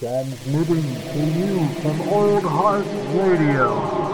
Transmitting 0.00 0.82
to 0.82 1.38
you 1.38 1.68
from 1.82 2.00
Old 2.08 2.42
Heart 2.42 2.86
Radio. 3.18 4.09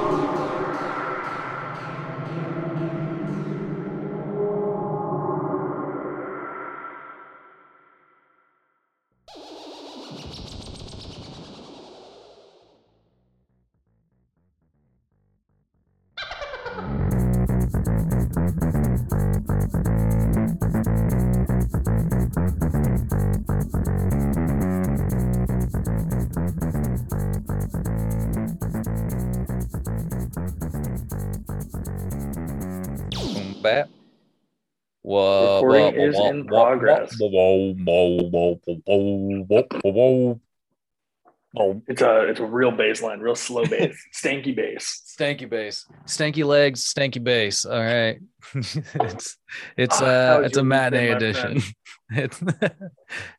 Whoa. 41.52 41.82
It's 41.88 42.02
a 42.02 42.22
it's 42.28 42.40
a 42.40 42.44
real 42.44 42.70
bass 42.70 43.02
line, 43.02 43.20
real 43.20 43.34
slow 43.34 43.64
bass, 43.70 43.96
stanky 44.14 44.54
bass. 44.54 45.02
Stanky 45.18 45.48
bass, 45.48 45.86
stanky 46.06 46.44
legs, 46.44 46.84
stanky 46.84 47.22
bass. 47.22 47.64
All 47.64 47.82
right, 47.82 48.18
it's 48.54 49.36
it's 49.76 50.00
Ah, 50.02 50.04
how 50.04 50.36
uh 50.38 50.42
it's 50.44 50.56
a 50.56 50.64
matinee 50.64 51.10
edition. 51.10 51.62
It's, 52.08 52.40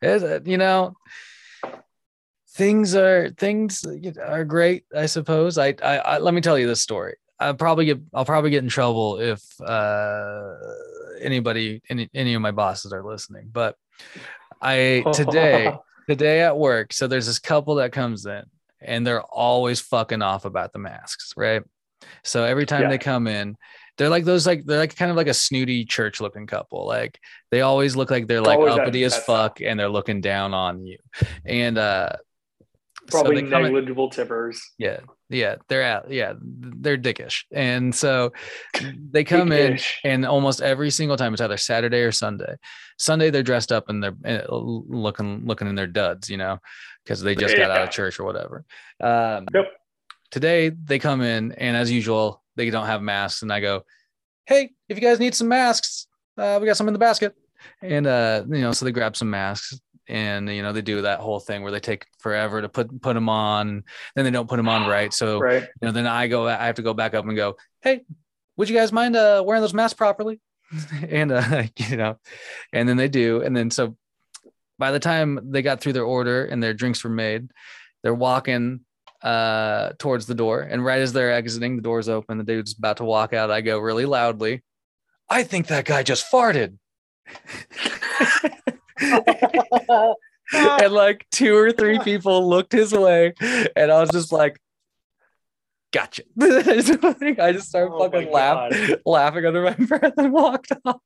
it's 0.01 0.23
uh, 0.25 0.39
you 0.43 0.57
know 0.57 0.93
things 2.49 2.95
are 2.95 3.29
things 3.29 3.85
are 4.21 4.43
great. 4.43 4.83
I 4.93 5.05
suppose. 5.05 5.57
I, 5.57 5.75
I 5.81 5.97
I 5.99 6.17
let 6.17 6.33
me 6.33 6.41
tell 6.41 6.59
you 6.59 6.67
this 6.67 6.81
story. 6.81 7.15
I 7.39 7.53
probably 7.53 7.85
get 7.85 7.99
I'll 8.13 8.25
probably 8.25 8.49
get 8.49 8.63
in 8.63 8.69
trouble 8.69 9.19
if 9.19 9.41
uh 9.61 10.55
anybody 11.19 11.81
any 11.89 12.09
any 12.13 12.33
of 12.33 12.41
my 12.41 12.51
bosses 12.51 12.93
are 12.93 13.03
listening. 13.03 13.49
But 13.51 13.75
I 14.61 15.03
today 15.13 15.73
today 16.07 16.41
at 16.41 16.57
work, 16.57 16.93
so 16.93 17.07
there's 17.07 17.25
this 17.27 17.39
couple 17.39 17.75
that 17.75 17.91
comes 17.91 18.25
in 18.25 18.43
and 18.81 19.05
they're 19.05 19.21
always 19.23 19.79
fucking 19.81 20.21
off 20.21 20.45
about 20.45 20.73
the 20.73 20.79
masks, 20.79 21.33
right? 21.35 21.61
So 22.23 22.43
every 22.43 22.65
time 22.65 22.83
Yeah. 22.83 22.89
they 22.89 22.97
come 22.99 23.27
in, 23.27 23.57
they're 23.97 24.09
like 24.09 24.23
those 24.23 24.45
like 24.45 24.65
they're 24.65 24.77
like 24.77 24.95
kind 24.95 25.09
of 25.11 25.17
like 25.17 25.27
a 25.27 25.33
snooty 25.33 25.83
church 25.83 26.21
looking 26.21 26.45
couple. 26.47 26.85
Like 26.85 27.19
they 27.51 27.61
always 27.61 27.95
look 27.95 28.11
like 28.11 28.27
they're 28.27 28.41
like 28.41 28.59
always 28.59 28.75
that- 28.75 28.81
uppity 28.83 29.03
as 29.03 29.17
fuck 29.17 29.59
and 29.61 29.79
they're 29.79 29.89
looking 29.89 30.21
down 30.21 30.53
on 30.53 30.85
you. 30.85 30.97
And 31.45 31.77
uh 31.77 32.09
Probably 33.07 33.37
so 33.37 33.49
come 33.49 33.65
in- 33.65 33.73
negligible 33.73 34.09
tippers. 34.09 34.61
yeah, 34.77 34.99
yeah, 35.29 35.55
they're 35.67 35.83
out. 35.83 36.09
Yeah, 36.09 36.33
they're 36.39 36.97
dickish, 36.97 37.43
and 37.51 37.93
so 37.93 38.31
they 39.11 39.23
come 39.23 39.51
in, 39.51 39.79
and 40.03 40.25
almost 40.25 40.61
every 40.61 40.89
single 40.89 41.17
time 41.17 41.33
it's 41.33 41.41
either 41.41 41.57
Saturday 41.57 42.01
or 42.01 42.11
Sunday. 42.11 42.55
Sunday 42.97 43.29
they're 43.29 43.43
dressed 43.43 43.71
up 43.71 43.89
and 43.89 44.03
they're 44.03 44.15
uh, 44.25 44.47
looking 44.49 45.45
looking 45.45 45.67
in 45.67 45.75
their 45.75 45.87
duds, 45.87 46.29
you 46.29 46.37
know, 46.37 46.59
because 47.03 47.21
they 47.21 47.35
just 47.35 47.55
got 47.57 47.71
out 47.71 47.83
of 47.83 47.91
church 47.91 48.19
or 48.19 48.23
whatever. 48.23 48.65
Um, 49.01 49.47
Yep. 49.53 49.65
Today 50.29 50.69
they 50.69 50.99
come 50.99 51.21
in, 51.21 51.51
and 51.53 51.77
as 51.77 51.91
usual, 51.91 52.43
they 52.55 52.69
don't 52.69 52.87
have 52.87 53.01
masks, 53.01 53.43
and 53.43 53.51
I 53.51 53.59
go, 53.59 53.83
"Hey, 54.45 54.71
if 54.89 54.97
you 54.97 55.01
guys 55.01 55.19
need 55.19 55.35
some 55.35 55.47
masks, 55.47 56.07
uh, 56.37 56.57
we 56.59 56.67
got 56.67 56.77
some 56.77 56.87
in 56.87 56.93
the 56.93 56.99
basket." 56.99 57.35
And 57.81 58.07
uh, 58.07 58.43
you 58.47 58.61
know, 58.61 58.71
so 58.71 58.85
they 58.85 58.91
grab 58.91 59.15
some 59.15 59.29
masks, 59.29 59.79
and 60.07 60.49
you 60.49 60.61
know 60.61 60.73
they 60.73 60.81
do 60.81 61.01
that 61.01 61.19
whole 61.19 61.39
thing 61.39 61.61
where 61.63 61.71
they 61.71 61.79
take 61.79 62.05
forever 62.19 62.61
to 62.61 62.69
put 62.69 63.01
put 63.01 63.13
them 63.13 63.29
on, 63.29 63.83
then 64.15 64.25
they 64.25 64.31
don't 64.31 64.49
put 64.49 64.57
them 64.57 64.69
on 64.69 64.87
right. 64.87 65.13
So 65.13 65.39
Right. 65.39 65.63
you 65.63 65.85
know, 65.85 65.91
then 65.91 66.07
I 66.07 66.27
go, 66.27 66.47
I 66.47 66.65
have 66.65 66.75
to 66.75 66.81
go 66.81 66.93
back 66.93 67.13
up 67.13 67.25
and 67.25 67.35
go, 67.35 67.57
hey, 67.81 68.01
would 68.55 68.69
you 68.69 68.75
guys 68.75 68.91
mind 68.91 69.15
uh, 69.15 69.43
wearing 69.45 69.61
those 69.61 69.73
masks 69.73 69.95
properly? 69.97 70.39
and 71.09 71.31
uh, 71.31 71.63
you 71.77 71.97
know, 71.97 72.17
and 72.73 72.87
then 72.87 72.97
they 72.97 73.07
do, 73.09 73.41
and 73.41 73.55
then 73.55 73.69
so 73.71 73.95
by 74.79 74.91
the 74.91 74.99
time 74.99 75.39
they 75.51 75.61
got 75.61 75.81
through 75.81 75.93
their 75.93 76.03
order 76.03 76.45
and 76.45 76.61
their 76.61 76.73
drinks 76.73 77.03
were 77.03 77.09
made, 77.09 77.51
they're 78.03 78.13
walking 78.13 78.81
uh 79.23 79.93
towards 79.97 80.27
the 80.27 80.35
door, 80.35 80.61
and 80.61 80.85
right 80.85 81.01
as 81.01 81.11
they're 81.13 81.33
exiting, 81.33 81.75
the 81.75 81.81
door's 81.81 82.07
open. 82.09 82.37
The 82.37 82.43
dude's 82.43 82.77
about 82.77 82.97
to 82.97 83.03
walk 83.03 83.33
out. 83.33 83.49
I 83.49 83.61
go 83.61 83.79
really 83.79 84.05
loudly, 84.05 84.63
I 85.29 85.43
think 85.43 85.67
that 85.67 85.85
guy 85.85 86.03
just 86.03 86.31
farted. 86.31 86.77
and 90.53 90.93
like 90.93 91.25
two 91.31 91.55
or 91.55 91.71
three 91.71 91.99
people 91.99 92.47
looked 92.47 92.71
his 92.71 92.93
way, 92.93 93.33
and 93.75 93.91
I 93.91 93.99
was 93.99 94.09
just 94.09 94.31
like, 94.31 94.59
"Gotcha!" 95.91 96.23
I 96.41 97.51
just 97.51 97.69
started 97.69 97.93
Oh 97.93 97.99
fucking 98.09 98.31
laugh, 98.31 98.73
laughing 99.05 99.45
under 99.45 99.61
my 99.63 99.73
breath 99.73 100.13
and 100.17 100.31
walked 100.31 100.71
off. 100.85 101.01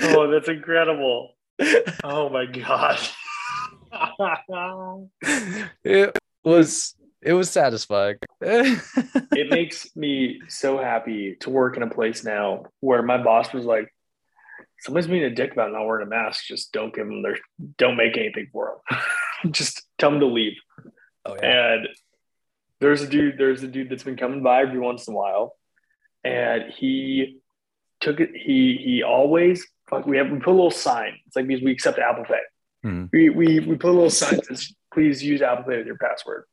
Oh, 0.00 0.30
that's 0.30 0.48
incredible. 0.48 1.32
Oh 2.04 2.28
my 2.28 2.44
gosh. 2.44 3.14
It 5.84 6.18
was 6.44 6.94
it 7.22 7.32
was 7.32 7.50
satisfying. 7.50 8.16
it 8.40 9.50
makes 9.50 9.94
me 9.96 10.40
so 10.48 10.78
happy 10.78 11.36
to 11.40 11.50
work 11.50 11.76
in 11.76 11.82
a 11.82 11.90
place 11.90 12.22
now 12.22 12.66
where 12.80 13.02
my 13.02 13.16
boss 13.16 13.52
was 13.52 13.64
like, 13.64 13.92
somebody's 14.80 15.08
being 15.08 15.24
a 15.24 15.30
dick 15.30 15.52
about 15.52 15.72
not 15.72 15.84
wearing 15.84 16.06
a 16.06 16.10
mask. 16.10 16.44
Just 16.46 16.72
don't 16.72 16.94
give 16.94 17.06
them 17.06 17.22
their, 17.22 17.38
don't 17.78 17.96
make 17.96 18.16
anything 18.16 18.48
for 18.52 18.78
them. 18.88 19.00
just 19.52 19.82
tell 19.98 20.10
them 20.10 20.20
to 20.20 20.26
leave. 20.26 20.54
oh 21.24 21.36
yeah, 21.40 21.74
And 21.74 21.88
there's 22.80 23.02
a 23.02 23.08
dude, 23.08 23.38
there's 23.38 23.62
a 23.62 23.68
dude 23.68 23.90
that's 23.90 24.04
been 24.04 24.16
coming 24.16 24.42
by 24.42 24.62
every 24.62 24.78
once 24.78 25.08
in 25.08 25.14
a 25.14 25.16
while, 25.16 25.56
and 26.24 26.72
he 26.72 27.40
took 28.00 28.20
it. 28.20 28.30
He 28.34 28.78
he 28.82 29.02
always 29.02 29.66
fuck. 29.88 30.06
We 30.06 30.18
have 30.18 30.30
we 30.30 30.38
put 30.38 30.50
a 30.50 30.52
little 30.52 30.70
sign. 30.70 31.18
It's 31.26 31.36
like 31.36 31.46
because 31.46 31.62
we 31.62 31.72
accept 31.72 31.98
Apple 31.98 32.24
Pay. 32.24 32.40
Hmm. 32.82 33.04
We, 33.12 33.30
we 33.30 33.60
we 33.60 33.76
put 33.76 33.90
a 33.90 33.92
little 33.92 34.10
sign 34.10 34.36
that 34.36 34.46
says, 34.46 34.74
"Please 34.92 35.22
use 35.22 35.40
Apple 35.40 35.64
Pay 35.64 35.78
with 35.78 35.86
your 35.86 35.96
password." 35.96 36.44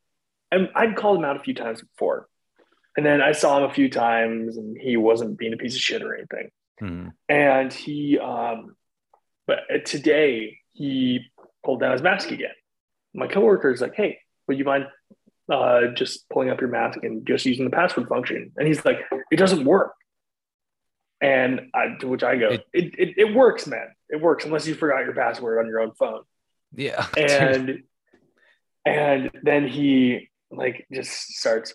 And 0.50 0.70
I'd 0.74 0.96
called 0.96 1.18
him 1.18 1.24
out 1.24 1.36
a 1.36 1.40
few 1.40 1.54
times 1.54 1.82
before, 1.82 2.28
and 2.96 3.04
then 3.04 3.20
I 3.20 3.32
saw 3.32 3.58
him 3.58 3.64
a 3.64 3.74
few 3.74 3.90
times, 3.90 4.56
and 4.56 4.78
he 4.80 4.96
wasn't 4.96 5.36
being 5.36 5.52
a 5.52 5.58
piece 5.58 5.74
of 5.74 5.80
shit 5.80 6.02
or 6.02 6.14
anything 6.14 6.50
Hmm. 6.78 7.08
and 7.28 7.72
he 7.72 8.18
um 8.18 8.74
but 9.46 9.58
today 9.84 10.58
he 10.72 11.20
pulled 11.64 11.80
down 11.80 11.92
his 11.92 12.02
mask 12.02 12.30
again. 12.30 12.50
My 13.14 13.28
coworker 13.28 13.70
is 13.70 13.80
like 13.80 13.94
hey 13.94 14.18
would 14.48 14.58
you 14.58 14.64
mind 14.64 14.86
uh 15.50 15.88
just 15.94 16.28
pulling 16.30 16.50
up 16.50 16.60
your 16.60 16.70
mask 16.70 16.98
and 17.02 17.26
just 17.26 17.44
using 17.46 17.64
the 17.64 17.70
password 17.70 18.08
function? 18.08 18.52
And 18.56 18.66
he's 18.66 18.84
like 18.84 18.98
it 19.30 19.36
doesn't 19.36 19.64
work. 19.64 19.92
And 21.20 21.70
I, 21.74 21.96
to 22.00 22.08
which 22.08 22.22
i 22.22 22.36
go 22.36 22.48
It- 22.50 22.66
it, 22.72 22.94
it, 22.98 23.14
it 23.18 23.34
works 23.34 23.66
man. 23.66 23.88
It 24.10 24.20
works 24.20 24.44
unless 24.44 24.66
you 24.66 24.74
forgot 24.74 25.04
your 25.04 25.14
password 25.14 25.58
on 25.64 25.66
your 25.66 25.80
own 25.80 25.92
phone. 25.92 26.22
Yeah. 26.74 27.06
and 27.16 27.82
and 28.84 29.30
then 29.42 29.66
he 29.66 30.28
like 30.50 30.86
just 30.92 31.12
starts 31.12 31.74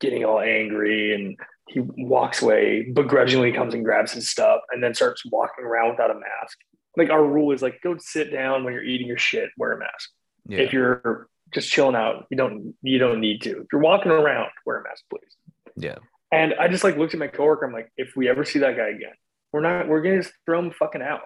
getting 0.00 0.24
all 0.24 0.40
angry 0.40 1.14
and 1.14 1.36
he 1.68 1.80
walks 1.80 2.42
away 2.42 2.90
begrudgingly 2.92 3.52
comes 3.52 3.74
and 3.74 3.84
grabs 3.84 4.12
his 4.12 4.30
stuff 4.30 4.60
and 4.70 4.82
then 4.82 4.94
starts 4.94 5.22
walking 5.26 5.64
around 5.64 5.90
without 5.90 6.10
a 6.10 6.14
mask. 6.14 6.58
Like 6.96 7.10
our 7.10 7.24
rule 7.24 7.52
is 7.52 7.62
like 7.62 7.80
go 7.82 7.96
sit 7.98 8.32
down 8.32 8.64
when 8.64 8.74
you're 8.74 8.84
eating 8.84 9.06
your 9.06 9.18
shit 9.18 9.50
wear 9.56 9.72
a 9.72 9.78
mask. 9.78 10.10
Yeah. 10.46 10.58
if 10.58 10.72
you're 10.72 11.28
just 11.52 11.70
chilling 11.70 11.96
out 11.96 12.26
you 12.30 12.36
don't 12.36 12.74
you 12.82 12.98
don't 12.98 13.20
need 13.20 13.42
to. 13.42 13.62
If 13.62 13.66
you're 13.72 13.80
walking 13.80 14.12
around 14.12 14.50
wear 14.66 14.80
a 14.80 14.82
mask 14.84 15.04
please. 15.10 15.36
Yeah. 15.76 15.96
and 16.30 16.54
i 16.60 16.68
just 16.68 16.84
like 16.84 16.96
looked 16.96 17.14
at 17.14 17.20
my 17.20 17.28
coworker. 17.28 17.64
I'm 17.64 17.72
like 17.72 17.90
if 17.96 18.14
we 18.16 18.28
ever 18.28 18.44
see 18.44 18.60
that 18.60 18.76
guy 18.76 18.88
again 18.88 19.14
we're 19.54 19.60
not 19.60 19.88
we're 19.88 20.02
gonna 20.02 20.20
just 20.20 20.34
throw 20.44 20.58
him 20.58 20.72
fucking 20.72 21.00
out. 21.00 21.20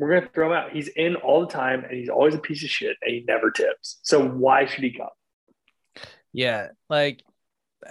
We're 0.00 0.12
gonna 0.12 0.28
throw 0.34 0.48
him 0.48 0.52
out. 0.52 0.72
He's 0.72 0.88
in 0.88 1.14
all 1.14 1.40
the 1.40 1.52
time 1.52 1.84
and 1.84 1.96
he's 1.96 2.08
always 2.08 2.34
a 2.34 2.38
piece 2.38 2.64
of 2.64 2.70
shit 2.70 2.96
and 3.00 3.14
he 3.14 3.24
never 3.26 3.52
tips. 3.52 4.00
So 4.02 4.28
why 4.28 4.66
should 4.66 4.82
he 4.82 4.90
come? 4.90 5.08
Yeah, 6.32 6.68
like 6.90 7.22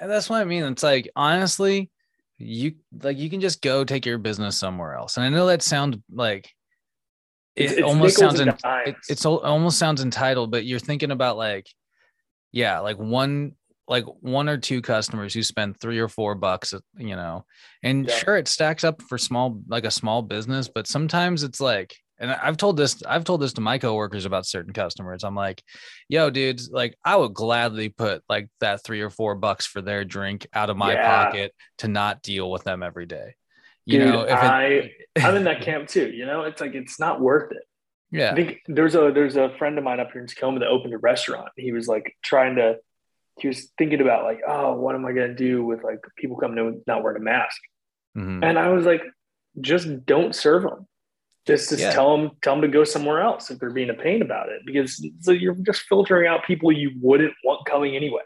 that's 0.02 0.30
what 0.30 0.42
I 0.42 0.46
mean. 0.46 0.64
It's 0.64 0.84
like 0.84 1.10
honestly, 1.16 1.90
you 2.38 2.76
like 3.02 3.18
you 3.18 3.30
can 3.30 3.42
just 3.42 3.62
go 3.62 3.84
take 3.84 4.06
your 4.06 4.18
business 4.18 4.58
somewhere 4.58 4.94
else. 4.96 5.18
And 5.18 5.26
I 5.26 5.30
know 5.30 5.48
that 5.48 5.62
sounds 5.62 5.98
like 6.12 6.52
it 7.56 7.72
It's- 7.72 7.84
almost 7.84 8.18
sounds 8.18 8.40
dimes. 8.40 8.62
it, 8.86 8.96
it's 9.10 9.26
almost 9.26 9.80
sounds 9.80 10.02
entitled, 10.02 10.52
but 10.52 10.66
you're 10.66 10.80
thinking 10.80 11.12
about 11.12 11.38
like 11.38 11.68
yeah, 12.52 12.80
like 12.80 12.98
one 12.98 13.54
like 13.90 14.04
one 14.22 14.50
or 14.50 14.58
two 14.58 14.82
customers 14.82 15.34
who 15.34 15.42
spend 15.42 15.80
three 15.80 15.98
or 16.00 16.10
four 16.10 16.36
bucks, 16.36 16.74
you 16.98 17.16
know, 17.16 17.46
and 17.84 18.08
Yeah. 18.08 18.14
sure 18.16 18.38
it 18.38 18.48
stacks 18.50 18.84
up 18.84 19.02
for 19.04 19.18
small 19.18 19.62
like 19.68 19.86
a 19.86 19.92
small 19.92 20.22
business, 20.22 20.68
but 20.68 20.88
sometimes 20.88 21.44
it's 21.44 21.62
like 21.62 21.96
and 22.20 22.32
I've 22.32 22.58
told 22.58 22.78
this, 22.78 23.02
I've 23.04 23.24
told 23.24 23.42
this 23.42 23.54
to 23.54 23.62
my 23.62 23.78
coworkers 23.78 24.26
about 24.26 24.46
certain 24.46 24.74
customers. 24.74 25.24
I'm 25.24 25.36
like, 25.36 25.64
yo, 26.10 26.30
dudes, 26.30 26.70
like 26.72 26.96
I 27.04 27.16
would 27.16 27.34
gladly 27.34 27.90
put 27.90 28.24
like 28.28 28.50
that 28.60 28.84
three 28.84 29.02
or 29.02 29.10
four 29.10 29.36
bucks 29.36 29.66
for 29.66 29.82
their 29.82 30.04
drink 30.06 30.48
out 30.54 30.70
of 30.70 30.78
my 30.78 30.94
Yeah. 30.94 31.26
pocket 31.26 31.54
to 31.80 31.88
not 31.88 32.22
deal 32.22 32.50
with 32.50 32.64
them 32.64 32.82
every 32.84 33.06
day. 33.06 33.36
You 33.86 34.00
Dude, 34.00 34.08
know, 34.14 34.22
it, 34.24 34.32
I- 34.32 34.92
I'm 35.18 35.36
in 35.36 35.46
that 35.46 35.62
camp 35.62 35.88
too. 35.88 36.10
You 36.12 36.26
know, 36.26 36.44
it's 36.44 36.60
like 36.60 36.74
it's 36.76 37.00
not 37.00 37.22
worth 37.22 37.52
it. 37.52 37.64
Yeah. 38.12 38.32
I 38.32 38.36
think 38.36 38.60
there's 38.68 38.96
a 38.96 39.12
there's 39.14 39.36
a 39.36 39.50
friend 39.58 39.78
of 39.78 39.84
mine 39.84 40.00
up 40.00 40.12
here 40.12 40.22
in 40.22 40.28
Tacoma 40.28 40.60
that 40.60 40.68
opened 40.68 40.94
a 40.94 40.98
restaurant. 40.98 41.50
He 41.56 41.72
was 41.72 41.88
like 41.88 42.16
trying 42.24 42.56
to 42.56 42.78
he 43.40 43.48
was 43.48 43.72
thinking 43.78 44.02
about 44.02 44.24
like, 44.24 44.42
oh, 44.48 44.74
what 44.74 44.96
am 44.96 45.06
I 45.06 45.12
gonna 45.12 45.36
do 45.36 45.64
with 45.64 45.84
like 45.84 46.00
people 46.18 46.38
coming 46.38 46.58
in 46.58 46.82
not 46.88 47.04
wearing 47.04 47.22
a 47.22 47.24
mask? 47.24 47.62
Mhm. 48.18 48.44
And 48.44 48.58
I 48.58 48.70
was 48.70 48.86
like, 48.86 49.04
just 49.62 50.06
don't 50.06 50.34
serve 50.36 50.64
them. 50.64 50.88
Just 51.48 51.70
just 51.70 51.82
Yeah. 51.82 51.92
tell 51.92 52.16
them 52.18 52.32
tell 52.44 52.54
them 52.56 52.62
to 52.62 52.68
go 52.68 52.84
somewhere 52.84 53.22
else 53.22 53.50
if 53.50 53.58
they're 53.60 53.72
being 53.72 53.90
a 53.90 53.94
pain 53.94 54.22
about 54.22 54.50
it 54.50 54.62
because 54.66 55.04
so 55.22 55.32
you're 55.32 55.56
just 55.56 55.82
filtering 55.84 56.28
out 56.28 56.46
people 56.46 56.72
you 56.72 56.92
wouldn't 57.02 57.34
want 57.44 57.66
coming 57.66 57.96
anyway. 57.96 58.22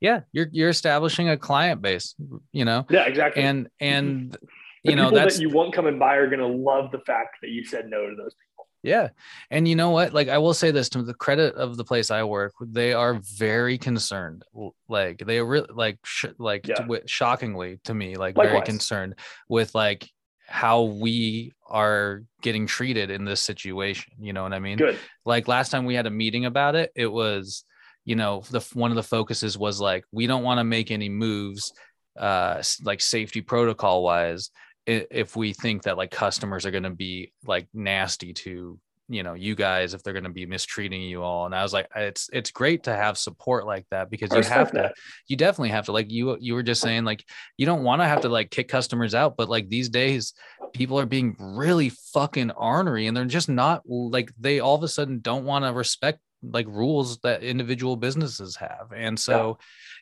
Yeah. 0.00 0.20
You're 0.32 0.48
you're 0.50 0.70
establishing 0.70 1.28
a 1.28 1.36
client 1.36 1.82
base, 1.82 2.14
you 2.52 2.64
know, 2.64 2.86
Yeah, 2.90 3.04
exactly. 3.06 3.42
and 3.42 3.66
mm-hmm. 3.66 3.84
and 3.84 4.32
the 4.32 4.38
you 4.84 4.96
know 4.96 5.06
people 5.10 5.18
that's 5.18 5.36
that 5.36 5.42
you 5.42 5.50
want 5.50 5.74
coming 5.74 5.98
by 5.98 6.16
are 6.16 6.28
gonna 6.28 6.46
love 6.48 6.90
the 6.90 7.00
fact 7.00 7.36
that 7.42 7.50
you 7.50 7.64
said 7.64 7.88
no 7.88 8.08
to 8.08 8.16
those 8.16 8.34
people. 8.34 8.66
Yeah. 8.82 9.08
And 9.50 9.68
you 9.68 9.76
know 9.76 9.90
what? 9.90 10.14
Like, 10.14 10.28
I 10.28 10.38
will 10.38 10.54
say 10.54 10.70
this 10.70 10.88
to 10.90 11.02
the 11.02 11.12
credit 11.12 11.54
of 11.54 11.76
the 11.76 11.84
place 11.84 12.10
I 12.10 12.22
work, 12.24 12.54
they 12.62 12.94
are 12.94 13.20
very 13.36 13.76
concerned. 13.76 14.42
Like, 14.88 15.18
they 15.18 15.42
really, 15.42 15.68
like, 15.70 15.98
sh- 16.02 16.26
like, 16.38 16.66
Yeah. 16.66 16.76
to 16.76 17.02
shockingly 17.06 17.78
to 17.84 17.92
me, 17.92 18.16
like, 18.16 18.36
very 18.36 18.62
concerned 18.62 19.16
with 19.50 19.74
like 19.74 20.08
how 20.50 20.82
we 20.82 21.52
are 21.66 22.22
getting 22.42 22.66
treated 22.66 23.10
in 23.10 23.24
this 23.24 23.40
situation. 23.40 24.12
You 24.20 24.32
know 24.32 24.42
what 24.42 24.52
I 24.52 24.58
mean? 24.58 24.78
Good. 24.78 24.98
Like, 25.24 25.48
last 25.48 25.70
time 25.70 25.84
we 25.84 25.94
had 25.94 26.06
a 26.06 26.10
meeting 26.10 26.44
about 26.44 26.74
it, 26.74 26.90
it 26.96 27.06
was, 27.06 27.64
you 28.04 28.16
know, 28.16 28.42
the 28.50 28.60
one 28.74 28.90
of 28.90 28.96
the 28.96 29.02
focuses 29.02 29.56
was 29.56 29.80
like, 29.80 30.04
we 30.10 30.26
don't 30.26 30.42
want 30.42 30.58
to 30.58 30.64
make 30.64 30.90
any 30.90 31.08
moves, 31.08 31.72
uh, 32.18 32.62
like 32.82 33.00
safety 33.00 33.40
protocol 33.40 34.02
wise 34.02 34.50
if 34.86 35.36
we 35.36 35.52
think 35.52 35.82
that 35.82 35.96
like 35.96 36.10
customers 36.10 36.66
are 36.66 36.70
going 36.70 36.82
to 36.82 36.90
be 36.90 37.32
like 37.46 37.68
nasty 37.72 38.32
to 38.32 38.78
you 39.12 39.22
know 39.24 39.34
you 39.34 39.54
guys 39.56 39.92
if 39.92 40.02
they're 40.02 40.12
going 40.12 40.24
to 40.24 40.30
be 40.30 40.46
mistreating 40.46 41.02
you 41.02 41.22
all 41.22 41.44
and 41.44 41.54
i 41.54 41.62
was 41.62 41.72
like 41.72 41.88
it's 41.96 42.30
it's 42.32 42.50
great 42.52 42.84
to 42.84 42.94
have 42.94 43.18
support 43.18 43.66
like 43.66 43.84
that 43.90 44.08
because 44.08 44.30
I 44.30 44.36
you 44.38 44.42
have 44.44 44.70
to 44.72 44.92
you 45.26 45.36
definitely 45.36 45.70
have 45.70 45.86
to 45.86 45.92
like 45.92 46.10
you 46.10 46.36
you 46.40 46.54
were 46.54 46.62
just 46.62 46.80
saying 46.80 47.04
like 47.04 47.24
you 47.58 47.66
don't 47.66 47.82
want 47.82 48.00
to 48.02 48.06
have 48.06 48.20
to 48.22 48.28
like 48.28 48.50
kick 48.50 48.68
customers 48.68 49.14
out 49.14 49.36
but 49.36 49.48
like 49.48 49.68
these 49.68 49.88
days 49.88 50.32
people 50.72 50.98
are 50.98 51.06
being 51.06 51.34
really 51.38 51.88
fucking 52.14 52.52
ornery 52.52 53.06
and 53.08 53.16
they're 53.16 53.24
just 53.24 53.48
not 53.48 53.82
like 53.86 54.30
they 54.38 54.60
all 54.60 54.76
of 54.76 54.82
a 54.84 54.88
sudden 54.88 55.18
don't 55.20 55.44
want 55.44 55.64
to 55.64 55.72
respect 55.72 56.20
like 56.42 56.66
rules 56.68 57.18
that 57.18 57.42
individual 57.42 57.96
businesses 57.96 58.56
have 58.56 58.92
and 58.96 59.18
so 59.18 59.58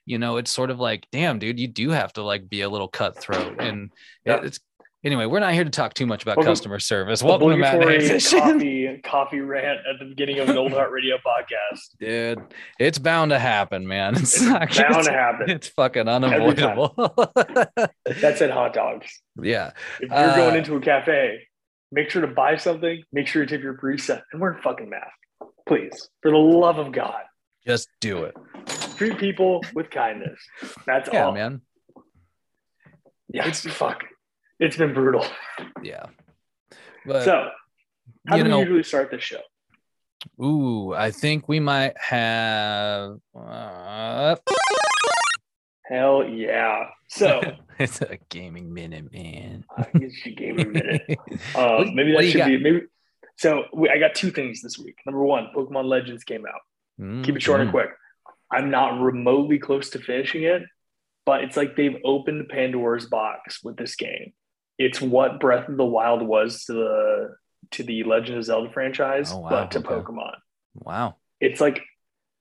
you 0.06 0.18
know 0.18 0.36
it's 0.36 0.52
sort 0.52 0.70
of 0.70 0.78
like 0.78 1.06
damn 1.10 1.38
dude 1.38 1.58
you 1.58 1.66
do 1.66 1.90
have 1.90 2.12
to 2.12 2.22
like 2.22 2.48
be 2.48 2.60
a 2.60 2.68
little 2.68 2.88
cutthroat 2.88 3.60
and 3.60 3.90
Yeah. 4.24 4.36
it- 4.36 4.44
it's 4.44 4.60
anyway 5.04 5.26
we're 5.26 5.38
not 5.40 5.52
here 5.54 5.64
to 5.64 5.70
talk 5.70 5.94
too 5.94 6.06
much 6.06 6.22
about 6.22 6.36
Well, 6.36 6.46
customer 6.46 6.78
service 6.78 7.22
welcome 7.22 7.50
to 7.50 7.56
Matt 7.56 7.80
coffee 7.80 9.00
coffee 9.04 9.40
rant 9.40 9.78
at 9.90 9.98
the 9.98 10.06
beginning 10.06 10.38
of 10.40 10.48
an 10.48 10.56
old 10.58 10.72
heart 10.72 10.90
radio 10.90 11.16
podcast. 11.16 11.78
dude 12.00 12.38
it's 12.78 12.98
bound 12.98 13.30
to 13.30 13.38
happen 13.38 13.86
man 13.86 14.14
it's, 14.16 14.36
It's 14.36 14.42
not 14.42 14.74
bound 14.76 15.04
to 15.04 15.12
happen. 15.12 15.50
it's 15.50 15.68
fucking 15.68 16.08
unavoidable 16.08 16.92
That 16.96 18.34
said 18.36 18.50
hot 18.50 18.72
dogs. 18.74 19.06
yeah 19.40 19.72
If 20.00 20.10
you're 20.10 20.34
going 20.36 20.54
Uh, 20.54 20.58
into 20.58 20.74
a 20.76 20.80
cafe, 20.80 21.46
make 21.92 22.10
sure 22.10 22.22
to 22.22 22.28
buy 22.28 22.56
something, 22.56 23.02
make 23.12 23.26
sure 23.28 23.42
you 23.42 23.48
tip 23.48 23.62
your 23.62 23.74
preset, 23.76 24.22
and 24.32 24.40
wear 24.40 24.52
a 24.52 24.62
fucking 24.62 24.88
mask. 24.90 25.12
Please. 25.68 26.08
For 26.22 26.30
the 26.30 26.36
love 26.38 26.78
of 26.78 26.92
God. 26.92 27.22
just 27.66 27.88
do 28.00 28.24
it 28.24 28.34
Treat 28.96 29.16
people 29.18 29.62
with 29.74 29.90
kindness. 29.90 30.40
That's 30.86 31.08
yeah 31.12 31.24
all. 31.26 31.32
man 31.32 31.60
Yeah, 33.28 33.46
it's 33.46 33.60
fuck. 33.60 34.02
It's 34.60 34.76
been 34.76 34.92
brutal. 34.94 35.24
yeah 35.82 36.06
but 37.06 37.24
so, 37.24 37.48
how 38.26 38.36
do 38.36 38.44
know- 38.44 38.56
we 38.58 38.62
usually 38.64 38.82
start 38.82 39.10
this 39.10 39.22
show? 39.22 39.40
ooh 40.42 40.92
i 40.94 41.10
think 41.12 41.48
we 41.48 41.60
might 41.60 41.96
have 41.98 43.18
uh, 43.38 44.36
Hell 45.86 46.22
yeah. 46.28 46.88
So, 47.08 47.40
it's 47.78 48.02
a 48.02 48.18
gaming 48.28 48.74
minute 48.74 49.10
man 49.10 49.64
I 49.74 49.86
guess 49.98 50.12
you 50.26 50.34
gave 50.34 50.56
me 50.56 50.64
minute. 50.64 51.02
Um, 51.56 51.94
maybe 51.94 52.12
that 52.12 52.24
should 52.30 52.38
got? 52.38 52.46
be 52.48 52.58
maybe. 52.58 52.80
So 53.36 53.64
we, 53.72 53.88
I 53.88 53.98
got 53.98 54.14
two 54.14 54.30
things 54.30 54.60
this 54.60 54.78
week. 54.78 54.96
Number 55.06 55.22
one, 55.24 55.48
Pokemon 55.56 55.86
Legends 55.86 56.24
came 56.24 56.44
out. 56.44 56.60
Keep 57.24 57.36
it 57.36 57.42
short 57.42 57.60
and 57.60 57.70
Mhm. 57.70 57.72
quick. 57.72 57.88
I'm 58.52 58.70
not 58.70 59.00
remotely 59.00 59.58
close 59.58 59.88
to 59.90 59.98
finishing 59.98 60.42
it, 60.42 60.62
but 61.24 61.42
it's 61.44 61.56
like 61.56 61.74
they've 61.76 61.96
opened 62.04 62.48
Pandora's 62.50 63.06
box 63.06 63.62
with 63.64 63.76
this 63.78 63.94
game. 63.96 64.34
It's 64.78 65.00
what 65.00 65.40
Breath 65.40 65.68
of 65.68 65.76
the 65.76 65.84
Wild 65.84 66.22
was 66.22 66.64
to 66.66 66.72
the 66.72 67.34
to 67.72 67.82
the 67.82 68.04
Legend 68.04 68.38
of 68.38 68.44
Zelda 68.44 68.70
franchise, 68.72 69.30
Oh, 69.32 69.40
wow. 69.40 69.48
but 69.50 69.70
to 69.72 69.78
Okay. 69.80 69.88
Pokemon. 69.88 70.36
wow 70.74 71.16
It's 71.40 71.60
like 71.60 71.82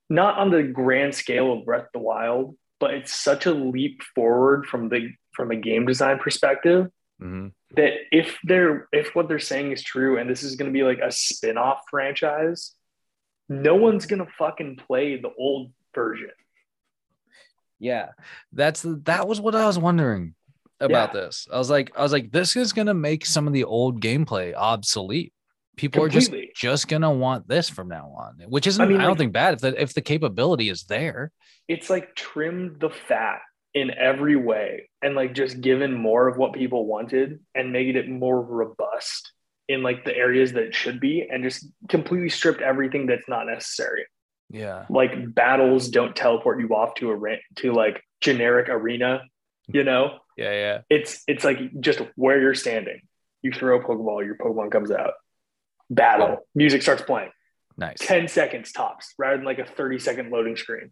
not 0.10 0.38
on 0.38 0.52
the 0.52 0.64
grand 0.64 1.14
scale 1.16 1.52
of 1.52 1.66
Breath 1.66 1.86
of 1.86 1.92
the 1.94 2.00
Wild, 2.00 2.56
but 2.80 2.94
it's 2.94 3.14
such 3.14 3.46
a 3.46 3.52
leap 3.52 4.02
forward 4.16 4.66
from 4.66 4.90
the 4.90 5.10
from 5.34 5.52
a 5.52 5.56
game 5.56 5.86
design 5.86 6.18
perspective 6.20 6.88
Mhm. 7.22 7.52
that 7.72 7.94
if 8.12 8.38
they're 8.44 8.88
if 8.94 9.14
what 9.16 9.28
they're 9.28 9.40
saying 9.40 9.72
is 9.72 9.84
true 9.84 10.18
and 10.18 10.30
this 10.30 10.44
is 10.44 10.56
going 10.56 10.72
to 10.72 10.74
be 10.80 10.84
like 10.84 11.00
a 11.00 11.12
spin-off 11.12 11.82
franchise 11.90 12.74
no 13.50 13.76
one's 13.76 14.06
going 14.06 14.24
to 14.24 14.32
fucking 14.38 14.76
play 14.78 15.16
the 15.20 15.32
old 15.38 15.72
version 15.96 16.32
Yeah, 17.80 18.10
that's 18.52 18.84
that 18.84 19.28
was 19.28 19.40
what 19.42 19.56
I 19.56 19.66
was 19.66 19.78
wondering 19.80 20.34
about 20.80 21.14
Yeah. 21.14 21.22
this. 21.22 21.48
I 21.52 21.58
was 21.58 21.70
like, 21.70 21.92
I 21.96 22.02
was 22.04 22.12
like, 22.12 22.32
this 22.32 22.56
is 22.56 22.74
gonna 22.74 22.94
make 22.94 23.26
some 23.26 23.48
of 23.48 23.54
the 23.54 23.64
old 23.64 24.02
gameplay 24.02 24.54
obsolete. 24.56 25.34
People 25.76 26.04
are 26.04 26.10
just 26.10 26.34
just 26.56 26.88
gonna 26.88 27.12
want 27.12 27.48
this 27.48 27.70
from 27.70 27.88
now 27.88 28.12
on, 28.18 28.40
which 28.50 28.66
isn't. 28.68 28.82
I, 28.84 28.88
mean, 28.88 28.98
don't 29.00 29.10
like- 29.10 29.18
think 29.20 29.34
bad 29.34 29.54
if 29.56 29.60
the 29.62 29.82
if 29.82 29.94
the 29.94 30.02
capability 30.02 30.70
is 30.70 30.84
there. 30.86 31.32
it's 31.68 31.90
like 31.90 32.16
trimmed 32.16 32.80
the 32.80 32.90
fat 32.90 33.40
in 33.74 33.92
every 33.92 34.36
way 34.36 34.90
and 35.04 35.14
like 35.14 35.36
just 35.36 35.62
given 35.62 35.94
more 35.94 36.28
of 36.28 36.38
what 36.38 36.54
people 36.54 36.88
wanted 36.88 37.40
and 37.54 37.72
made 37.72 37.96
it 37.96 38.10
more 38.10 38.42
robust 38.42 39.32
in 39.68 39.84
like 39.84 40.04
the 40.06 40.16
areas 40.16 40.54
that 40.54 40.64
it 40.64 40.74
should 40.74 41.00
be 41.00 41.28
and 41.30 41.44
just 41.44 41.68
completely 41.90 42.30
stripped 42.30 42.62
everything 42.62 43.06
that's 43.06 43.28
not 43.28 43.46
necessary 43.46 44.06
Yeah, 44.50 44.86
like 44.90 45.36
battles 45.36 45.90
don't 45.90 46.16
teleport 46.16 46.60
you 46.62 46.70
off 46.70 46.96
to 46.96 47.12
a 47.12 47.38
to 47.58 47.74
like 47.74 48.02
generic 48.22 48.70
arena 48.70 49.22
you 49.68 49.84
know 49.84 50.20
yeah, 50.38 50.52
yeah. 50.52 50.82
it's 50.90 51.24
it's 51.28 51.44
like 51.44 51.60
just 51.80 52.00
where 52.16 52.40
you're 52.40 52.54
standing. 52.56 53.02
You 53.42 53.52
throw 53.52 53.80
a 53.80 53.84
Pokeball, 53.84 54.26
your 54.26 54.36
Pokemon 54.36 54.72
comes 54.72 54.92
out. 54.92 55.14
Battle. 55.90 56.46
Music 56.56 56.82
starts 56.82 57.02
playing. 57.02 57.32
Nice. 57.78 57.98
10 58.00 58.28
seconds 58.28 58.72
tops 58.72 59.14
rather 59.18 59.38
than 59.38 59.46
like 59.46 59.60
a 59.60 59.66
30 59.66 60.00
second 60.00 60.32
loading 60.32 60.58
screen. 60.58 60.92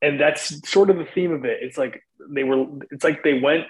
And 0.00 0.18
that's 0.20 0.68
sort 0.68 0.90
of 0.90 0.96
the 0.96 1.04
theme 1.14 1.32
of 1.32 1.44
it. 1.44 1.58
It's 1.62 1.76
like 1.78 2.02
they 2.30 2.44
were 2.44 2.66
it's 2.90 3.04
like 3.04 3.22
they 3.22 3.38
went 3.40 3.64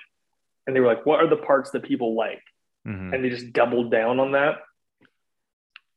and 0.66 0.75
they 0.75 0.80
were 0.80 0.87
like, 0.87 1.04
what 1.07 1.21
are 1.21 1.28
the 1.28 1.37
parts 1.37 1.71
that 1.73 1.83
people 1.83 2.14
like? 2.14 2.42
Mhm. 2.87 3.14
And 3.14 3.25
they 3.25 3.30
just 3.30 3.52
doubled 3.52 3.90
down 3.90 4.21
on 4.21 4.33
that. 4.33 4.59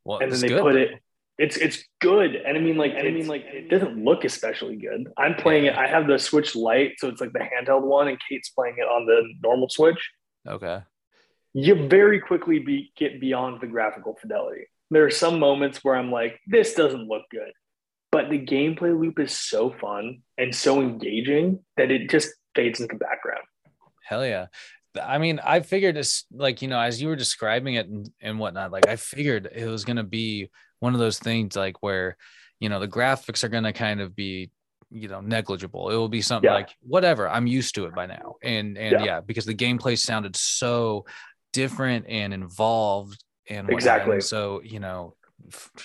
Well, 0.04 0.20
And 0.20 0.32
then 0.32 0.40
they 0.40 0.48
good, 0.50 0.62
put 0.62 0.74
though. 0.74 0.80
it 0.80 0.92
it's 1.38 1.58
it's 1.58 1.84
good. 2.02 2.36
And 2.36 2.58
I 2.58 2.62
mean 2.62 2.78
like 2.78 2.94
I 2.98 3.04
mean 3.04 3.28
like 3.28 3.44
it 3.46 3.70
doesn't 3.70 4.04
look 4.04 4.24
especially 4.24 4.76
good. 4.78 5.08
I'm 5.18 5.36
playing 5.36 5.66
it. 5.66 5.76
I 5.76 5.88
have 5.88 6.08
the 6.08 6.18
Switch 6.18 6.56
Lite, 6.56 6.94
so 6.98 7.08
it's 7.10 7.22
like 7.22 7.34
the 7.34 7.40
handheld 7.40 7.84
one, 7.84 8.08
and 8.08 8.18
Kate's 8.28 8.50
playing 8.50 8.76
it 8.78 8.88
on 8.88 9.06
the 9.06 9.22
normal 9.44 9.70
Switch. 9.70 10.10
Okay. 10.48 10.82
you 11.54 11.88
very 11.88 12.20
quickly 12.20 12.60
be, 12.60 12.92
get 12.96 13.20
beyond 13.20 13.62
the 13.62 13.68
graphical 13.68 14.16
fidelity. 14.22 14.66
There 14.92 15.06
are 15.06 15.12
some 15.12 15.40
moments 15.40 15.84
where 15.84 15.96
I'm 15.96 16.12
like, 16.12 16.40
this 16.48 16.74
doesn't 16.74 17.08
look 17.08 17.24
good. 17.32 17.52
But 18.12 18.30
the 18.30 18.40
gameplay 18.40 18.98
loop 18.98 19.20
is 19.20 19.34
so 19.34 19.72
fun 19.82 20.20
and 20.38 20.56
so 20.56 20.82
engaging 20.82 21.60
that 21.76 21.92
it 21.92 22.10
just 22.10 22.30
fades 22.56 22.80
into 22.80 22.94
the 22.94 23.00
background. 23.00 23.44
Hell 24.04 24.26
yeah. 24.26 24.48
I 25.02 25.18
mean, 25.18 25.40
I 25.44 25.60
figured 25.60 25.98
it's 25.98 26.26
like, 26.32 26.62
you 26.62 26.70
know, 26.70 26.80
as 26.80 27.02
you 27.02 27.10
were 27.10 27.16
describing 27.16 27.76
it 27.76 27.88
and, 27.88 28.10
and 28.22 28.40
whatnot, 28.40 28.72
like 28.72 28.88
I 28.88 28.96
figured 28.96 29.50
it 29.54 29.68
was 29.68 29.84
going 29.84 29.98
to 29.98 30.04
be 30.04 30.50
one 30.80 30.94
of 30.94 31.00
those 31.00 31.20
things 31.20 31.56
like 31.56 31.82
where, 31.82 32.18
you 32.60 32.70
know, 32.70 32.80
the 32.80 32.88
graphics 32.88 33.44
are 33.44 33.50
going 33.50 33.64
to 33.64 33.74
kind 33.74 34.02
of 34.02 34.16
be, 34.16 34.52
you 34.90 35.08
know, 35.08 35.22
negligible. 35.22 35.90
It 35.90 35.96
will 35.96 36.10
be 36.10 36.22
something 36.22 36.48
Yeah. 36.50 36.56
like 36.56 36.70
whatever. 36.82 37.28
I'm 37.28 37.48
used 37.48 37.76
to 37.76 37.86
it 37.86 37.96
by 37.96 38.06
now. 38.06 38.36
And, 38.44 38.78
and 38.78 38.92
yeah, 38.94 39.04
Yeah. 39.04 39.20
because 39.22 39.46
the 39.46 39.56
gameplay 39.56 39.98
sounded 39.98 40.36
so 40.36 41.06
different 41.54 42.06
and 42.08 42.34
involved 42.34 43.24
and. 43.50 43.70
Exactly. 43.70 44.14
And 44.16 44.24
so, 44.24 44.62
you 44.64 44.80
know, 44.80 45.16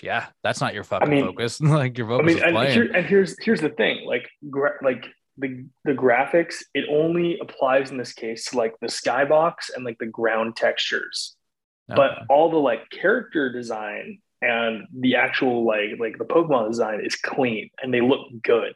yeah, 0.02 0.26
that's 0.42 0.60
not 0.60 0.74
your 0.74 0.84
fucking 0.84 1.08
mean- 1.10 1.26
focus. 1.26 1.60
like 1.60 1.96
your 1.98 2.08
focus 2.08 2.24
I 2.24 2.26
mean, 2.26 2.36
is 2.38 2.42
and, 2.42 2.54
playing. 2.54 2.72
here, 2.72 2.92
and 2.94 3.06
here's 3.06 3.36
here's 3.42 3.60
the 3.60 3.68
thing, 3.68 4.04
like 4.06 4.28
gra- 4.50 4.78
like 4.82 5.04
the 5.38 5.66
the 5.84 5.92
graphics, 5.92 6.56
it 6.74 6.84
only 6.90 7.38
applies 7.40 7.90
in 7.90 7.96
this 7.98 8.12
case 8.12 8.46
to 8.50 8.56
like 8.56 8.74
the 8.80 8.86
skybox 8.88 9.70
and 9.74 9.84
like 9.84 9.98
the 9.98 10.06
ground 10.06 10.56
textures. 10.56 11.36
But 11.88 12.22
all 12.30 12.50
the 12.50 12.56
like 12.56 12.88
character 12.90 13.52
design 13.52 14.20
and 14.42 14.86
the 14.98 15.16
actual 15.16 15.64
like 15.64 15.98
like 15.98 16.18
the 16.18 16.24
Pokemon 16.24 16.68
design 16.68 17.00
is 17.04 17.16
clean 17.16 17.70
and 17.82 17.92
they 17.94 18.00
look 18.00 18.26
good. 18.42 18.74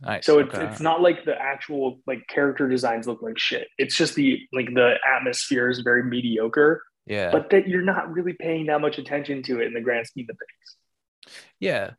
nice. 0.00 0.26
So 0.26 0.38
it's 0.40 0.54
okay. 0.54 0.66
it's 0.66 0.80
not 0.80 1.00
like 1.00 1.24
the 1.24 1.40
actual 1.40 2.00
like 2.06 2.26
character 2.28 2.68
designs 2.68 3.06
look 3.06 3.22
like 3.22 3.38
shit. 3.38 3.68
It's 3.78 3.96
just 3.96 4.14
the 4.14 4.40
like 4.52 4.66
the 4.74 4.94
atmosphere 5.16 5.68
is 5.68 5.80
very 5.80 6.02
mediocre, 6.04 6.82
Yeah. 7.06 7.30
but 7.30 7.50
that 7.50 7.68
you're 7.68 7.82
not 7.82 8.10
really 8.12 8.32
paying 8.32 8.66
that 8.66 8.80
much 8.80 8.98
attention 8.98 9.42
to 9.44 9.60
it 9.60 9.66
in 9.66 9.74
the 9.74 9.80
grand 9.80 10.06
scheme 10.06 10.26
of 10.30 10.36
things. 10.36 11.36
yeah. 11.60 11.90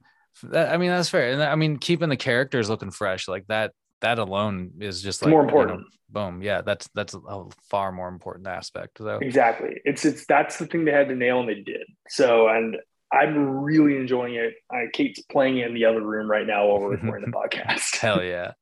That, 0.42 0.74
I 0.74 0.78
mean, 0.78 0.90
that's 0.90 1.10
fair. 1.10 1.32
And 1.32 1.44
I 1.44 1.54
mean, 1.56 1.78
keeping 1.78 2.10
the 2.10 2.18
characters 2.18 2.68
looking 2.68 2.90
fresh 2.90 3.28
like 3.28 3.46
that, 3.48 3.72
that 4.02 4.18
alone 4.18 4.72
is 4.80 5.02
just 5.04 5.22
like 5.22 5.30
more 5.30 5.42
you 5.42 5.48
know, 5.48 5.54
important. 5.54 5.88
boom. 6.10 6.42
Yeah. 6.42 6.62
That's, 6.62 6.90
that's 6.96 7.14
a 7.14 7.44
far 7.70 7.92
more 7.92 8.08
important 8.10 8.48
aspect. 8.48 8.98
So, 8.98 9.20
Exactly. 9.22 9.80
It's 9.86 10.04
it's 10.06 10.26
that's 10.26 10.58
the 10.58 10.66
thing 10.66 10.86
they 10.86 10.92
had 10.92 11.08
to 11.10 11.16
nail 11.16 11.40
and 11.42 11.48
they 11.50 11.62
did. 11.62 11.86
So 12.10 12.48
and 12.48 12.76
I'm 13.14 13.62
really 13.62 13.96
enjoying 13.98 14.36
it. 14.36 14.56
I 14.72 14.86
Kate's 14.92 15.22
playing 15.22 15.60
it 15.60 15.68
in 15.68 15.74
the 15.76 15.86
other 15.86 16.02
room 16.02 16.30
right 16.30 16.48
now 16.48 16.66
while 16.68 16.80
we're 16.80 16.92
recording 16.98 17.30
the 17.30 17.38
podcast. 17.38 17.98
hell 17.98 18.24
yeah. 18.24 18.54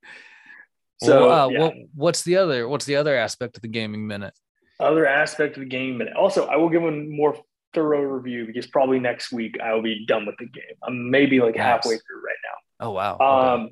So 1.03 1.27
well, 1.29 1.45
uh, 1.45 1.49
yeah. 1.49 1.59
what, 1.59 1.73
what's 1.95 2.21
the 2.21 2.37
other, 2.37 2.67
what's 2.67 2.85
the 2.85 2.97
other 2.97 3.15
aspect 3.17 3.55
of 3.57 3.63
the 3.63 3.67
gaming 3.69 4.05
minute? 4.05 4.35
other 4.79 5.07
aspect 5.07 5.57
of 5.57 5.61
the 5.63 5.69
game, 5.69 5.99
and 5.99 6.11
also 6.13 6.45
I 6.45 6.57
will 6.57 6.69
give 6.69 6.83
a 6.83 6.91
more 6.91 7.35
thorough 7.73 8.01
review 8.01 8.45
because 8.45 8.67
probably 8.67 8.99
next 8.99 9.31
week 9.31 9.57
I 9.63 9.73
will 9.73 9.81
be 9.81 10.05
done 10.05 10.27
with 10.27 10.35
the 10.37 10.45
game. 10.45 10.75
I'm 10.83 11.09
maybe 11.09 11.39
like 11.39 11.55
Nice. 11.55 11.63
halfway 11.65 11.95
through 11.95 12.23
right 12.23 12.35
now. 12.43 12.85
Oh, 12.87 12.91
wow. 12.91 13.15
Okay. 13.15 13.63
Um, 13.63 13.69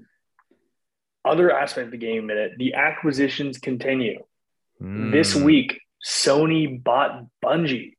other 1.26 1.52
aspect 1.52 1.86
of 1.86 1.92
the 1.92 1.98
game 1.98 2.26
minute, 2.26 2.54
the 2.58 2.74
acquisitions 2.74 3.58
continue. 3.60 4.24
This 4.80 5.36
Mm. 5.36 5.44
week, 5.44 5.82
Sony 6.04 6.82
bought 6.84 7.26
Bungie. 7.44 7.96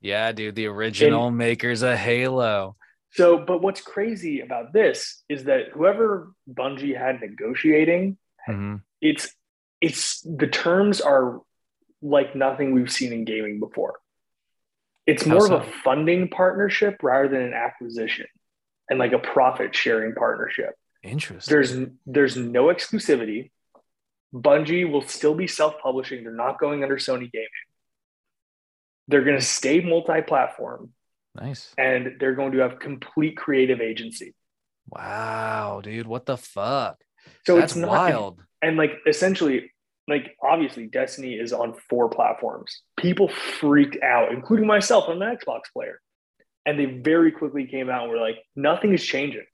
Yeah, 0.00 0.32
dude, 0.32 0.54
the 0.54 0.66
original 0.66 1.30
makers 1.30 1.82
of 1.82 1.96
Halo. 1.98 2.76
So, 3.12 3.38
but 3.38 3.62
what's 3.62 3.80
crazy 3.80 4.40
about 4.40 4.72
this 4.72 5.22
is 5.28 5.44
that 5.44 5.68
whoever 5.72 6.30
Bungie 6.52 6.96
had 6.96 7.20
negotiating, 7.20 8.18
Mhm. 8.48 8.82
it's 9.00 9.34
it's 9.80 10.20
the 10.22 10.46
terms 10.48 11.00
are 11.00 11.40
like 12.02 12.34
nothing 12.34 12.72
we've 12.72 12.90
seen 12.92 13.12
in 13.12 13.24
gaming 13.24 13.60
before. 13.60 13.98
It's 15.06 15.24
more 15.24 15.46
so? 15.46 15.56
of 15.56 15.62
a 15.66 15.72
funding 15.84 16.28
partnership 16.28 17.02
rather 17.02 17.28
than 17.28 17.42
an 17.42 17.54
acquisition 17.54 18.26
and 18.90 18.98
like 18.98 19.12
a 19.12 19.18
profit 19.18 19.74
sharing 19.74 20.14
partnership. 20.14 20.74
Interesting. 21.02 21.50
There's 21.52 21.76
there's 22.06 22.36
no 22.36 22.66
exclusivity. 22.66 23.50
Bungie 24.34 24.90
will 24.90 25.02
still 25.02 25.34
be 25.34 25.46
self-publishing. 25.46 26.22
They're 26.24 26.32
not 26.32 26.58
going 26.58 26.82
under 26.82 26.96
Sony 26.96 27.30
Gaming. 27.32 27.48
They're 29.08 29.24
going 29.24 29.38
to 29.38 29.44
stay 29.44 29.80
multi-platform 29.80 30.90
nice. 31.34 31.72
and 31.76 32.16
they're 32.20 32.34
going 32.34 32.52
to 32.52 32.58
have 32.58 32.78
complete 32.78 33.36
creative 33.36 33.80
agency. 33.80 34.34
Wow, 34.88 35.80
dude, 35.82 36.06
what 36.06 36.26
the 36.26 36.36
fuck? 36.36 36.98
So 37.46 37.56
That's 37.56 37.72
it's 37.72 37.76
not 37.80 37.90
wild. 37.90 38.42
and 38.62 38.76
like 38.76 38.92
essentially 39.06 39.72
like 40.08 40.36
obviously 40.42 40.86
destiny 40.86 41.34
is 41.34 41.52
on 41.52 41.74
four 41.90 42.08
platforms 42.08 42.82
people 42.96 43.28
freaked 43.28 44.02
out 44.02 44.32
including 44.32 44.66
myself 44.66 45.04
i'm 45.08 45.20
an 45.20 45.36
xbox 45.36 45.62
player 45.72 46.00
and 46.64 46.78
they 46.78 46.86
very 46.86 47.30
quickly 47.30 47.66
came 47.66 47.90
out 47.90 48.04
and 48.04 48.10
were 48.10 48.18
like 48.18 48.38
nothing 48.56 48.94
is 48.94 49.04
changing 49.04 49.44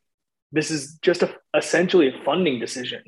this 0.52 0.70
is 0.70 0.98
just 1.02 1.22
a, 1.24 1.34
essentially 1.56 2.08
a 2.08 2.24
funding 2.24 2.60
decision 2.60 3.02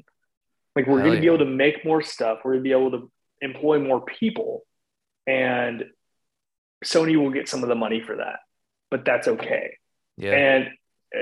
like 0.75 0.87
we're 0.87 1.01
going 1.01 1.15
to 1.15 1.21
be 1.21 1.27
able 1.27 1.39
to 1.39 1.45
make 1.45 1.85
more 1.85 2.03
stuff 2.03 2.39
we're 2.45 2.53
going 2.55 2.65
to 2.65 2.69
be 2.69 2.73
able 2.73 2.91
to 2.91 3.11
employ 3.41 3.79
more 3.79 4.05
people 4.05 4.65
and 5.27 5.85
sony 6.85 7.17
will 7.17 7.31
get 7.31 7.49
some 7.49 7.63
of 7.63 7.69
the 7.69 7.75
money 7.75 8.01
for 8.01 8.17
that 8.17 8.41
but 8.91 9.05
that's 9.05 9.29
okay 9.29 9.77
Yeah. 10.17 10.33
and 10.33 10.71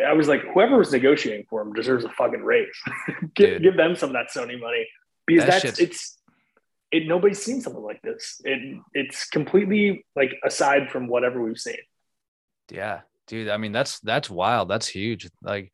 I 0.09 0.15
was 0.15 0.27
like, 0.29 0.41
whoever 0.53 0.79
was 0.79 0.91
negotiating 0.91 1.47
for 1.49 1.61
him 1.63 1.73
deserves 1.73 2.05
a 2.05 2.09
fucking 2.09 2.43
raise. 2.43 2.75
give, 3.35 3.63
give 3.63 3.77
them 3.77 3.95
some 3.95 4.09
of 4.09 4.15
that 4.15 4.29
Sony 4.35 4.59
money 4.59 4.89
because 5.27 5.45
That 5.45 5.63
that's 5.63 5.79
it's 5.79 6.19
it. 6.91 7.07
Nobody's 7.07 7.41
seen 7.45 7.61
something 7.61 7.83
like 7.83 8.01
this. 8.03 8.41
It 8.45 8.81
it's 8.93 9.29
completely 9.29 10.05
like 10.17 10.33
aside 10.43 10.91
from 10.91 11.07
whatever 11.07 11.41
we've 11.41 11.59
seen. 11.61 11.79
Yeah, 12.71 13.03
dude. 13.29 13.51
I 13.51 13.59
mean, 13.59 13.73
that's 13.73 14.01
that's 14.01 14.29
wild. 14.31 14.69
That's 14.69 14.89
huge. 14.89 15.29
Like, 15.43 15.71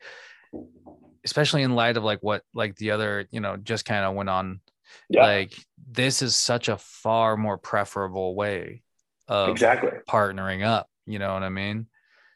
especially 1.24 1.62
in 1.62 1.74
light 1.74 1.96
of 1.96 2.04
like 2.04 2.18
what 2.20 2.42
like 2.52 2.76
the 2.76 2.90
other, 2.90 3.26
you 3.30 3.40
know, 3.40 3.56
just 3.56 3.84
kind 3.84 4.04
of 4.04 4.14
went 4.14 4.28
on. 4.28 4.60
Yeah, 5.08 5.22
Like, 5.24 5.54
this 5.90 6.20
is 6.20 6.36
such 6.36 6.68
a 6.68 6.76
far 6.76 7.36
more 7.36 7.56
preferable 7.58 8.34
way 8.34 8.82
of 9.30 9.48
exactly. 9.48 9.90
partnering 10.08 10.64
up. 10.64 10.88
You 11.06 11.18
know 11.18 11.32
what 11.32 11.42
I 11.42 11.48
mean? 11.48 11.86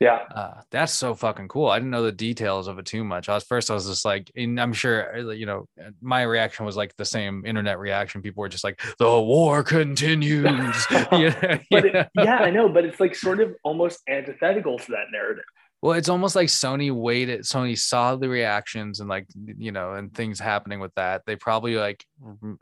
Yeah, 0.01 0.21
Uh, 0.35 0.61
that's 0.71 0.93
so 0.93 1.15
fucking 1.15 1.49
cool. 1.49 1.69
I 1.69 1.79
didn't 1.79 1.93
know 1.93 2.03
the 2.03 2.13
details 2.13 2.67
of 2.69 2.79
it 2.79 2.85
too 2.85 3.05
much. 3.05 3.29
I 3.29 3.35
was 3.35 3.45
first, 3.45 3.71
I 3.71 3.75
was 3.75 3.87
just 3.87 4.05
like, 4.05 4.31
and 4.37 4.61
I'm 4.61 4.73
sure, 4.73 5.17
uh, 5.17 5.31
you 5.31 5.47
know, 5.47 5.67
my 6.03 6.23
reaction 6.23 6.67
was 6.67 6.77
like 6.77 6.95
the 6.97 7.05
same 7.05 7.47
internet 7.47 7.79
reaction. 7.79 8.21
People 8.21 8.43
were 8.43 8.49
just 8.49 8.65
like, 8.65 8.81
the 8.99 9.09
war 9.09 9.63
continues. 9.63 10.87
you 11.13 11.31
know? 11.31 11.59
but 11.71 11.85
it, 11.87 12.09
yeah, 12.17 12.39
I 12.39 12.51
know, 12.51 12.69
but 12.69 12.85
it's 12.85 13.01
like 13.01 13.15
sort 13.15 13.41
of 13.41 13.55
almost 13.63 14.01
antithetical 14.09 14.79
to 14.79 14.91
that 14.91 15.07
narrative. 15.13 15.45
Well, 15.81 15.93
it's 15.95 16.09
almost 16.09 16.35
like 16.35 16.49
Sony 16.49 16.93
waited. 16.93 17.43
Sony 17.43 17.79
saw 17.79 18.17
the 18.17 18.29
reactions 18.29 19.01
and 19.01 19.09
like 19.09 19.27
you 19.59 19.71
know, 19.71 19.93
and 19.93 20.13
things 20.15 20.41
happening 20.41 20.81
with 20.81 20.95
that. 20.95 21.23
They 21.27 21.37
probably 21.37 21.77
like. 21.77 22.05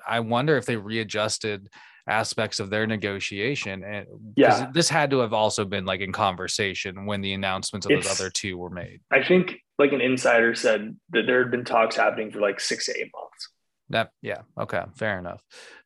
I 0.06 0.20
wonder 0.20 0.56
if 0.56 0.66
they 0.66 0.76
readjusted 0.76 1.68
aspects 2.06 2.60
of 2.60 2.70
their 2.70 2.86
negotiation, 2.86 3.84
And 3.84 4.06
Yeah. 4.36 4.70
this 4.72 4.88
had 4.88 5.10
to 5.10 5.20
have 5.20 5.32
also 5.32 5.64
been 5.64 5.84
like 5.84 6.00
in 6.00 6.12
conversation 6.12 7.06
when 7.06 7.20
the 7.20 7.32
announcements 7.32 7.86
of 7.86 7.92
those 7.92 8.20
other 8.20 8.30
two 8.30 8.58
were 8.58 8.70
made. 8.70 9.00
I 9.10 9.22
think 9.22 9.58
like 9.78 9.92
an 9.92 10.00
insider 10.00 10.54
said 10.54 10.96
that 11.10 11.26
there 11.26 11.42
had 11.42 11.50
been 11.50 11.64
talks 11.64 11.96
happening 11.96 12.30
for 12.30 12.40
like 12.40 12.60
six 12.60 12.86
to 12.86 12.92
eight 12.92 13.10
months. 13.14 13.48
That 13.90 14.10
yeah, 14.20 14.42
okay, 14.58 14.82
fair 14.96 15.18
enough. 15.18 15.42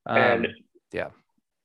Um, 0.06 0.16
and 0.16 0.48
yeah. 0.92 1.08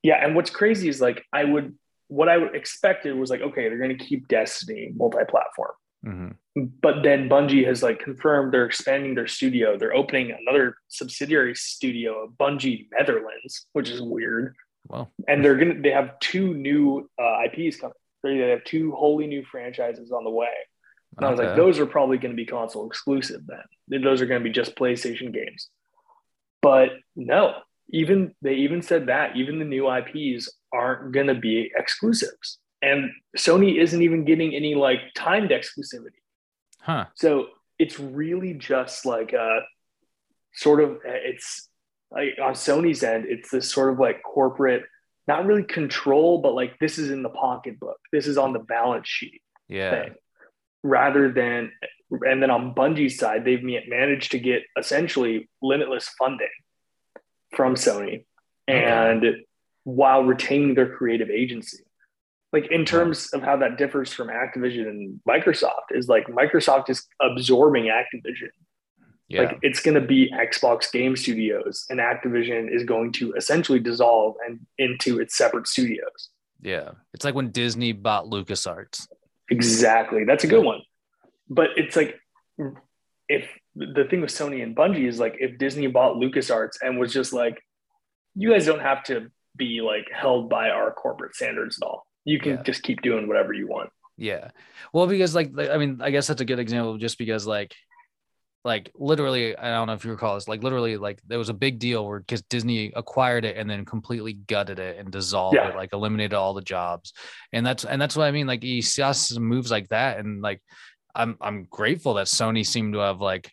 yeah 0.02 0.24
and 0.24 0.34
what's 0.34 0.50
crazy 0.50 0.88
is 0.88 1.00
like 1.00 1.24
i 1.32 1.44
would 1.44 1.78
what 2.08 2.28
i 2.28 2.36
would 2.36 2.54
expected 2.56 3.14
was 3.16 3.30
like 3.30 3.40
okay 3.40 3.68
they're 3.68 3.78
going 3.78 3.96
to 3.96 4.04
keep 4.04 4.26
destiny 4.26 4.92
multi-platform 4.96 5.70
mhm. 6.04 6.36
but 6.82 7.02
then 7.02 7.28
bungie 7.28 7.66
has 7.66 7.82
like 7.82 7.98
confirmed 8.00 8.52
they're 8.52 8.66
expanding 8.66 9.14
their 9.14 9.26
studio. 9.26 9.76
They're 9.78 9.94
opening 9.94 10.32
another 10.32 10.76
subsidiary 10.88 11.54
studio 11.54 12.24
of 12.24 12.32
bungie 12.32 12.88
netherlands 12.98 13.66
which 13.72 13.90
is 13.90 14.00
weird. 14.00 14.54
Well, 14.88 15.12
and 15.28 15.44
they're 15.44 15.56
gonna 15.56 15.80
they 15.80 15.90
have 15.90 16.18
two 16.20 16.54
new 16.54 17.08
uh, 17.20 17.44
ips 17.44 17.76
coming. 17.76 17.94
They 18.22 18.50
have 18.50 18.64
two 18.64 18.92
wholly 18.92 19.26
new 19.26 19.44
franchises 19.44 20.12
on 20.12 20.24
the 20.24 20.30
way. 20.30 20.54
And 21.16 21.26
i 21.26 21.30
was 21.30 21.38
like 21.38 21.56
those 21.56 21.78
are 21.78 21.86
probably 21.86 22.16
going 22.16 22.32
to 22.32 22.36
be 22.36 22.46
console 22.46 22.86
exclusive 22.86 23.42
then. 23.46 24.02
Those 24.02 24.22
are 24.22 24.26
going 24.26 24.40
to 24.40 24.48
be 24.48 24.52
just 24.52 24.76
playstation 24.76 25.32
games. 25.32 25.68
But 26.62 26.90
no 27.16 27.54
even 27.92 28.34
they 28.42 28.54
even 28.54 28.82
said 28.82 29.06
that 29.06 29.36
even 29.36 29.58
the 29.58 29.64
new 29.64 29.88
ips 29.88 30.48
aren't 30.72 31.12
going 31.12 31.26
to 31.26 31.34
be 31.34 31.70
exclusives 31.76 32.58
and 32.82 33.10
sony 33.36 33.80
isn't 33.80 34.02
even 34.02 34.24
getting 34.24 34.54
any 34.54 34.74
like 34.74 35.00
timed 35.14 35.50
exclusivity. 35.50 36.20
Huh? 36.80 37.06
so 37.14 37.46
it's 37.78 37.98
really 37.98 38.54
just 38.54 39.06
like 39.06 39.32
a 39.32 39.60
sort 40.52 40.80
of 40.80 40.90
uh, 40.96 41.22
it's 41.24 41.68
like 42.12 42.38
on 42.42 42.52
Sony's 42.52 43.02
end, 43.02 43.24
it's 43.26 43.50
this 43.50 43.70
sort 43.70 43.92
of 43.92 43.98
like 43.98 44.22
corporate, 44.22 44.84
not 45.26 45.46
really 45.46 45.64
control, 45.64 46.40
but 46.40 46.54
like 46.54 46.78
this 46.78 46.98
is 46.98 47.10
in 47.10 47.22
the 47.22 47.30
pocketbook, 47.30 47.98
this 48.12 48.26
is 48.26 48.36
on 48.36 48.52
the 48.52 48.58
balance 48.58 49.08
sheet 49.08 49.42
Yeah, 49.68 49.90
thing, 49.90 50.14
rather 50.82 51.32
than. 51.32 51.72
And 52.10 52.42
then 52.42 52.50
on 52.50 52.74
Bungie's 52.74 53.18
side, 53.18 53.46
they've 53.46 53.62
managed 53.62 54.32
to 54.32 54.38
get 54.38 54.64
essentially 54.78 55.48
limitless 55.62 56.10
funding 56.18 56.50
from 57.56 57.74
Sony, 57.74 58.26
and 58.68 59.24
while 59.84 60.22
retaining 60.22 60.74
their 60.74 60.94
creative 60.94 61.30
agency 61.30 61.84
like 62.52 62.70
in 62.70 62.84
terms 62.84 63.30
of 63.32 63.42
how 63.42 63.56
that 63.56 63.78
differs 63.78 64.12
from 64.12 64.28
Activision 64.28 64.88
and 64.88 65.20
Microsoft 65.28 65.90
is 65.92 66.08
like 66.08 66.26
Microsoft 66.26 66.90
is 66.90 67.06
absorbing 67.20 67.84
Activision. 67.84 68.50
yeah, 69.28 69.42
Like 69.42 69.58
it's 69.62 69.80
going 69.80 69.94
to 69.94 70.06
be 70.06 70.30
Xbox 70.30 70.92
Game 70.92 71.16
Studios 71.16 71.86
and 71.88 71.98
Activision 71.98 72.74
is 72.74 72.84
going 72.84 73.12
to 73.12 73.32
essentially 73.32 73.80
dissolve 73.80 74.34
and 74.46 74.60
into 74.78 75.18
its 75.18 75.36
separate 75.36 75.66
studios. 75.66 76.30
yeah. 76.60 76.90
It's 77.14 77.24
like 77.24 77.34
when 77.34 77.50
Disney 77.50 77.92
bought 77.92 78.26
LucasArts. 78.26 79.08
Exactly. 79.50 80.24
That's 80.24 80.44
a 80.44 80.46
good 80.46 80.64
one. 80.64 80.82
But 81.48 81.70
it's 81.76 81.96
like 81.96 82.18
if 83.28 83.48
the 83.74 84.04
thing 84.08 84.20
with 84.20 84.30
Sony 84.30 84.62
and 84.62 84.76
Bungie 84.76 85.08
is 85.08 85.18
like 85.18 85.36
if 85.38 85.58
Disney 85.58 85.86
bought 85.86 86.16
LucasArts 86.16 86.76
and 86.82 86.98
was 86.98 87.12
just 87.12 87.32
like 87.32 87.62
you 88.34 88.50
guys 88.50 88.66
don't 88.66 88.80
have 88.80 89.02
to 89.04 89.30
be 89.56 89.80
like 89.80 90.06
held 90.12 90.48
by 90.48 90.70
our 90.70 90.92
corporate 90.92 91.34
standards 91.34 91.78
at 91.80 91.86
all. 91.86 92.06
You 92.24 92.38
can 92.38 92.52
Yeah. 92.56 92.62
just 92.62 92.82
keep 92.82 93.02
doing 93.02 93.26
whatever 93.28 93.52
you 93.52 93.66
want. 93.66 93.90
Yeah. 94.16 94.50
Well, 94.92 95.06
because 95.06 95.34
like 95.34 95.52
I 95.58 95.78
mean, 95.78 96.00
I 96.02 96.10
guess 96.10 96.26
that's 96.26 96.40
a 96.40 96.44
good 96.44 96.58
example 96.58 96.96
just 96.98 97.18
because 97.18 97.46
like 97.46 97.74
like 98.64 98.92
literally, 98.94 99.56
I 99.56 99.70
don't 99.70 99.88
know 99.88 99.94
if 99.94 100.04
you 100.04 100.12
recall 100.12 100.36
this, 100.36 100.46
like 100.46 100.62
literally 100.62 100.96
like 100.96 101.20
there 101.26 101.38
was 101.38 101.48
a 101.48 101.54
big 101.54 101.80
deal 101.80 102.06
where 102.06 102.20
because 102.20 102.42
Disney 102.42 102.92
acquired 102.94 103.44
it 103.44 103.56
and 103.56 103.68
then 103.68 103.84
completely 103.84 104.34
gutted 104.34 104.78
it 104.78 104.98
and 104.98 105.10
dissolved 105.10 105.56
Yeah. 105.56 105.70
it, 105.70 105.74
like 105.76 105.92
eliminated 105.92 106.34
all 106.34 106.54
the 106.54 106.62
jobs. 106.62 107.12
And 107.52 107.66
that's 107.66 107.84
and 107.84 108.00
that's 108.00 108.16
what 108.16 108.24
I 108.26 108.30
mean. 108.30 108.46
Like 108.46 108.62
you 108.62 108.80
see 108.82 109.02
us 109.02 109.36
moves 109.36 109.70
like 109.70 109.88
that. 109.88 110.18
And 110.18 110.42
like 110.42 110.62
I'm 111.14 111.36
I'm 111.40 111.64
grateful 111.64 112.14
that 112.14 112.26
Sony 112.28 112.64
seemed 112.64 112.92
to 112.94 113.00
have 113.00 113.20
like 113.20 113.50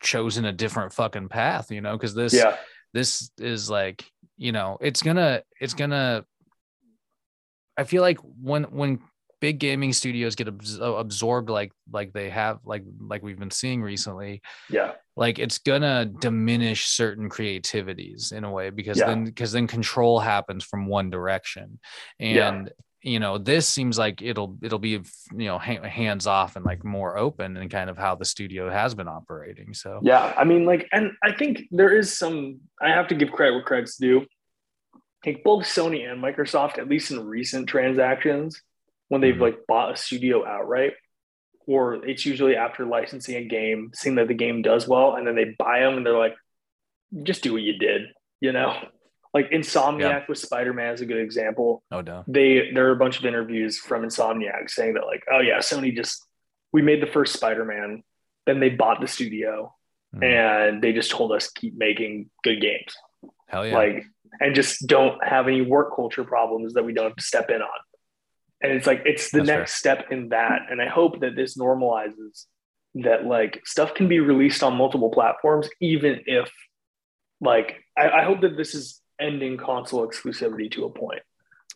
chosen 0.00 0.44
a 0.44 0.52
different 0.52 0.92
fucking 0.92 1.28
path, 1.28 1.72
you 1.72 1.80
know, 1.80 1.96
because 1.96 2.14
this 2.14 2.32
Yeah. 2.34 2.56
this 2.94 3.32
is 3.38 3.68
like, 3.68 4.04
you 4.36 4.52
know, 4.52 4.78
it's 4.80 5.02
gonna 5.02 5.42
it's 5.60 5.74
gonna 5.74 6.24
I 7.78 7.84
feel 7.84 8.02
like 8.02 8.18
when 8.42 8.64
when 8.64 8.98
big 9.40 9.60
gaming 9.60 9.92
studios 9.92 10.34
get 10.34 10.48
abs- 10.48 10.80
absorbed 10.80 11.48
like 11.48 11.70
like 11.92 12.12
they 12.12 12.28
have 12.28 12.58
like 12.64 12.82
like 13.00 13.22
we've 13.22 13.38
been 13.38 13.52
seeing 13.52 13.80
recently 13.80 14.42
Yeah. 14.68 14.94
like 15.16 15.38
it's 15.38 15.58
gonna 15.58 16.06
diminish 16.06 16.86
certain 16.88 17.28
creativities 17.28 18.32
in 18.32 18.42
a 18.42 18.50
way 18.50 18.70
because 18.70 18.98
Yeah. 18.98 19.06
then 19.06 19.24
because 19.26 19.52
then 19.52 19.68
control 19.68 20.18
happens 20.18 20.64
from 20.64 20.86
one 20.86 21.08
direction 21.10 21.78
Yeah. 22.18 22.48
and 22.48 22.72
you 23.00 23.20
know 23.20 23.38
this 23.38 23.68
seems 23.68 23.96
like 23.96 24.22
it'll 24.22 24.58
it'll 24.60 24.80
be 24.80 24.88
you 24.90 25.46
know 25.48 25.56
ha- 25.56 25.82
hands 25.86 26.26
off 26.26 26.56
and 26.56 26.64
like 26.64 26.82
more 26.84 27.16
open 27.16 27.56
and 27.56 27.70
kind 27.70 27.88
of 27.90 27.96
how 27.96 28.16
the 28.16 28.24
studio 28.24 28.68
has 28.68 28.92
been 28.96 29.06
operating 29.06 29.72
so 29.72 30.00
Yeah, 30.02 30.34
I 30.36 30.42
mean, 30.42 30.64
like, 30.66 30.88
and 30.90 31.12
I 31.22 31.30
think 31.30 31.62
there 31.70 31.96
is 31.96 32.18
some. 32.18 32.58
I 32.82 32.88
have 32.90 33.06
to 33.08 33.14
give 33.14 33.30
credit 33.30 33.52
where 33.54 33.62
credit's 33.62 33.96
due. 33.98 34.26
Think 35.24 35.42
both 35.42 35.64
Sony 35.64 36.08
and 36.10 36.22
Microsoft, 36.22 36.78
at 36.78 36.88
least 36.88 37.10
in 37.10 37.26
recent 37.26 37.68
transactions, 37.68 38.62
when 39.08 39.20
they've 39.20 39.34
Mhm. 39.34 39.40
like 39.40 39.66
bought 39.66 39.92
a 39.92 39.96
studio 39.96 40.46
outright, 40.46 40.92
or 41.66 41.94
it's 42.06 42.24
usually 42.24 42.54
after 42.56 42.84
licensing 42.86 43.34
a 43.36 43.44
game, 43.44 43.90
seeing 43.94 44.16
that 44.16 44.28
the 44.28 44.34
game 44.34 44.62
does 44.62 44.86
well, 44.86 45.14
and 45.16 45.26
then 45.26 45.34
they 45.34 45.54
buy 45.58 45.80
them, 45.80 45.96
and 45.96 46.06
they're 46.06 46.16
like, 46.16 46.36
"Just 47.22 47.42
do 47.42 47.52
what 47.52 47.62
you 47.62 47.78
did," 47.78 48.02
you 48.40 48.52
know. 48.52 48.76
Like 49.34 49.50
Insomniac 49.50 50.26
with 50.28 50.38
Spider 50.38 50.72
Man 50.72 50.94
is 50.94 51.00
a 51.02 51.06
good 51.06 51.18
example 51.20 51.82
no 51.90 52.00
doubt 52.00 52.24
they 52.26 52.70
there 52.72 52.88
are 52.88 52.92
a 52.92 52.96
bunch 52.96 53.18
of 53.18 53.26
interviews 53.26 53.78
from 53.78 54.02
Insomniac 54.02 54.70
saying 54.70 54.94
that 54.94 55.04
like, 55.04 55.22
oh 55.30 55.40
yeah, 55.40 55.58
Sony 55.58 55.94
just 55.94 56.26
we 56.72 56.80
made 56.82 57.02
the 57.02 57.06
first 57.06 57.32
Spider-Man, 57.34 58.02
then 58.46 58.58
they 58.60 58.68
bought 58.70 59.00
the 59.00 59.06
studio 59.06 59.74
Mhm. 60.14 60.24
and 60.24 60.82
they 60.82 60.92
just 60.92 61.10
told 61.10 61.32
us 61.32 61.50
keep 61.50 61.74
making 61.76 62.30
good 62.42 62.60
games. 62.60 62.94
hell 63.48 63.66
yeah 63.66 63.74
Like 63.76 64.04
and 64.40 64.54
just 64.54 64.86
don't 64.86 65.22
have 65.24 65.48
any 65.48 65.62
work 65.62 65.94
culture 65.94 66.24
problems 66.24 66.74
that 66.74 66.84
we 66.84 66.92
don't 66.92 67.06
have 67.06 67.16
to 67.16 67.22
step 67.22 67.50
in 67.50 67.62
on. 67.62 67.68
And 68.62 68.72
it's 68.72 68.86
like 68.86 69.02
it's 69.04 69.30
the 69.30 69.38
That's 69.38 69.46
next 69.48 69.74
step 69.74 70.06
in 70.10 70.30
that. 70.30 70.62
And 70.70 70.82
I 70.82 70.88
hope 70.88 71.20
that 71.20 71.36
this 71.36 71.56
normalizes 71.56 72.46
that 72.96 73.24
like 73.24 73.62
stuff 73.64 73.94
can 73.94 74.08
be 74.08 74.18
released 74.20 74.62
on 74.62 74.74
multiple 74.76 75.10
platforms, 75.10 75.68
even 75.80 76.20
if 76.26 76.50
like 77.40 77.76
I, 77.96 78.10
I 78.10 78.24
hope 78.24 78.40
that 78.40 78.56
this 78.56 78.74
is 78.74 79.00
ending 79.20 79.56
console 79.56 80.06
exclusivity 80.08 80.70
to 80.72 80.84
a 80.84 80.90
point. 80.90 81.22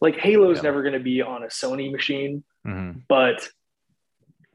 Like 0.01 0.17
Halo's 0.17 0.57
Yeah. 0.59 0.63
never 0.65 0.83
going 0.83 0.95
to 0.95 1.01
be 1.01 1.23
on 1.23 1.43
a 1.45 1.47
Sony 1.49 1.91
machine, 1.93 2.43
Mhm. 2.67 3.03
but 3.09 3.49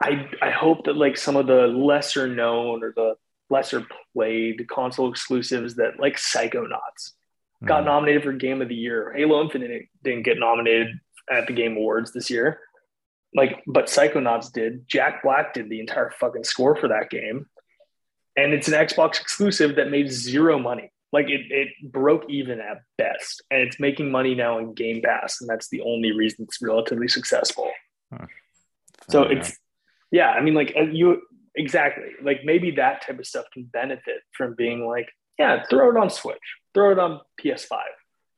I 0.01 0.29
I 0.41 0.51
hope 0.51 0.85
that 0.85 0.95
like 0.97 1.17
some 1.17 1.35
of 1.37 1.47
the 1.47 1.67
lesser 1.67 2.27
known 2.27 2.83
or 2.83 2.93
the 2.95 3.15
lesser 3.49 3.85
played 4.13 4.67
console 4.67 5.09
exclusives 5.09 5.75
that 5.75 5.99
like 5.99 6.17
Psychonauts 6.17 7.13
got 7.65 7.83
Mhm. 7.83 7.85
nominated 7.85 8.23
for 8.23 8.33
Game 8.33 8.61
of 8.61 8.69
the 8.69 8.75
Year. 8.75 9.13
Halo 9.13 9.41
Infinite 9.41 9.87
didn't 10.03 10.23
get 10.23 10.37
nominated 10.37 10.99
at 11.29 11.47
the 11.47 11.53
Game 11.53 11.75
Awards 11.77 12.13
this 12.13 12.29
year. 12.29 12.59
Like, 13.33 13.63
but 13.67 13.85
Psychonauts 13.85 14.51
did. 14.51 14.87
Jack 14.87 15.21
Black 15.23 15.53
did 15.53 15.69
the 15.69 15.79
entire 15.79 16.11
fucking 16.11 16.43
score 16.43 16.75
for 16.75 16.87
that 16.89 17.09
game. 17.09 17.47
And 18.35 18.53
it's 18.53 18.67
an 18.67 18.73
Xbox 18.75 19.19
exclusive 19.19 19.75
that 19.75 19.89
made 19.89 20.11
zero 20.11 20.59
money. 20.59 20.91
Like 21.11 21.29
it, 21.29 21.51
it 21.51 21.69
broke 21.91 22.29
even 22.29 22.59
at 22.61 22.81
best. 22.97 23.41
And 23.49 23.61
it's 23.61 23.79
making 23.79 24.11
money 24.11 24.35
now 24.35 24.59
in 24.59 24.73
Game 24.73 25.01
Pass. 25.01 25.41
And 25.41 25.49
that's 25.49 25.69
the 25.69 25.81
only 25.81 26.11
reason 26.11 26.45
it's 26.45 26.61
relatively 26.61 27.07
successful. 27.07 27.71
So 29.09 29.29
Yeah. 29.29 29.37
it's 29.37 29.57
yeah, 30.11 30.29
I 30.31 30.41
mean, 30.41 30.53
like 30.53 30.73
uh, 30.77 30.83
you 30.83 31.21
exactly 31.55 32.11
like 32.21 32.41
maybe 32.45 32.71
that 32.71 33.01
type 33.01 33.19
of 33.19 33.25
stuff 33.25 33.45
can 33.53 33.63
benefit 33.63 34.21
from 34.37 34.53
being 34.55 34.85
like, 34.87 35.09
yeah, 35.37 35.63
throw 35.69 35.89
it 35.89 35.97
on 35.97 36.09
Switch, 36.09 36.37
throw 36.73 36.91
it 36.91 36.99
on 36.99 37.21
PS5. 37.41 37.77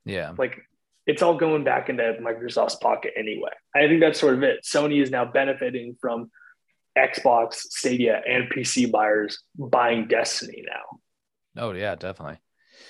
yeah 0.06 0.34
Like 0.38 0.58
it's 1.06 1.22
all 1.22 1.36
going 1.36 1.64
back 1.64 1.90
into 1.90 2.04
Microsoft's 2.22 2.76
pocket 2.76 3.14
anyway. 3.18 3.50
I 3.76 3.88
think 3.88 4.00
that's 4.00 4.20
sort 4.20 4.36
of 4.36 4.44
it. 4.44 4.60
Sony 4.64 5.02
is 5.02 5.10
now 5.10 5.26
benefiting 5.26 5.98
from 6.00 6.30
Xbox, 6.98 7.56
Stadia, 7.56 8.22
and 8.28 8.50
PC 8.52 8.92
buyers 8.92 9.42
buying 9.58 10.08
Destiny 10.08 10.64
now. 10.66 11.64
Oh 11.64 11.72
yeah, 11.72 11.96
definitely. 11.96 12.38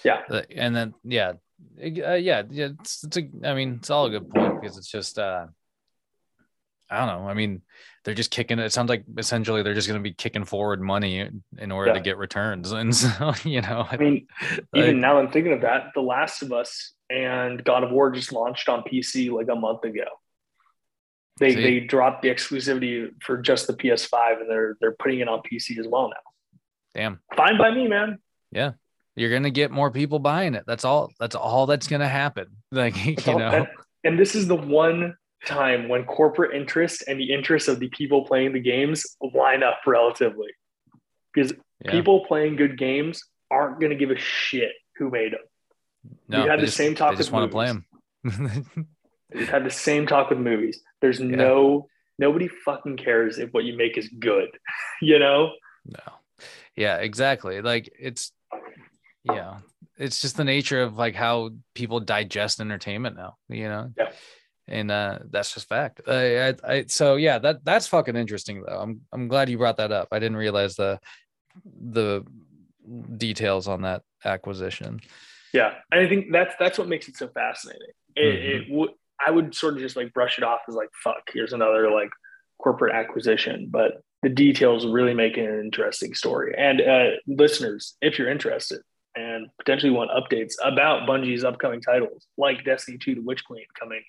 Yeah. 0.03 0.21
Uh, 0.29 0.41
and 0.53 0.75
then 0.75 0.93
yeah, 1.03 1.33
uh, 1.81 2.13
yeah, 2.13 2.43
yeah. 2.49 2.69
It's, 2.79 3.03
it's 3.03 3.17
a, 3.17 3.29
I 3.43 3.53
mean, 3.53 3.75
it's 3.75 3.89
all 3.89 4.05
a 4.05 4.09
good 4.09 4.29
point 4.29 4.61
because 4.61 4.77
it's 4.77 4.91
just, 4.91 5.17
uh, 5.17 5.47
I 6.89 7.05
don't 7.05 7.21
know. 7.23 7.29
I 7.29 7.33
mean, 7.33 7.61
they're 8.03 8.13
just 8.15 8.31
kicking. 8.31 8.59
It 8.59 8.71
sounds 8.71 8.89
like 8.89 9.03
essentially 9.17 9.61
they're 9.63 9.73
just 9.73 9.87
going 9.87 9.99
to 9.99 10.03
be 10.03 10.13
kicking 10.13 10.45
forward 10.45 10.81
money 10.81 11.29
in 11.57 11.71
order 11.71 11.93
to 11.93 11.99
get 11.99 12.17
returns, 12.17 12.71
and 12.73 12.95
so 12.95 13.33
you 13.43 13.61
know, 13.61 13.85
I 13.89 13.97
mean, 13.97 14.27
like, 14.51 14.63
even 14.73 14.99
now 14.99 15.19
I'm 15.19 15.29
thinking 15.31 15.53
of 15.53 15.61
that, 15.61 15.91
The 15.93 16.01
Last 16.01 16.41
of 16.41 16.51
Us 16.51 16.93
and 17.09 17.63
God 17.63 17.83
of 17.83 17.91
War 17.91 18.11
just 18.11 18.31
launched 18.31 18.69
on 18.69 18.83
PC 18.83 19.31
like 19.31 19.47
a 19.51 19.55
month 19.55 19.83
ago. 19.83 20.05
They 21.39 21.53
See? 21.55 21.61
they 21.61 21.79
dropped 21.79 22.21
the 22.21 22.29
exclusivity 22.29 23.11
for 23.21 23.37
just 23.37 23.67
the 23.67 23.73
PS5 23.73 24.41
and 24.41 24.49
they're 24.49 24.75
they're 24.81 24.95
putting 24.99 25.19
it 25.19 25.29
on 25.29 25.41
PC 25.41 25.79
as 25.79 25.87
well 25.87 26.09
now. 26.09 26.59
damn, 26.93 27.19
Fine 27.35 27.57
by 27.57 27.71
me, 27.71 27.87
man. 27.87 28.19
Yeah. 28.51 28.71
You're 29.15 29.29
going 29.29 29.43
to 29.43 29.51
get 29.51 29.69
more 29.71 29.91
people 29.91 30.19
buying 30.19 30.53
it. 30.53 30.63
That's 30.65 30.85
all. 30.85 31.11
That's 31.19 31.35
all 31.35 31.65
that's 31.65 31.87
going 31.87 31.99
to 32.01 32.07
happen. 32.07 32.47
Like 32.71 32.93
That's 32.93 33.25
you 33.27 33.33
all- 33.33 33.39
know, 33.39 33.67
and 34.03 34.17
this 34.19 34.35
is 34.35 34.47
the 34.47 34.55
one 34.55 35.15
time 35.45 35.87
when 35.87 36.03
corporate 36.05 36.55
interest 36.55 37.03
and 37.07 37.19
the 37.19 37.31
interests 37.31 37.67
of 37.67 37.79
the 37.79 37.87
people 37.89 38.25
playing 38.25 38.53
the 38.53 38.59
games 38.59 39.05
line 39.33 39.63
up 39.63 39.79
relatively. 39.85 40.49
Because 41.33 41.53
yeah. 41.83 41.91
people 41.91 42.25
playing 42.25 42.55
good 42.55 42.77
games 42.77 43.23
aren't 43.51 43.79
going 43.79 43.91
to 43.91 43.95
give 43.95 44.11
a 44.11 44.17
shit 44.17 44.71
who 44.97 45.09
made 45.09 45.33
them. 45.33 45.39
no, 46.27 46.47
had 46.47 46.59
the 46.59 46.65
just- 46.65 46.77
same 46.77 46.95
talk 46.95 47.11
They 47.11 47.17
just 47.17 47.31
with 47.31 47.39
want 47.39 47.51
to 47.51 47.53
play 47.53 47.67
them. 47.67 47.85
We've 49.33 49.49
had 49.49 49.63
the 49.63 49.71
same 49.71 50.07
talk 50.07 50.29
with 50.29 50.39
movies. 50.39 50.81
There's 51.01 51.19
no 51.19 51.87
nobody 52.17 52.47
fucking 52.47 52.97
cares 52.97 53.37
if 53.37 53.51
what 53.51 53.63
you 53.63 53.77
make 53.77 53.97
is 53.97 54.09
good. 54.19 54.49
You 55.01 55.17
know? 55.17 55.53
No. 55.85 56.13
Yeah, 56.75 56.97
exactly. 56.97 57.61
Like 57.61 57.89
it's 57.97 58.33
yeah, 59.23 59.59
it's 59.97 60.21
just 60.21 60.35
the 60.35 60.43
nature 60.43 60.81
of 60.81 60.97
like 60.97 61.15
how 61.15 61.51
people 61.73 62.01
digest 62.01 62.59
entertainment 62.59 63.15
now, 63.15 63.37
you 63.47 63.69
know? 63.69 63.93
Yeah. 63.97 64.11
And 64.69 64.91
uh 64.91 65.19
that's 65.29 65.53
just 65.53 65.67
fact. 65.67 66.01
I, 66.07 66.49
I, 66.49 66.55
I 66.63 66.85
so 66.87 67.15
yeah, 67.15 67.39
that 67.39 67.65
that's 67.65 67.87
fucking 67.87 68.15
interesting 68.15 68.63
though. 68.65 68.79
I'm 68.79 69.01
I'm 69.11 69.27
glad 69.27 69.49
you 69.49 69.57
brought 69.57 69.77
that 69.77 69.91
up. 69.91 70.09
I 70.11 70.19
didn't 70.19 70.37
realize 70.37 70.75
the 70.75 70.99
the 71.81 72.25
details 73.17 73.67
on 73.67 73.81
that 73.81 74.03
acquisition. 74.23 74.99
Yeah. 75.53 75.73
And 75.91 76.01
I 76.01 76.07
think 76.07 76.31
that's 76.31 76.55
that's 76.59 76.77
what 76.77 76.87
makes 76.87 77.07
it 77.07 77.17
so 77.17 77.27
fascinating. 77.27 77.87
It, 78.15 78.35
it 78.35 78.63
would 78.69 78.91
I 79.25 79.31
would 79.31 79.53
sort 79.53 79.75
of 79.75 79.79
just 79.79 79.95
like 79.95 80.13
brush 80.13 80.37
it 80.37 80.43
off 80.43 80.61
as 80.67 80.75
like 80.75 80.89
fuck, 81.03 81.29
here's 81.33 81.53
another 81.53 81.91
like 81.91 82.09
corporate 82.61 82.93
acquisition. 82.93 83.67
But 83.69 84.01
the 84.21 84.29
details 84.29 84.85
really 84.85 85.13
make 85.13 85.37
it 85.37 85.49
an 85.49 85.59
interesting 85.59 86.13
story. 86.13 86.53
And 86.57 86.81
uh, 86.81 87.09
listeners, 87.27 87.95
if 88.01 88.19
you're 88.19 88.29
interested 88.29 88.81
and 89.15 89.47
potentially 89.57 89.91
want 89.91 90.11
updates 90.11 90.53
about 90.63 91.07
Bungie's 91.07 91.43
upcoming 91.43 91.81
titles, 91.81 92.27
like 92.37 92.65
Destiny 92.65 92.97
2 92.97 93.15
The 93.15 93.21
Witch 93.21 93.45
Queen 93.45 93.65
coming 93.79 94.03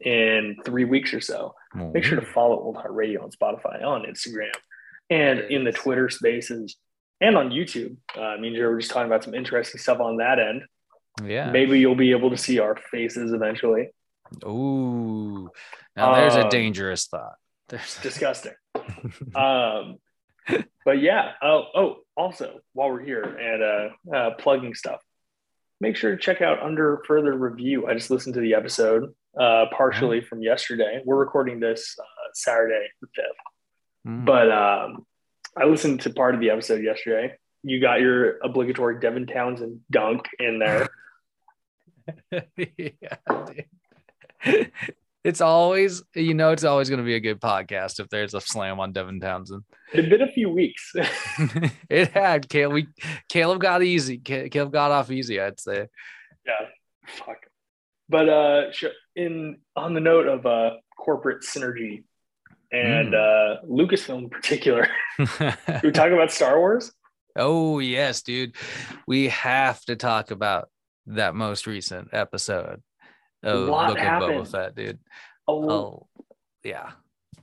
in 0.00 0.56
three 0.64 0.84
weeks 0.84 1.14
or 1.14 1.20
so, 1.20 1.54
make 1.74 2.04
sure 2.04 2.18
to 2.18 2.26
follow 2.26 2.58
Old 2.58 2.76
Heart 2.76 2.92
Radio 2.92 3.22
on 3.22 3.30
Spotify, 3.30 3.82
on 3.84 4.02
Instagram, 4.04 4.52
and 5.10 5.40
in 5.40 5.64
the 5.64 5.72
Twitter 5.72 6.08
spaces 6.08 6.76
and 7.20 7.36
on 7.36 7.50
YouTube. 7.50 7.96
Uh, 8.16 8.36
me 8.40 8.48
and 8.48 8.56
Joe 8.56 8.68
were 8.68 8.78
just 8.80 8.90
talking 8.90 9.06
about 9.06 9.24
some 9.24 9.34
interesting 9.34 9.80
stuff 9.80 10.00
on 10.00 10.16
that 10.18 10.38
end. 10.38 10.62
Yeah. 11.24 11.50
Maybe 11.50 11.78
you'll 11.78 11.94
be 11.94 12.10
able 12.10 12.30
to 12.30 12.36
see 12.36 12.58
our 12.58 12.76
faces 12.90 13.32
eventually. 13.32 13.90
Ooh. 14.44 15.50
Now 15.96 16.14
there's 16.14 16.34
a 16.34 16.42
Um, 16.44 16.48
dangerous 16.48 17.06
thought. 17.06 17.34
There's 17.68 17.98
Disgusting. 18.02 18.52
um, 19.34 19.96
but 20.84 21.00
yeah. 21.00 21.32
Oh, 21.42 21.64
oh. 21.74 21.96
Also, 22.16 22.60
while 22.74 22.90
we're 22.90 23.02
here 23.04 23.22
and 23.22 23.62
uh, 23.62 24.16
uh, 24.16 24.30
plugging 24.38 24.74
stuff, 24.74 25.00
make 25.84 25.96
sure 25.96 26.10
to 26.10 26.16
check 26.16 26.40
out 26.40 26.62
under 26.62 27.02
further 27.06 27.34
review. 27.34 27.86
I 27.86 27.92
just 27.92 28.10
listened 28.10 28.34
to 28.34 28.40
the 28.40 28.54
episode 28.54 29.14
uh, 29.38 29.66
partially 29.76 30.22
from 30.22 30.40
yesterday. 30.40 31.02
We're 31.04 31.18
recording 31.18 31.60
this 31.60 31.94
uh, 32.00 32.04
Saturday 32.32 32.86
the 33.02 33.08
fifth. 33.14 33.26
Mm. 34.08 34.24
But 34.24 34.50
um, 34.50 35.04
I 35.56 35.66
listened 35.66 36.00
to 36.02 36.10
part 36.10 36.34
of 36.34 36.40
the 36.40 36.50
episode 36.50 36.82
yesterday. 36.82 37.34
You 37.62 37.82
got 37.82 38.00
your 38.00 38.38
obligatory 38.42 38.98
Devin 38.98 39.26
Townsend 39.26 39.80
dunk 39.90 40.24
in 40.38 40.58
there. 40.58 40.88
yeah. 42.78 43.16
It's 45.24 45.40
always, 45.40 46.02
you 46.14 46.34
know, 46.34 46.50
it's 46.50 46.64
always 46.64 46.90
going 46.90 46.98
to 46.98 47.04
be 47.04 47.14
a 47.14 47.20
good 47.20 47.40
podcast 47.40 47.98
if 47.98 48.10
there's 48.10 48.34
a 48.34 48.42
slam 48.42 48.78
on 48.78 48.92
Devin 48.92 49.20
Townsend. 49.20 49.64
It's 49.94 50.06
been 50.06 50.20
a 50.20 50.30
few 50.30 50.50
weeks. 50.50 50.92
it 51.88 52.08
had 52.08 52.46
Caleb. 52.50 52.74
We, 52.74 52.88
Caleb 53.30 53.60
got 53.60 53.82
easy. 53.82 54.18
Caleb 54.18 54.72
got 54.72 54.90
off 54.90 55.10
easy. 55.10 55.40
I'd 55.40 55.58
say. 55.58 55.88
yeah, 56.46 56.66
fuck. 57.06 57.38
But 58.10 58.28
uh, 58.28 58.62
in 59.16 59.60
on 59.74 59.94
the 59.94 60.00
note 60.00 60.26
of 60.26 60.44
uh, 60.44 60.76
corporate 60.94 61.42
synergy 61.42 62.04
and 62.70 63.14
uh, 63.14 63.62
Lucasfilm 63.66 64.24
in 64.24 64.28
particular, 64.28 64.88
we 65.18 65.90
talk 65.90 66.10
about 66.10 66.32
Star 66.32 66.58
Wars. 66.58 66.92
oh 67.34 67.78
yes, 67.78 68.20
dude. 68.20 68.56
We 69.06 69.28
have 69.28 69.80
to 69.86 69.96
talk 69.96 70.30
about 70.30 70.68
that 71.06 71.34
most 71.34 71.66
recent 71.66 72.10
episode 72.12 72.82
of 73.44 73.68
What 73.68 73.88
Book 73.88 73.98
of 73.98 74.02
happened? 74.02 74.32
Boba 74.46 74.50
Fett, 74.50 74.74
dude. 74.74 74.98
Oh, 75.46 75.70
Oh, 75.70 76.06
yeah. 76.62 76.92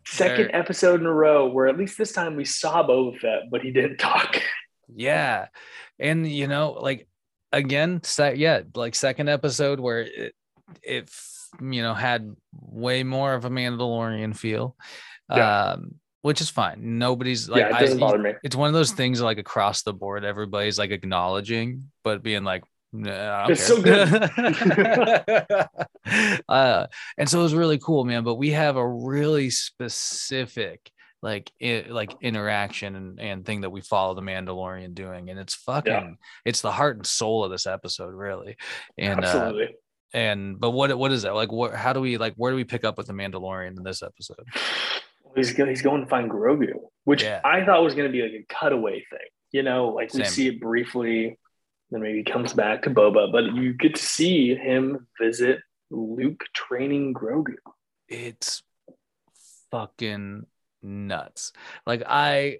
second 0.05 0.51
episode 0.53 0.99
in 0.99 1.05
a 1.05 1.13
row 1.13 1.47
where 1.47 1.67
at 1.67 1.77
least 1.77 1.97
this 1.97 2.11
time 2.11 2.35
we 2.35 2.45
saw 2.45 2.85
Boba 2.85 3.19
Fett, 3.19 3.43
but 3.51 3.61
he 3.61 3.71
didn't 3.71 3.97
talk. 3.97 4.41
Yeah. 4.93 5.47
And 5.99 6.29
you 6.29 6.47
know, 6.47 6.71
like 6.73 7.07
again, 7.53 8.01
se- 8.03 8.35
yeah, 8.35 8.61
like 8.75 8.93
second 8.93 9.29
episode 9.29 9.79
where 9.79 10.01
it 10.01 10.35
it 10.83 11.09
you 11.61 11.81
know 11.81 11.93
had 11.93 12.35
way 12.59 13.03
more 13.03 13.33
of 13.33 13.45
a 13.45 13.49
Mandalorian 13.49 14.35
feel. 14.35 14.75
Yeah. 15.29 15.69
Um 15.71 15.95
which 16.23 16.41
is 16.41 16.49
fine. 16.49 16.99
Nobody's 16.99 17.47
like 17.47 17.61
yeah, 17.61 17.77
it 17.77 17.79
doesn't 17.79 17.99
bother 17.99 18.17
me. 18.17 18.33
it's 18.43 18.55
one 18.55 18.67
of 18.67 18.73
those 18.73 18.91
things 18.91 19.21
like 19.21 19.37
across 19.37 19.83
the 19.83 19.93
board, 19.93 20.25
everybody's 20.25 20.77
like 20.77 20.91
acknowledging, 20.91 21.89
but 22.03 22.21
being 22.21 22.43
like, 22.43 22.63
nah, 22.93 23.47
It's 23.49 23.63
so 23.63 23.81
good. 23.81 24.07
uh, 26.49 26.87
and 27.17 27.29
so 27.29 27.39
it 27.39 27.43
was 27.43 27.53
really 27.53 27.79
cool, 27.79 28.03
man. 28.03 28.23
But 28.23 28.35
we 28.35 28.51
have 28.51 28.75
a 28.75 28.87
really 28.87 29.49
specific 29.49 30.91
like 31.23 31.51
i- 31.61 31.85
like 31.87 32.15
interaction 32.21 32.95
and, 32.95 33.19
and 33.19 33.45
thing 33.45 33.61
that 33.61 33.69
we 33.69 33.81
follow 33.81 34.15
the 34.15 34.21
Mandalorian 34.21 34.93
doing, 34.95 35.29
and 35.29 35.39
it's 35.39 35.53
fucking 35.55 36.17
it's 36.45 36.61
the 36.61 36.71
heart 36.71 36.97
and 36.97 37.05
soul 37.05 37.43
of 37.43 37.51
this 37.51 37.67
episode, 37.67 38.13
really. 38.13 38.57
And 38.97 39.23
uh, 39.23 39.27
Absolutely. 39.27 39.75
and 40.13 40.59
but 40.59 40.71
what 40.71 40.97
what 40.97 41.11
is 41.11 41.21
that 41.23 41.35
like? 41.35 41.51
What 41.51 41.75
how 41.75 41.93
do 41.93 42.01
we 42.01 42.17
like? 42.17 42.33
Where 42.37 42.51
do 42.51 42.55
we 42.55 42.63
pick 42.63 42.83
up 42.83 42.97
with 42.97 43.07
the 43.07 43.13
Mandalorian 43.13 43.77
in 43.77 43.83
this 43.83 44.01
episode? 44.01 44.45
he's 45.35 45.53
go, 45.53 45.65
he's 45.65 45.81
going 45.81 46.01
to 46.01 46.07
find 46.09 46.29
Grogu, 46.29 46.73
which 47.05 47.23
Yeah. 47.23 47.39
I 47.45 47.63
thought 47.63 47.81
was 47.83 47.95
going 47.95 48.07
to 48.07 48.11
be 48.11 48.21
like 48.21 48.45
a 48.49 48.53
cutaway 48.53 48.95
thing. 49.09 49.19
You 49.53 49.63
know, 49.63 49.89
like 49.89 50.13
we 50.13 50.23
Same. 50.23 50.31
see 50.31 50.47
it 50.47 50.59
briefly, 50.59 51.37
then 51.91 52.01
maybe 52.01 52.19
he 52.19 52.23
comes 52.23 52.53
back 52.53 52.83
to 52.83 52.89
Boba, 52.89 53.31
but 53.31 53.53
you 53.55 53.73
get 53.73 53.95
to 53.95 54.01
see 54.01 54.55
him 54.55 55.07
visit 55.21 55.59
Luke 55.89 56.43
training 56.53 57.13
Grogu. 57.13 57.55
it's 58.07 58.63
fucking 59.71 60.45
nuts. 60.81 61.53
Like 61.85 62.03
I 62.05 62.59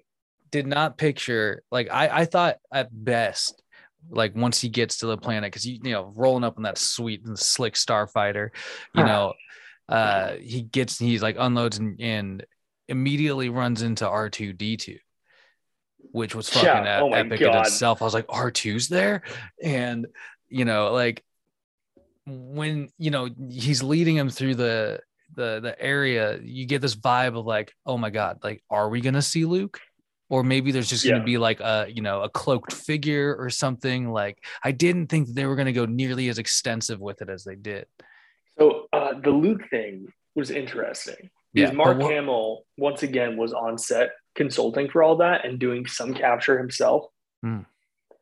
did 0.50 0.66
not 0.66 0.98
picture 0.98 1.62
like 1.70 1.88
I 1.90 2.08
I 2.20 2.24
thought 2.24 2.56
at 2.72 2.88
best 2.92 3.62
like 4.10 4.34
once 4.34 4.60
he 4.60 4.68
gets 4.68 4.98
to 4.98 5.06
the 5.06 5.16
planet 5.16 5.50
because 5.50 5.66
you 5.66 5.78
you 5.82 5.92
know 5.92 6.12
rolling 6.14 6.44
up 6.44 6.56
in 6.56 6.64
that 6.64 6.78
sweet 6.78 7.24
and 7.24 7.38
slick 7.38 7.74
starfighter, 7.74 8.50
you 8.92 9.04
Huh. 9.04 9.04
know, 9.04 9.34
uh 9.88 10.34
he 10.34 10.62
gets 10.62 10.98
he's 10.98 11.22
like 11.22 11.36
unloads 11.38 11.78
and, 11.78 12.00
and 12.00 12.46
immediately 12.88 13.48
runs 13.48 13.82
into 13.82 14.08
R 14.08 14.28
two 14.30 14.52
D 14.52 14.76
two. 14.76 14.98
Which 16.10 16.34
was 16.34 16.48
fucking 16.48 16.66
Yeah, 16.84 17.00
oh 17.02 17.12
epic 17.12 17.40
in 17.40 17.54
itself. 17.54 18.02
I 18.02 18.04
was 18.04 18.14
like, 18.14 18.26
R2's 18.26 18.88
there? 18.88 19.22
And 19.62 20.06
you 20.48 20.64
know, 20.64 20.92
like 20.92 21.24
when 22.26 22.90
you 22.98 23.10
know 23.10 23.28
he's 23.50 23.82
leading 23.82 24.16
him 24.16 24.28
through 24.30 24.54
the 24.54 25.00
the 25.34 25.60
the 25.60 25.74
area 25.80 26.38
you 26.42 26.66
get 26.66 26.80
this 26.82 26.94
vibe 26.94 27.36
of 27.38 27.46
like 27.46 27.72
oh 27.86 27.96
my 27.98 28.10
god 28.10 28.38
like 28.44 28.62
are 28.70 28.88
we 28.88 29.00
gonna 29.00 29.22
see 29.22 29.44
luke 29.44 29.80
or 30.28 30.44
maybe 30.44 30.70
there's 30.70 30.88
just 30.88 31.04
Yeah. 31.04 31.12
gonna 31.12 31.24
be 31.24 31.38
like 31.38 31.58
a 31.60 31.86
you 31.88 32.00
know 32.02 32.22
a 32.22 32.28
cloaked 32.28 32.72
figure 32.72 33.34
or 33.34 33.50
something 33.50 34.10
like 34.12 34.38
i 34.62 34.70
didn't 34.70 35.08
think 35.08 35.28
they 35.28 35.46
were 35.46 35.56
gonna 35.56 35.72
go 35.72 35.84
nearly 35.86 36.28
as 36.28 36.38
extensive 36.38 37.00
with 37.00 37.22
it 37.22 37.28
as 37.28 37.42
they 37.44 37.56
did 37.56 37.86
So 38.58 38.86
uh, 38.92 39.14
the 39.18 39.30
Luke 39.30 39.62
thing 39.70 40.06
was 40.36 40.50
interesting 40.50 41.30
Yeah, 41.54 41.70
Mark 41.72 41.98
what- 41.98 42.10
Hamill 42.12 42.64
once 42.76 43.02
again 43.02 43.36
was 43.36 43.52
on 43.52 43.78
set 43.78 44.10
consulting 44.34 44.88
for 44.88 45.02
all 45.02 45.16
that 45.16 45.44
and 45.44 45.58
doing 45.58 45.86
some 45.86 46.14
capture 46.14 46.58
himself. 46.58 47.06
Hmm. 47.42 47.60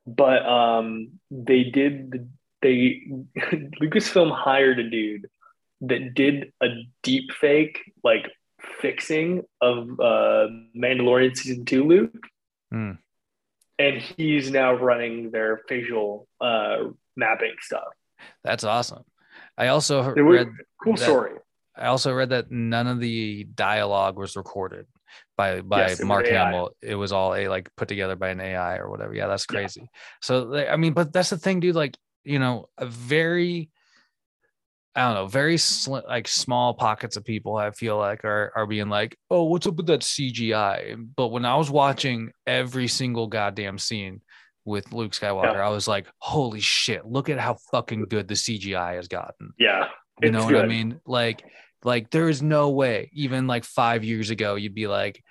But 0.07 0.45
um, 0.47 1.21
they 1.31 1.65
did 1.65 2.31
they 2.63 3.03
Lucasfilm 3.81 4.35
hired 4.37 4.79
a 4.81 4.91
dude 4.91 5.29
that 5.83 6.15
did 6.15 6.53
a 6.61 6.67
deep 7.03 7.31
fake 7.33 7.79
like 8.03 8.31
fixing 8.81 9.45
of 9.61 9.89
uh, 10.01 10.49
Mandalorian 10.77 11.37
season 11.37 11.65
two 11.65 11.85
Luke, 11.85 12.27
Hmm. 12.71 12.93
and 13.79 13.99
he's 13.99 14.51
now 14.51 14.75
running 14.75 15.31
their 15.31 15.63
facial 15.69 16.27
uh, 16.41 16.79
mapping 17.17 17.55
stuff. 17.61 17.89
that's 18.45 18.65
awesome 18.65 19.05
i 19.57 19.69
also 19.69 20.03
he- 20.15 20.21
It 20.21 20.23
was- 20.23 20.39
read 20.39 20.49
Cool 20.83 20.95
that- 20.97 21.05
story. 21.05 21.33
I 21.81 21.87
also 21.87 22.13
read 22.13 22.31
that 22.31 22.51
none 22.51 22.87
of 22.87 23.01
the 23.01 23.45
dialogue 23.55 24.17
was 24.19 24.37
recorded 24.37 24.87
by 25.37 25.61
by 25.61 25.89
Yes, 25.89 26.01
mark 26.03 26.27
hamill 26.29 26.71
it 26.83 26.95
was 26.95 27.11
all 27.13 27.35
a 27.35 27.49
like 27.49 27.69
put 27.77 27.89
together 27.89 28.15
by 28.17 28.29
an 28.29 28.41
ai 28.41 28.77
or 28.77 28.91
whatever 28.91 29.15
yeah 29.15 29.27
that's 29.27 29.47
Yeah. 29.51 29.55
crazy 29.59 29.91
so 30.21 30.55
i 30.69 30.77
mean 30.77 30.93
but 30.93 31.13
that's 31.13 31.31
the 31.31 31.39
thing 31.39 31.61
dude 31.61 31.75
like 31.75 31.97
you 32.25 32.39
know 32.39 32.69
a 32.79 32.87
very 32.87 33.71
I 34.97 35.03
don't 35.07 35.15
know, 35.15 35.27
very 35.29 35.57
sl- 35.57 35.99
like 36.09 36.27
small 36.27 36.75
pockets 36.75 37.17
of 37.17 37.25
people 37.25 37.57
I 37.57 37.71
feel 37.71 37.97
like 37.97 38.25
are 38.25 38.51
are 38.57 38.67
being 38.67 38.89
like, 38.89 39.17
"Oh, 39.31 39.45
what's 39.45 39.65
up 39.69 39.77
with 39.77 39.87
that 39.87 40.01
CGI?" 40.01 40.97
But 41.15 41.29
when 41.29 41.45
I 41.45 41.55
was 41.55 41.71
watching 41.71 42.33
every 42.45 42.89
single 42.89 43.29
goddamn 43.29 43.79
scene 43.79 44.21
with 44.65 44.93
Luke 44.93 45.13
Skywalker, 45.13 45.55
Yeah. 45.55 45.67
I 45.67 45.71
was 45.71 45.87
like, 45.87 46.09
"Holy 46.19 46.59
shit, 46.59 47.07
look 47.07 47.29
at 47.29 47.39
how 47.39 47.55
fucking 47.71 48.07
good 48.07 48.27
the 48.27 48.35
CGI 48.35 48.95
has 48.97 49.07
gotten." 49.07 49.53
Yeah, 49.61 49.87
You 50.21 50.33
know 50.33 50.45
what 50.45 50.57
I 50.57 50.67
mean? 50.67 51.01
Like 51.07 51.45
like 51.85 52.11
there 52.11 52.29
is 52.29 52.43
no 52.43 52.71
way 52.71 53.11
even 53.13 53.47
like 53.47 53.65
5 53.65 54.05
years 54.05 54.31
ago 54.31 54.55
you'd 54.57 54.75
be 54.75 54.87
like 54.87 55.23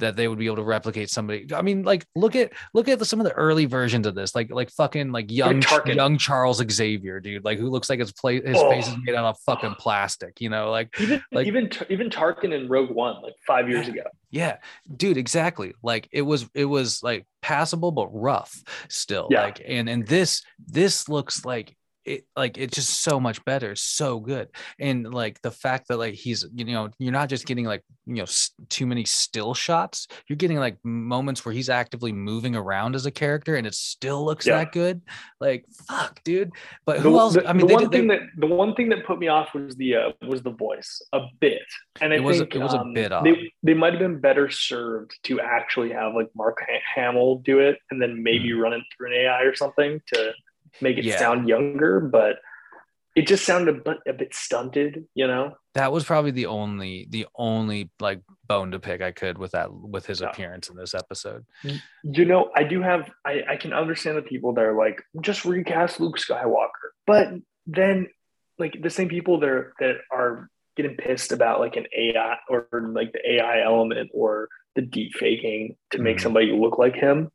that 0.00 0.14
they 0.14 0.28
would 0.28 0.38
be 0.38 0.46
able 0.46 0.54
to 0.54 0.62
replicate 0.62 1.10
somebody. 1.10 1.44
I 1.52 1.60
mean, 1.60 1.82
like 1.82 2.06
look 2.14 2.36
at 2.36 2.52
look 2.72 2.86
at 2.86 3.00
the, 3.00 3.04
some 3.04 3.18
of 3.18 3.26
the 3.26 3.32
early 3.32 3.64
versions 3.64 4.06
of 4.06 4.14
this, 4.14 4.32
like 4.32 4.48
like 4.48 4.70
fucking 4.70 5.10
like 5.10 5.28
young 5.28 5.60
young 5.86 6.18
Charles 6.18 6.62
Xavier, 6.70 7.18
dude, 7.18 7.44
like 7.44 7.58
who 7.58 7.68
looks 7.68 7.90
like 7.90 7.98
his 7.98 8.12
play 8.12 8.40
his 8.40 8.56
Oh. 8.56 8.70
face 8.70 8.86
is 8.86 8.94
made 9.02 9.16
out 9.16 9.24
of 9.24 9.40
fucking 9.40 9.74
plastic, 9.74 10.40
you 10.40 10.50
know, 10.50 10.70
like 10.70 10.94
Even 11.00 11.20
Like- 11.32 11.48
even 11.48 11.68
even 11.88 12.10
Tarkin 12.10 12.52
in 12.54 12.68
Rogue 12.68 12.90
One, 12.92 13.20
like 13.22 13.34
five 13.44 13.68
years 13.68 13.88
ago. 13.88 14.02
yeah, 14.30 14.58
dude, 14.96 15.16
exactly. 15.16 15.74
Like 15.82 16.08
it 16.12 16.22
was 16.22 16.48
it 16.54 16.66
was 16.66 17.02
like 17.02 17.26
passable 17.42 17.90
but 17.90 18.06
rough 18.12 18.56
still. 18.88 19.26
Yeah. 19.32 19.42
Like 19.46 19.60
and 19.66 19.88
and 19.88 20.06
this 20.06 20.42
this 20.64 21.08
looks 21.08 21.44
like 21.44 21.74
it 22.08 22.24
like 22.36 22.56
it's 22.58 22.74
just 22.74 23.02
so 23.02 23.20
much 23.20 23.44
better, 23.44 23.76
so 23.76 24.18
good. 24.20 24.48
And 24.78 25.12
like 25.12 25.40
the 25.42 25.50
fact 25.50 25.88
that 25.88 25.98
like 25.98 26.14
he's 26.14 26.44
you 26.54 26.64
know 26.64 26.88
you're 26.98 27.12
not 27.12 27.28
just 27.28 27.46
getting 27.46 27.64
like 27.66 27.82
you 28.06 28.14
know 28.16 28.24
too 28.68 28.86
many 28.86 29.04
still 29.04 29.54
shots. 29.54 30.08
You're 30.28 30.36
getting 30.36 30.58
like 30.58 30.78
moments 30.84 31.44
where 31.44 31.52
he's 31.52 31.68
actively 31.68 32.12
moving 32.12 32.56
around 32.56 32.94
as 32.96 33.06
a 33.06 33.10
character 33.10 33.56
and 33.56 33.66
it 33.66 33.74
still 33.74 34.24
looks 34.24 34.46
Yeah. 34.46 34.58
that 34.58 34.72
good. 34.72 35.02
Like 35.40 35.64
fuck, 35.88 36.20
dude. 36.24 36.50
But 36.86 36.96
The, 36.96 37.02
who 37.02 37.18
else? 37.18 37.34
the- 37.34 37.46
I 37.48 37.52
mean, 37.52 37.66
the 37.66 37.74
one 37.74 37.82
did- 37.84 37.92
they- 37.92 37.98
thing 37.98 38.08
that 38.08 38.20
the 38.38 38.46
one 38.46 38.74
thing 38.74 38.88
that 38.88 39.04
put 39.06 39.18
me 39.18 39.28
off 39.28 39.54
was 39.54 39.76
the 39.76 39.94
uh, 39.96 40.12
was 40.26 40.42
the 40.42 40.50
voice 40.50 41.02
a 41.12 41.20
bit, 41.40 41.62
and 42.00 42.12
I 42.12 42.16
It 42.16 42.22
was- 42.22 42.38
think 42.38 42.54
it 42.54 42.58
was 42.58 42.74
a 42.74 42.80
um, 42.80 42.94
bit 42.94 43.12
odd. 43.12 43.24
They, 43.26 43.52
they 43.62 43.74
might 43.74 43.92
have 43.92 44.00
been 44.00 44.18
better 44.20 44.48
served 44.50 45.18
to 45.24 45.40
actually 45.40 45.92
have 45.92 46.14
like 46.14 46.28
Mark 46.34 46.58
Hamill 46.94 47.36
do 47.44 47.58
it, 47.60 47.78
and 47.90 48.00
then 48.00 48.22
maybe 48.22 48.52
run 48.52 48.72
it 48.72 48.82
through 48.96 49.08
an 49.08 49.12
AI 49.14 49.42
or 49.42 49.54
something 49.54 50.00
to 50.14 50.32
make 50.80 50.98
it. 50.98 51.04
Yeah. 51.04 51.18
sound 51.18 51.48
younger. 51.48 52.00
But 52.00 52.36
it 53.16 53.26
just 53.26 53.44
sounded 53.44 53.76
a 53.76 53.80
bit, 53.80 53.96
a 54.06 54.12
bit 54.12 54.34
stunted, 54.34 55.04
you 55.14 55.26
know. 55.26 55.54
that 55.74 55.90
was 55.92 56.04
probably 56.04 56.30
the 56.30 56.46
only 56.46 57.06
the 57.10 57.26
only 57.36 57.90
like 58.00 58.20
bone 58.46 58.70
to 58.72 58.78
pick 58.78 59.00
I 59.02 59.10
could 59.12 59.38
with 59.38 59.52
that 59.52 59.72
with 59.72 60.06
his 60.06 60.20
Yeah. 60.20 60.28
appearance 60.30 60.68
in 60.68 60.76
this 60.76 60.94
episode. 60.94 61.44
You 62.04 62.24
know, 62.24 62.50
I 62.54 62.64
do 62.64 62.80
have 62.82 63.10
I, 63.24 63.42
I 63.50 63.56
can 63.56 63.72
understand 63.72 64.16
the 64.18 64.22
people 64.22 64.54
that 64.54 64.64
are 64.64 64.76
like, 64.76 65.02
just 65.20 65.44
recast 65.44 66.00
Luke 66.00 66.18
Skywalker. 66.18 66.90
But 67.06 67.28
then 67.66 68.08
like 68.58 68.76
the 68.82 68.90
same 68.90 69.08
people 69.08 69.38
that 69.40 69.48
are, 69.48 69.72
that 69.80 69.96
are 70.12 70.48
getting 70.76 70.96
pissed 70.96 71.32
about 71.32 71.58
like 71.60 71.76
an 71.76 71.86
AI 71.96 72.36
or 72.48 72.68
like 72.92 73.12
the 73.12 73.32
AI 73.34 73.62
element 73.64 74.10
or 74.14 74.48
the 74.76 74.82
deep 74.82 75.14
faking 75.14 75.76
to 75.90 75.98
make 75.98 76.16
Mhm. 76.18 76.22
somebody 76.22 76.52
look 76.52 76.78
like 76.78 76.94
him 76.94 77.30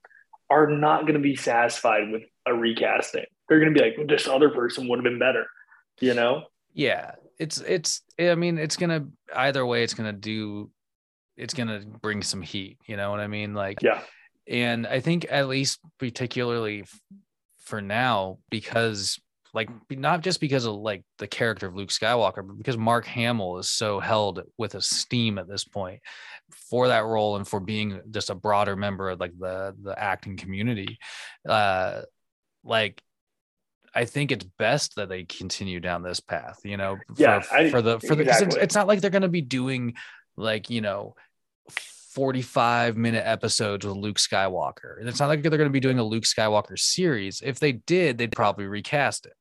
are 0.50 0.68
not 0.70 1.02
going 1.02 1.16
to 1.16 1.20
be 1.20 1.36
satisfied 1.36 2.10
with 2.12 2.24
a 2.46 2.54
recasting. 2.54 3.26
They're 3.48 3.60
going 3.60 3.74
to 3.74 3.80
be 3.80 3.86
like, 3.86 4.08
this 4.08 4.28
other 4.28 4.50
person 4.50 4.88
would 4.88 4.98
have 4.98 5.04
been 5.04 5.20
better, 5.20 5.46
you 6.00 6.14
know? 6.14 6.46
Yeah, 6.74 7.12
it's 7.40 7.60
it's 7.62 8.02
I 8.20 8.36
mean 8.36 8.58
it's 8.58 8.78
gonna 8.78 9.08
either 9.36 9.66
way 9.66 9.84
it's 9.84 9.94
gonna 9.94 10.14
do 10.14 10.70
it's 11.38 11.54
gonna 11.54 11.82
bring 12.02 12.22
some 12.24 12.42
heat. 12.42 12.78
You 12.88 12.98
know 12.98 13.12
what 13.12 13.20
I 13.20 13.28
mean? 13.28 13.54
Like 13.54 13.82
Yeah. 13.82 14.02
and 14.48 14.88
I 14.88 15.00
think 15.00 15.28
at 15.30 15.48
least 15.48 15.80
particularly 16.00 16.86
for 17.60 17.82
now 17.82 18.40
because 18.50 19.20
like 19.54 19.70
not 19.92 20.22
just 20.22 20.40
because 20.42 20.66
of 20.66 20.76
like 20.76 21.04
the 21.20 21.28
character 21.28 21.68
of 21.68 21.76
Luke 21.76 21.90
Skywalker, 21.90 22.46
but 22.48 22.58
because 22.58 22.78
Mark 22.78 23.06
Hamill 23.06 23.60
is 23.60 23.70
so 23.70 24.00
held 24.00 24.42
with 24.58 24.74
esteem 24.74 25.38
at 25.38 25.48
this 25.48 25.64
point 25.64 26.02
for 26.70 26.88
that 26.88 27.06
role 27.06 27.36
and 27.36 27.48
for 27.48 27.60
being 27.60 28.02
just 28.10 28.32
a 28.32 28.36
broader 28.36 28.76
member 28.76 29.12
of 29.12 29.20
like 29.20 29.38
the 29.38 29.76
the 29.82 29.98
acting 30.00 30.38
community. 30.38 30.98
Uh 31.48 32.02
like 32.64 33.02
I 33.96 34.06
think 34.06 34.32
it's 34.32 34.46
best 34.58 34.96
that 34.96 35.10
they 35.10 35.24
continue 35.24 35.80
down 35.80 36.02
this 36.02 36.20
path, 36.20 36.60
you 36.64 36.78
know, 36.78 36.98
for, 37.08 37.22
Yeah, 37.22 37.44
I- 37.52 37.70
for 37.70 37.82
the 37.82 38.00
for 38.00 38.16
the 38.16 38.24
it's, 38.24 38.56
it's 38.64 38.76
not 38.76 38.88
like 38.88 39.02
they're 39.02 39.10
gonna 39.12 39.28
be 39.28 39.42
doing 39.42 39.94
like, 40.36 40.70
you 40.70 40.82
know, 40.82 41.16
45 42.14 42.96
minute 42.96 43.24
episodes 43.26 43.86
with 43.86 43.96
Luke 43.98 44.18
Skywalker. 44.18 45.00
And 45.00 45.10
it's 45.10 45.20
not 45.20 45.30
like 45.30 45.42
they're 45.42 45.50
going 45.52 45.64
to 45.64 45.70
be 45.70 45.80
doing 45.80 45.98
a 45.98 46.04
Luke 46.04 46.26
Skywalker 46.26 46.78
series. 46.78 47.42
If 47.44 47.60
they 47.60 47.72
did, 47.72 48.18
they'd 48.20 48.32
probably 48.32 48.68
recast 48.68 49.26
it. 49.26 49.34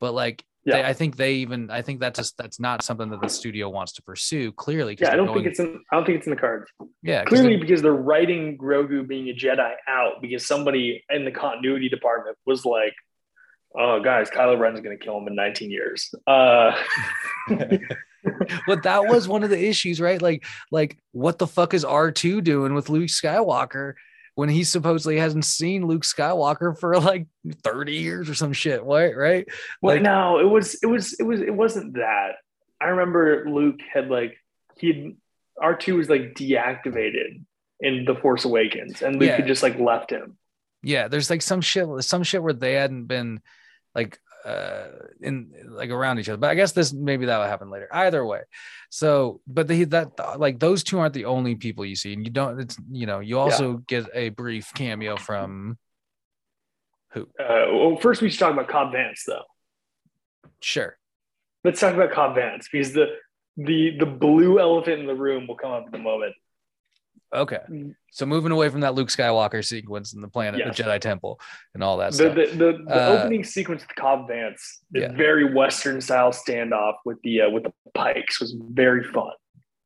But 0.00 0.12
like 0.12 0.44
they, 0.66 0.80
Yeah. 0.80 0.88
I 0.88 0.92
think 0.92 1.16
they 1.16 1.34
even 1.34 1.70
I 1.70 1.80
think 1.80 2.00
that's 2.00 2.18
just 2.18 2.36
that's 2.36 2.60
not 2.60 2.82
something 2.82 3.08
that 3.10 3.22
the 3.22 3.28
studio 3.28 3.70
wants 3.70 3.92
to 3.94 4.02
pursue 4.02 4.52
clearly. 4.52 4.96
Yeah, 5.00 5.12
I 5.12 5.16
don't 5.16 5.32
think 5.32 5.46
it's 5.46 5.58
in. 5.60 5.80
I 5.90 5.96
don't 5.96 6.04
think 6.04 6.18
it's 6.18 6.26
in 6.26 6.34
the 6.34 6.40
cards. 6.40 6.70
Yeah, 7.02 7.24
Clearly, 7.24 7.50
they're- 7.50 7.60
because 7.60 7.80
they're 7.82 7.92
writing 7.94 8.58
Grogu 8.58 9.06
being 9.06 9.28
a 9.28 9.32
Jedi 9.34 9.72
out 9.88 10.20
because 10.20 10.46
somebody 10.46 11.02
in 11.08 11.24
the 11.24 11.30
continuity 11.30 11.88
department 11.88 12.36
was 12.44 12.64
like, 12.64 12.92
"Oh, 13.78 14.00
guys, 14.00 14.28
Kylo 14.28 14.58
Ren's 14.58 14.80
going 14.80 14.98
to 14.98 15.02
kill 15.02 15.16
him 15.18 15.28
in 15.28 15.34
19 15.36 15.70
years." 15.70 16.12
Uh, 16.26 16.72
but 18.66 18.82
that 18.82 19.06
was 19.06 19.28
one 19.28 19.44
of 19.44 19.50
the 19.50 19.68
issues, 19.68 20.00
right? 20.00 20.20
Like, 20.20 20.44
like 20.70 20.98
what 21.12 21.38
the 21.38 21.46
fuck 21.46 21.74
is 21.74 21.84
R2 21.84 22.42
doing 22.42 22.74
with 22.74 22.88
Luke 22.88 23.08
Skywalker 23.08 23.94
when 24.36 24.48
he 24.48 24.62
supposedly 24.64 25.18
hasn't 25.18 25.44
seen 25.44 25.86
Luke 25.86 26.02
Skywalker 26.04 26.78
for 26.78 26.98
like 27.00 27.26
30 27.64 27.92
years 27.94 28.30
or 28.30 28.34
some 28.34 28.52
shit, 28.52 28.82
right? 28.84 29.16
Right? 29.16 29.48
well, 29.82 29.96
Like- 29.96 30.02
no, 30.02 30.38
it 30.38 30.44
was, 30.48 30.74
it 30.82 30.86
was, 30.86 31.14
it 31.14 31.24
was, 31.24 31.40
it 31.40 31.52
wasn't 31.54 31.94
that. 31.94 32.36
I 32.80 32.88
remember 32.88 33.44
Luke 33.48 33.80
had 33.92 34.08
like 34.10 34.36
he 34.78 34.86
had 34.88 35.16
R 35.60 35.74
two 35.74 35.96
was 35.96 36.10
like 36.10 36.34
deactivated 36.34 37.40
in 37.80 38.04
the 38.04 38.14
Force 38.14 38.44
Awakens, 38.44 39.00
and 39.00 39.14
Luke 39.18 39.28
Yeah. 39.30 39.36
had 39.36 39.46
just 39.46 39.62
like 39.62 39.78
left 39.78 40.10
him. 40.10 40.36
Yeah, 40.82 41.08
there's 41.08 41.30
like 41.30 41.40
some 41.40 41.62
shit, 41.62 41.88
some 42.04 42.22
shit 42.22 42.42
where 42.42 42.52
they 42.52 42.74
hadn't 42.74 43.06
been 43.06 43.40
like 43.94 44.18
uh 44.46 44.88
in 45.20 45.50
like 45.68 45.90
around 45.90 46.18
each 46.18 46.28
other. 46.28 46.38
But 46.38 46.50
I 46.50 46.54
guess 46.54 46.72
this 46.72 46.92
maybe 46.92 47.26
that 47.26 47.38
will 47.38 47.46
happen 47.46 47.70
later. 47.70 47.88
Either 47.92 48.24
way. 48.24 48.42
So, 48.90 49.40
but 49.46 49.66
the, 49.66 49.84
that 49.84 50.38
like 50.38 50.60
those 50.60 50.84
two 50.84 50.98
aren't 50.98 51.14
the 51.14 51.24
only 51.24 51.56
people 51.56 51.84
you 51.84 51.96
see, 51.96 52.12
and 52.12 52.24
you 52.24 52.30
don't. 52.30 52.60
It's 52.60 52.76
you 52.90 53.06
know 53.06 53.20
you 53.20 53.38
also 53.38 53.78
get 53.88 54.06
a 54.14 54.28
brief 54.30 54.72
cameo 54.74 55.16
from 55.16 55.78
who? 57.16 57.22
Uh, 57.40 57.66
well, 57.72 57.96
first 57.96 58.20
we 58.20 58.28
should 58.28 58.38
talk 58.38 58.52
about 58.52 58.68
Cobb 58.68 58.92
Vance, 58.92 59.24
though. 59.26 59.44
Sure. 60.60 60.96
Let's 61.64 61.80
talk 61.80 61.94
about 61.94 62.12
Cobb 62.12 62.34
Vance 62.34 62.68
because 62.70 62.92
the 62.92 63.06
the 63.56 63.96
the 63.98 64.06
blue 64.06 64.60
elephant 64.60 65.00
in 65.00 65.06
the 65.06 65.14
room 65.14 65.46
will 65.46 65.56
come 65.56 65.72
up 65.72 65.88
in 65.88 65.94
a 65.94 66.02
moment. 66.02 66.34
Okay. 67.34 67.58
So 68.12 68.24
moving 68.24 68.52
away 68.52 68.68
from 68.68 68.80
that 68.80 68.94
Luke 68.94 69.08
Skywalker 69.08 69.64
sequence 69.64 70.14
and 70.14 70.22
the 70.22 70.28
planet, 70.28 70.60
Yes. 70.64 70.76
the 70.76 70.82
Jedi 70.84 71.00
Temple, 71.00 71.40
and 71.74 71.82
all 71.82 71.96
that 71.98 72.12
The 72.12 72.16
stuff. 72.16 72.34
the, 72.34 72.46
the, 72.46 72.72
the 72.86 72.94
Uh, 72.94 73.08
opening 73.18 73.44
sequence 73.44 73.82
with 73.82 73.94
Cobb 73.96 74.28
Vance 74.28 74.80
is 74.94 75.02
Yeah. 75.02 75.12
very 75.12 75.52
Western 75.52 76.00
style 76.00 76.30
standoff 76.32 76.94
with 77.04 77.20
the 77.22 77.42
uh, 77.42 77.50
with 77.50 77.64
the 77.64 77.72
pikes 77.94 78.40
was 78.40 78.56
very 78.70 79.02
fun. 79.04 79.32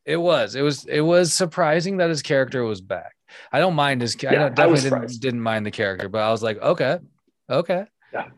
It 0.04 0.16
was. 0.18 0.54
It 0.54 0.62
was. 0.62 0.84
It 0.86 1.00
was 1.00 1.32
surprising 1.32 1.98
that 1.98 2.08
his 2.08 2.22
character 2.22 2.62
was 2.64 2.80
back. 2.80 3.12
I 3.52 3.58
don't 3.58 3.74
mind 3.74 4.00
his. 4.02 4.16
I 4.16 4.18
Yeah, 4.24 4.30
don't, 4.30 4.42
I 4.42 4.46
was 4.48 4.56
definitely 4.56 4.74
didn't, 4.74 4.82
surprised. 4.90 5.22
didn't 5.22 5.40
mind 5.40 5.66
the 5.66 5.70
character, 5.70 6.08
but 6.08 6.20
I 6.22 6.30
was 6.30 6.42
like, 6.42 6.60
okay, 6.60 6.98
okay, 7.48 7.84
Yeah, 8.12 8.28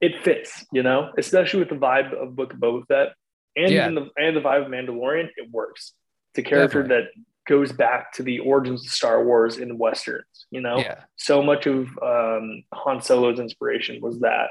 It 0.00 0.22
fits, 0.22 0.64
you 0.72 0.82
know, 0.82 1.10
especially 1.18 1.60
with 1.60 1.68
the 1.70 1.76
vibe 1.76 2.12
of 2.12 2.34
Book 2.36 2.52
of 2.54 2.60
Boba 2.60 2.86
Fett 2.88 3.08
and 3.56 3.70
Yeah. 3.72 3.90
even 3.90 3.94
the 3.94 4.10
and 4.16 4.36
the 4.36 4.40
vibe 4.40 4.64
of 4.66 4.70
Mandalorian. 4.70 5.28
It 5.36 5.50
works. 5.50 5.92
It's 6.34 6.46
a 6.46 6.48
character 6.48 6.86
that 6.88 7.04
goes 7.46 7.72
back 7.72 8.12
to 8.14 8.22
the 8.22 8.38
origins 8.40 8.84
of 8.86 8.92
Star 8.92 9.24
Wars 9.24 9.58
in 9.58 9.78
westerns. 9.78 10.46
You 10.50 10.60
know, 10.60 10.78
yeah, 10.78 11.00
so 11.16 11.42
much 11.42 11.66
of 11.66 11.88
um, 12.02 12.64
Han 12.72 13.02
Solo's 13.02 13.38
inspiration 13.40 14.00
was 14.00 14.20
that, 14.20 14.48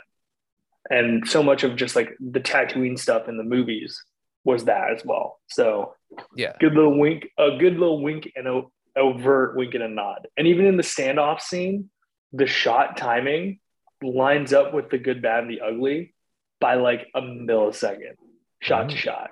and 0.89 1.27
so 1.27 1.41
much 1.43 1.63
of 1.63 1.75
just 1.75 1.95
like 1.95 2.15
the 2.19 2.39
Tatooine 2.39 2.97
stuff 2.99 3.27
in 3.29 3.37
the 3.37 3.43
movies 3.43 4.03
was 4.43 4.65
that 4.65 4.91
as 4.91 5.05
well. 5.05 5.39
So 5.47 5.95
yeah, 6.35 6.53
good 6.59 6.73
little 6.73 6.97
wink, 6.99 7.27
a 7.37 7.57
good 7.57 7.73
little 7.77 8.01
wink 8.01 8.31
and 8.35 8.47
a 8.47 8.61
overt 8.97 9.55
wink 9.55 9.73
and 9.73 9.83
a 9.83 9.87
nod. 9.87 10.27
And 10.35 10.47
even 10.47 10.65
in 10.65 10.75
the 10.77 10.83
standoff 10.83 11.39
scene, 11.41 11.89
the 12.33 12.47
shot 12.47 12.97
timing 12.97 13.59
lines 14.03 14.51
up 14.51 14.73
with 14.73 14.89
the 14.89 14.97
good, 14.97 15.21
bad, 15.21 15.43
and 15.43 15.51
the 15.51 15.61
ugly 15.61 16.13
by 16.59 16.75
like 16.75 17.07
a 17.15 17.21
millisecond, 17.21 18.15
shot 18.61 18.89
to 18.89 18.95
Mhm. 18.95 18.99
shot. 18.99 19.31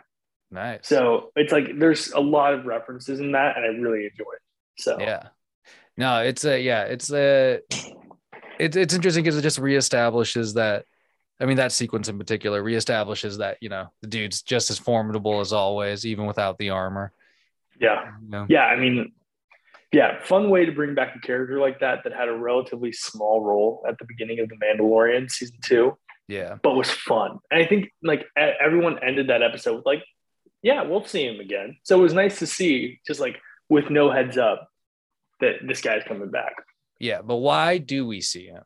Nice. 0.52 0.88
So 0.88 1.32
it's 1.36 1.52
like 1.52 1.78
there's 1.78 2.12
a 2.12 2.20
lot 2.20 2.54
of 2.54 2.66
references 2.66 3.20
in 3.20 3.32
that, 3.34 3.58
and 3.58 3.66
I 3.66 3.70
really 3.80 4.06
enjoy 4.06 4.32
it. 4.34 4.42
So 4.78 4.98
yeah, 5.00 5.30
no, 5.98 6.20
it's 6.20 6.46
a 6.46 6.60
yeah, 6.62 6.84
it's 6.84 7.12
a 7.12 7.60
it's 8.60 8.76
it's 8.76 8.94
interesting 8.94 9.24
because 9.24 9.38
it 9.38 9.42
just 9.42 9.60
reestablishes 9.60 10.56
that. 10.56 10.86
I 11.42 11.46
mean, 11.46 11.58
that 11.58 11.72
sequence 11.72 12.10
in 12.10 12.18
particular 12.18 12.62
reestablishes 12.62 13.38
that 13.38 13.58
you 13.62 13.70
know 13.70 13.88
the 14.02 14.08
dude's 14.08 14.42
just 14.42 14.70
as 14.70 14.78
formidable 14.78 15.40
as 15.40 15.54
always, 15.54 16.06
even 16.06 16.26
without 16.26 16.58
the 16.58 16.72
armor. 16.72 17.14
yeah. 17.80 18.12
You 18.22 18.30
know? 18.30 18.46
Yeah, 18.50 18.66
I 18.66 18.76
mean, 18.76 19.14
yeah, 19.94 20.22
fun 20.22 20.50
way 20.50 20.66
to 20.66 20.72
bring 20.74 20.96
back 20.96 21.16
a 21.16 21.20
character 21.20 21.60
like 21.60 21.80
that 21.80 22.04
that 22.04 22.14
had 22.14 22.28
a 22.28 22.36
relatively 22.36 22.92
small 22.92 23.42
role 23.42 23.86
at 23.88 23.98
the 24.00 24.06
beginning 24.06 24.40
of 24.40 24.50
The 24.50 24.56
Mandalorian 24.56 25.32
season 25.32 25.58
two, 25.64 25.98
Yeah, 26.28 26.58
but 26.62 26.76
was 26.76 26.92
fun. 26.92 27.40
And 27.50 27.64
I 27.64 27.66
think 27.66 27.90
like 28.04 28.26
everyone 28.36 29.00
ended 29.02 29.30
that 29.30 29.42
episode 29.42 29.78
with 29.78 29.86
like, 29.86 30.04
yeah, 30.62 30.84
we'll 30.84 31.06
see 31.06 31.26
him 31.26 31.40
again. 31.40 31.78
So 31.84 31.98
it 32.00 32.02
was 32.02 32.14
nice 32.14 32.40
to 32.40 32.48
see, 32.48 33.00
just 33.08 33.20
like 33.20 33.40
with 33.70 33.90
no 33.90 34.12
heads 34.12 34.38
up, 34.38 34.70
that 35.40 35.56
this 35.66 35.82
guy's 35.82 36.04
coming 36.04 36.30
back 36.30 36.54
yeah. 37.00 37.22
But 37.22 37.38
why 37.38 37.78
do 37.78 38.06
we 38.06 38.22
see 38.22 38.48
him? 38.48 38.64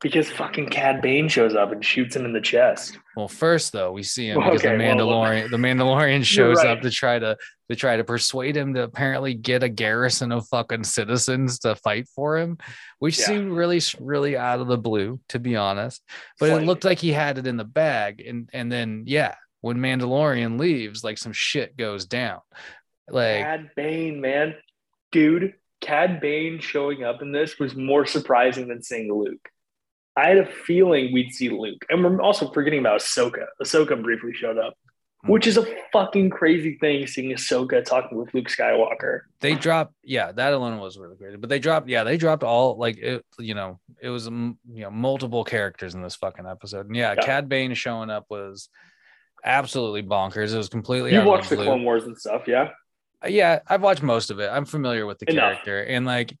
because 0.00 0.30
fucking 0.30 0.68
Cad 0.68 1.02
Bane 1.02 1.28
shows 1.28 1.56
up 1.56 1.72
and 1.72 1.84
shoots 1.84 2.14
him 2.14 2.24
in 2.24 2.32
the 2.32 2.40
chest. 2.40 2.96
Well, 3.16 3.26
first 3.26 3.72
though, 3.72 3.90
we 3.90 4.04
see 4.04 4.28
him 4.28 4.36
Well, 4.38 4.50
because 4.50 4.64
okay, 4.64 4.76
the 4.76 4.84
well, 4.84 4.96
Mandalorian, 4.96 5.50
the 5.50 5.56
Mandalorian 5.56 6.24
shows 6.24 6.58
right. 6.58 6.68
up 6.68 6.82
to 6.82 6.90
try 6.90 7.18
to 7.18 7.36
to 7.68 7.76
try 7.76 7.96
to 7.96 8.04
persuade 8.04 8.56
him 8.56 8.74
to 8.74 8.82
apparently 8.84 9.34
get 9.34 9.62
a 9.64 9.68
garrison 9.68 10.30
of 10.32 10.46
fucking 10.48 10.84
citizens 10.84 11.58
to 11.60 11.74
fight 11.74 12.08
for 12.14 12.38
him, 12.38 12.58
which 13.00 13.18
Yeah. 13.18 13.26
seemed 13.26 13.50
really 13.52 13.80
really 13.98 14.36
out 14.36 14.60
of 14.60 14.68
the 14.68 14.78
blue, 14.78 15.20
to 15.30 15.38
be 15.40 15.56
honest. 15.56 16.00
But 16.38 16.50
it 16.50 16.64
looked 16.64 16.84
like 16.84 17.00
he 17.00 17.12
had 17.12 17.38
it 17.38 17.46
in 17.46 17.56
the 17.56 17.64
bag, 17.64 18.20
and 18.20 18.48
and 18.52 18.70
then 18.70 19.02
yeah, 19.06 19.34
when 19.60 19.78
Mandalorian 19.78 20.58
leaves, 20.58 21.02
like 21.02 21.18
some 21.18 21.32
shit 21.32 21.76
goes 21.76 22.06
down. 22.06 22.40
Like 23.10 23.42
Cad 23.42 23.70
Bane, 23.76 24.20
man, 24.20 24.54
dude, 25.12 25.54
Cad 25.80 26.20
Bane 26.20 26.60
showing 26.60 27.04
up 27.04 27.22
in 27.22 27.32
this 27.32 27.58
was 27.58 27.74
more 27.74 28.06
surprising 28.06 28.68
than 28.68 28.82
seeing 28.82 29.12
Luke. 29.12 29.48
I 30.16 30.28
had 30.28 30.38
a 30.38 30.46
feeling 30.46 31.12
we'd 31.12 31.32
see 31.32 31.48
Luke, 31.48 31.84
and 31.88 32.02
we're 32.02 32.20
also 32.20 32.50
forgetting 32.50 32.80
about 32.80 33.00
Ahsoka. 33.00 33.46
Ahsoka 33.62 34.02
briefly 34.02 34.32
showed 34.34 34.58
up, 34.58 34.74
hmm. 35.22 35.30
which 35.30 35.46
is 35.46 35.56
a 35.56 35.64
fucking 35.92 36.30
crazy 36.30 36.76
thing. 36.80 37.06
Seeing 37.06 37.30
Ahsoka 37.30 37.84
talking 37.84 38.18
with 38.18 38.34
Luke 38.34 38.48
Skywalker. 38.48 39.20
they 39.40 39.54
dropped 39.54 39.94
yeah 40.02 40.32
that 40.32 40.52
alone 40.52 40.78
was 40.80 40.98
really 40.98 41.16
great 41.16 41.40
but 41.40 41.48
they 41.48 41.60
dropped 41.60 41.88
yeah 41.88 42.02
they 42.02 42.16
dropped 42.16 42.42
all 42.42 42.76
like 42.76 42.98
it 42.98 43.24
you 43.38 43.54
know 43.54 43.78
it 44.02 44.08
was 44.08 44.26
you 44.26 44.56
know 44.66 44.90
multiple 44.90 45.44
characters 45.44 45.94
in 45.94 46.02
this 46.02 46.16
fucking 46.16 46.46
episode 46.46 46.86
and 46.86 46.96
yeah, 46.96 47.14
Yeah. 47.16 47.22
cad 47.22 47.48
bane 47.48 47.72
showing 47.74 48.10
up 48.10 48.26
was 48.28 48.68
absolutely 49.44 50.02
bonkers 50.02 50.52
it 50.52 50.56
was 50.56 50.68
completely 50.68 51.12
You 51.12 51.22
watched 51.24 51.50
the. 51.50 51.56
Clone 51.56 51.84
Wars 51.84 52.04
and 52.04 52.16
stuff, 52.18 52.42
yeah? 52.46 52.70
Uh, 53.24 53.28
yeah 53.28 53.58
i've 53.68 53.82
watched 53.82 54.02
most 54.02 54.30
of 54.30 54.38
it 54.38 54.48
i'm 54.52 54.64
familiar 54.64 55.04
with 55.06 55.18
the 55.18 55.28
Enough. 55.30 55.42
character 55.42 55.82
and 55.82 56.06
like 56.06 56.32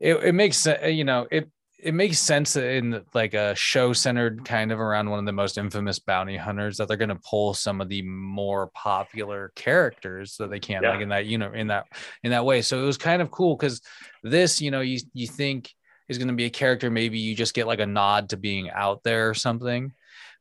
it, 0.00 0.14
it 0.24 0.34
makes 0.34 0.56
sense 0.56 0.80
uh, 0.82 0.86
you 0.88 1.04
know 1.04 1.26
it 1.30 1.48
it 1.78 1.92
makes 1.94 2.18
sense 2.18 2.56
in 2.56 3.02
like 3.12 3.34
a 3.34 3.54
show 3.54 3.92
centered 3.92 4.44
kind 4.44 4.72
of 4.72 4.80
around 4.80 5.10
one 5.10 5.18
of 5.18 5.26
the 5.26 5.32
most 5.32 5.58
infamous 5.58 5.98
bounty 5.98 6.36
hunters 6.36 6.78
that 6.78 6.88
they're 6.88 6.96
going 6.96 7.10
to 7.10 7.20
pull 7.28 7.52
some 7.52 7.80
of 7.80 7.88
the 7.90 8.00
more 8.02 8.68
popular 8.74 9.52
characters 9.54 10.36
that 10.38 10.50
they 10.50 10.58
can 10.60 10.82
Yeah. 10.82 10.90
like 10.92 11.00
in 11.02 11.10
that 11.10 11.26
you 11.26 11.38
know 11.38 11.52
in 11.52 11.66
that 11.68 11.86
in 12.24 12.30
that 12.32 12.44
way 12.44 12.62
so 12.62 12.82
it 12.82 12.86
was 12.86 12.96
kind 12.98 13.20
of 13.22 13.30
cool 13.30 13.54
because 13.56 13.80
this 14.22 14.60
you 14.60 14.70
know 14.72 14.80
you 14.80 14.98
you 15.12 15.26
think 15.28 15.70
is 16.08 16.18
going 16.18 16.28
to 16.28 16.34
be 16.34 16.46
a 16.46 16.50
character 16.50 16.90
maybe 16.90 17.18
you 17.18 17.34
just 17.34 17.54
get 17.54 17.66
like 17.66 17.80
a 17.80 17.86
nod 17.86 18.30
to 18.30 18.36
being 18.36 18.70
out 18.70 19.02
there 19.04 19.28
or 19.30 19.34
something 19.34 19.92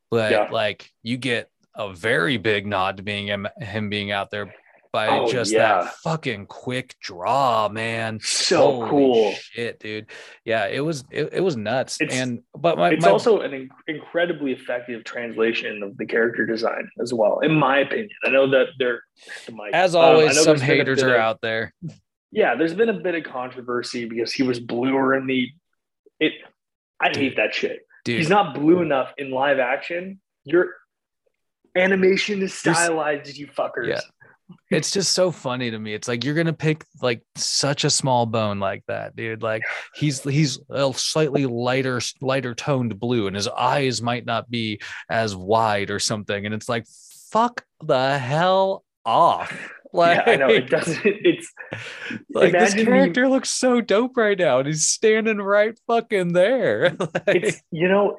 but 0.09 0.31
Yeah. 0.31 0.47
like 0.49 0.89
you 1.03 1.17
get 1.17 1.49
a 1.75 1.93
very 1.93 2.37
big 2.37 2.65
nod 2.67 2.97
to 2.97 3.03
being 3.03 3.27
him, 3.27 3.47
him 3.57 3.89
being 3.89 4.11
out 4.11 4.31
there 4.31 4.53
by 4.91 5.07
Oh, 5.07 5.27
just 5.27 5.51
yeah. 5.51 5.83
that 5.85 5.93
fucking 6.03 6.45
quick 6.45 6.93
draw 7.01 7.67
man 7.67 8.19
So 8.21 8.57
Holy 8.85 8.89
cool. 8.91 9.31
shit 9.33 9.79
dude 9.79 10.05
yeah 10.45 10.67
it 10.67 10.81
was 10.81 11.03
it, 11.09 11.29
it 11.33 11.41
was 11.41 11.57
nuts 11.57 11.99
It's- 11.99 12.15
and 12.15 12.43
but 12.55 12.77
my, 12.77 12.91
It's 12.91 13.03
my 13.03 13.09
also 13.09 13.39
an 13.41 13.53
in- 13.55 13.69
incredibly 13.87 14.51
effective 14.51 15.03
translation 15.03 15.81
of 15.81 15.97
the 15.97 16.05
character 16.05 16.45
design 16.45 16.87
as 17.01 17.11
well, 17.11 17.39
in 17.39 17.55
my 17.55 17.79
opinion. 17.79 18.09
I 18.23 18.29
know 18.29 18.47
that 18.51 18.67
they're 18.77 19.01
the 19.47 19.53
mic. 19.53 19.73
as 19.73 19.95
Um, 19.95 20.01
always 20.01 20.35
know 20.35 20.43
some 20.43 20.45
there's 20.57 20.61
been 20.61 20.69
a 20.69 20.73
haters 20.75 21.01
are 21.03 21.15
of- 21.15 21.21
out 21.21 21.41
there 21.41 21.73
yeah, 22.31 22.55
there's 22.55 22.73
been 22.75 22.89
a 22.89 22.93
bit 22.99 23.13
of 23.15 23.23
controversy 23.23 24.05
because 24.05 24.31
he 24.33 24.41
was 24.43 24.59
bluer 24.59 25.15
in 25.15 25.25
the 25.27 25.49
it. 26.19 26.33
I 26.99 27.09
hate 27.17 27.35
that 27.37 27.53
shit. 27.55 27.79
dude 28.05 28.17
He's 28.19 28.29
not 28.29 28.53
blue 28.55 28.81
enough 28.81 29.11
in 29.17 29.31
live 29.31 29.57
action. 29.59 30.19
Your 30.43 30.75
animation 31.75 32.41
is 32.41 32.53
stylized, 32.53 33.37
you 33.37 33.47
fuckers. 33.47 33.87
Yeah. 33.87 33.99
it's 34.69 34.91
just 34.91 35.13
so 35.13 35.31
funny 35.31 35.71
to 35.71 35.79
me. 35.79 35.93
It's 35.93 36.07
like 36.07 36.23
you're 36.23 36.35
gonna 36.35 36.53
pick 36.53 36.85
like 37.01 37.21
such 37.35 37.83
a 37.83 37.89
small 37.89 38.25
bone 38.25 38.59
like 38.59 38.83
that, 38.87 39.15
dude. 39.15 39.41
Like 39.41 39.63
he's 39.95 40.23
he's 40.23 40.59
a 40.69 40.93
slightly 40.93 41.45
lighter 41.45 42.01
lighter 42.21 42.53
toned 42.53 42.99
blue, 42.99 43.27
and 43.27 43.35
his 43.35 43.47
eyes 43.47 44.01
might 44.01 44.25
not 44.25 44.49
be 44.49 44.81
as 45.09 45.35
wide 45.35 45.91
or 45.91 45.99
something. 45.99 46.45
And 46.45 46.53
it's 46.53 46.69
like, 46.69 46.85
fuck 47.31 47.65
the 47.81 48.17
hell 48.17 48.83
off. 49.05 49.71
Like, 49.91 50.17
yeah, 50.27 50.33
I 50.33 50.35
know 50.35 50.49
it 50.49 50.69
doesn't. 50.69 51.01
It's 51.03 51.51
like 52.33 52.51
this 52.51 52.73
character 52.73 53.27
looks 53.27 53.49
so 53.49 53.81
dope 53.81 54.17
right 54.17 54.37
now, 54.37 54.59
and 54.59 54.67
he's 54.67 54.87
standing 54.87 55.37
right 55.37 55.77
fucking 55.87 56.33
there. 56.33 56.95
Like, 56.99 57.23
it's 57.27 57.61
you 57.71 57.87
know 57.87 58.17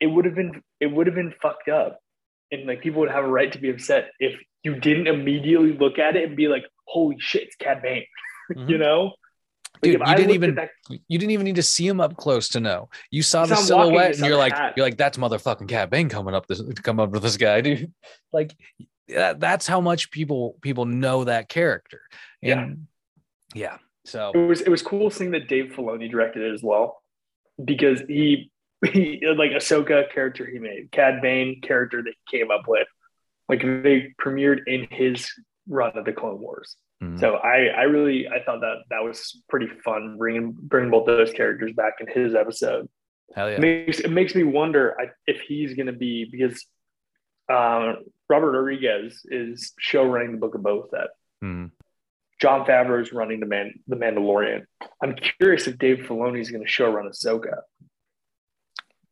it 0.00 0.06
would 0.06 0.24
have 0.24 0.34
been 0.34 0.62
it 0.80 0.86
would 0.86 1.06
have 1.06 1.16
been 1.16 1.34
fucked 1.42 1.68
up 1.68 2.00
and 2.50 2.66
like 2.66 2.80
people 2.80 3.00
would 3.00 3.10
have 3.10 3.24
a 3.24 3.28
right 3.28 3.52
to 3.52 3.58
be 3.58 3.70
upset 3.70 4.10
if 4.20 4.34
you 4.62 4.78
didn't 4.80 5.06
immediately 5.06 5.72
look 5.72 5.98
at 5.98 6.16
it 6.16 6.24
and 6.28 6.36
be 6.36 6.48
like, 6.48 6.64
"Holy 6.86 7.16
shit, 7.18 7.44
it's 7.44 7.56
Cad 7.56 7.82
Bane," 7.82 8.04
Mhm. 8.52 8.68
you 8.70 8.78
know. 8.78 9.12
Dude, 9.82 9.96
if 9.96 10.00
you 10.00 10.06
I 10.06 10.14
didn't 10.14 10.30
even- 10.30 10.54
that- 10.54 10.70
You 10.88 11.18
didn't 11.18 11.32
even 11.32 11.44
need 11.44 11.56
to 11.56 11.62
see 11.62 11.86
him 11.86 12.00
up 12.00 12.16
close 12.16 12.48
to 12.50 12.60
know. 12.60 12.88
You 13.10 13.22
saw 13.22 13.44
the 13.44 13.56
saw 13.56 13.60
him 13.60 13.68
walking, 13.78 13.90
silhouette, 13.90 14.06
and 14.12 14.16
saw 14.20 14.26
you're 14.26 14.36
like, 14.38 14.54
hat. 14.54 14.72
you're 14.74 14.86
like, 14.86 14.96
that's 14.96 15.18
motherfucking 15.18 15.68
Cad 15.68 15.90
Bane 15.90 16.08
coming 16.08 16.34
up 16.34 16.46
this, 16.46 16.62
come 16.82 16.98
up 16.98 17.10
with 17.10 17.22
this 17.22 17.36
guy, 17.36 17.60
dude. 17.60 17.92
Like, 18.32 18.56
that, 19.08 19.38
that's 19.38 19.66
how 19.66 19.80
much 19.82 20.10
people 20.10 20.56
people 20.62 20.86
know 20.86 21.24
that 21.24 21.48
character. 21.50 22.00
Yeah. 22.40 22.60
And 22.62 22.86
yeah. 23.54 23.76
So 24.06 24.30
it 24.34 24.38
was 24.48 24.60
it 24.62 24.70
was 24.70 24.80
cool 24.82 25.10
seeing 25.10 25.32
that 25.32 25.46
Dave 25.48 25.72
Filoni 25.76 26.10
directed 26.10 26.42
it 26.42 26.54
as 26.54 26.62
well, 26.62 27.02
because 27.62 28.00
he 28.08 28.50
like 28.82 29.52
Ahsoka 29.52 30.10
character 30.12 30.46
he 30.46 30.58
made, 30.58 30.90
Cad 30.92 31.20
Bane 31.22 31.60
character 31.62 32.02
that 32.02 32.12
he 32.26 32.38
came 32.38 32.50
up 32.50 32.68
with, 32.68 32.86
like 33.48 33.60
they 33.62 34.12
premiered 34.20 34.60
in 34.66 34.86
his 34.90 35.30
run 35.68 35.96
of 35.96 36.04
the 36.04 36.12
Clone 36.12 36.40
Wars. 36.40 36.76
mhm. 37.02 37.18
So 37.18 37.34
I 37.36 37.66
I 37.66 37.82
really 37.84 38.28
I 38.28 38.42
thought 38.44 38.60
that 38.60 38.82
that 38.90 39.02
was 39.02 39.42
pretty 39.48 39.68
fun 39.84 40.16
bringing 40.18 40.52
bringing 40.58 40.90
both 40.90 41.06
those 41.06 41.32
characters 41.32 41.72
back 41.72 41.94
in 42.00 42.06
his 42.08 42.34
episode. 42.34 42.88
hell 43.34 43.48
yeah. 43.50 43.56
It 43.56 43.60
makes 43.60 44.00
it 44.00 44.10
makes 44.10 44.34
me 44.34 44.44
wonder 44.44 44.96
if 45.26 45.40
he's 45.40 45.74
going 45.74 45.86
to 45.86 45.92
be 45.92 46.24
because 46.30 46.64
uh, 47.48 47.94
Robert 48.28 48.52
Rodriguez 48.52 49.22
is 49.24 49.72
show 49.78 50.04
running 50.04 50.32
the 50.32 50.38
Book 50.38 50.54
of 50.54 50.60
Boba 50.62 50.90
Fett. 50.90 51.08
Mhm. 51.42 51.70
Jon 52.40 52.66
Favreau 52.66 53.00
is 53.00 53.12
running 53.12 53.40
the 53.40 53.46
Man 53.46 53.72
the 53.86 53.96
Mandalorian. 53.96 54.64
I'm 55.02 55.14
curious 55.14 55.66
if 55.66 55.78
Dave 55.78 56.00
Filoni 56.06 56.40
is 56.40 56.50
going 56.50 56.62
to 56.64 56.70
show 56.70 56.90
run 56.92 57.08
Ahsoka. 57.08 57.62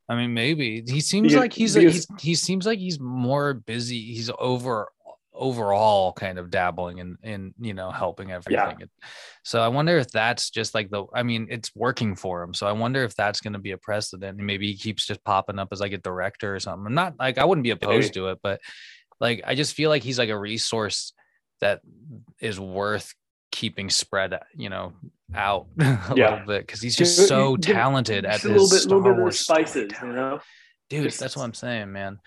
I 0.07 0.15
mean, 0.15 0.33
maybe 0.33 0.83
he 0.87 1.01
seems 1.01 1.29
Because- 1.29 1.39
like 1.41 1.53
he's, 1.53 1.75
because- 1.75 1.93
he's 1.93 2.07
he 2.21 2.35
seems 2.35 2.65
like 2.65 2.79
he's 2.79 2.99
more 2.99 3.53
busy. 3.53 4.01
He's 4.13 4.29
over 4.39 4.89
overall 5.37 6.13
kind 6.13 6.39
of 6.39 6.49
dabbling 6.49 6.99
in 6.99 7.17
in 7.21 7.53
you 7.59 7.73
know 7.73 7.91
helping 7.91 8.31
everything. 8.31 8.87
So 9.43 9.61
I 9.61 9.67
wonder 9.67 9.97
if 9.97 10.09
that's 10.09 10.49
just 10.49 10.73
like 10.73 10.89
the. 10.89 11.05
I 11.13 11.23
mean, 11.23 11.47
it's 11.49 11.71
working 11.75 12.15
for 12.15 12.41
him. 12.41 12.53
So 12.53 12.67
I 12.67 12.71
wonder 12.71 13.03
if 13.03 13.15
that's 13.15 13.41
going 13.41 13.53
to 13.53 13.59
be 13.59 13.71
a 13.71 13.77
precedent. 13.77 14.37
and 14.37 14.47
Maybe 14.47 14.71
he 14.71 14.77
keeps 14.77 15.05
just 15.05 15.23
popping 15.23 15.59
up 15.59 15.69
as 15.71 15.81
like 15.81 15.91
a 15.91 15.97
director 15.97 16.55
or 16.55 16.59
something. 16.59 16.85
I'm 16.87 16.93
not 16.93 17.15
like 17.19 17.37
I 17.37 17.45
wouldn't 17.45 17.63
be 17.63 17.71
opposed 17.71 18.13
to 18.13 18.29
it, 18.29 18.39
but 18.41 18.61
like 19.19 19.41
I 19.45 19.55
just 19.55 19.73
feel 19.73 19.89
like 19.89 20.03
he's 20.03 20.19
like 20.19 20.29
a 20.29 20.37
resource 20.39 21.13
that 21.61 21.81
is 22.39 22.59
worth 22.59 23.13
keeping 23.55 23.89
spread 23.89 24.37
you 24.53 24.67
know 24.69 24.91
out 25.33 25.67
a 25.79 25.83
Yeah. 26.15 26.31
little 26.31 26.45
bit 26.45 26.67
because 26.67 26.81
he's 26.81 26.95
just 26.95 27.27
so 27.29 27.55
talented 27.55 28.25
at 28.25 28.33
Just 28.41 28.45
a 28.45 28.49
his 28.49 28.61
little 28.61 28.69
bit, 28.69 28.81
Star 28.81 28.97
little 28.97 29.13
bit 29.13 29.21
Wars 29.21 29.39
spices, 29.39 29.91
you 30.01 30.07
know. 30.09 30.39
dude 30.89 31.03
Just- 31.03 31.19
that's 31.21 31.37
what 31.37 31.43
i'm 31.43 31.53
saying 31.53 31.91
man 31.93 32.19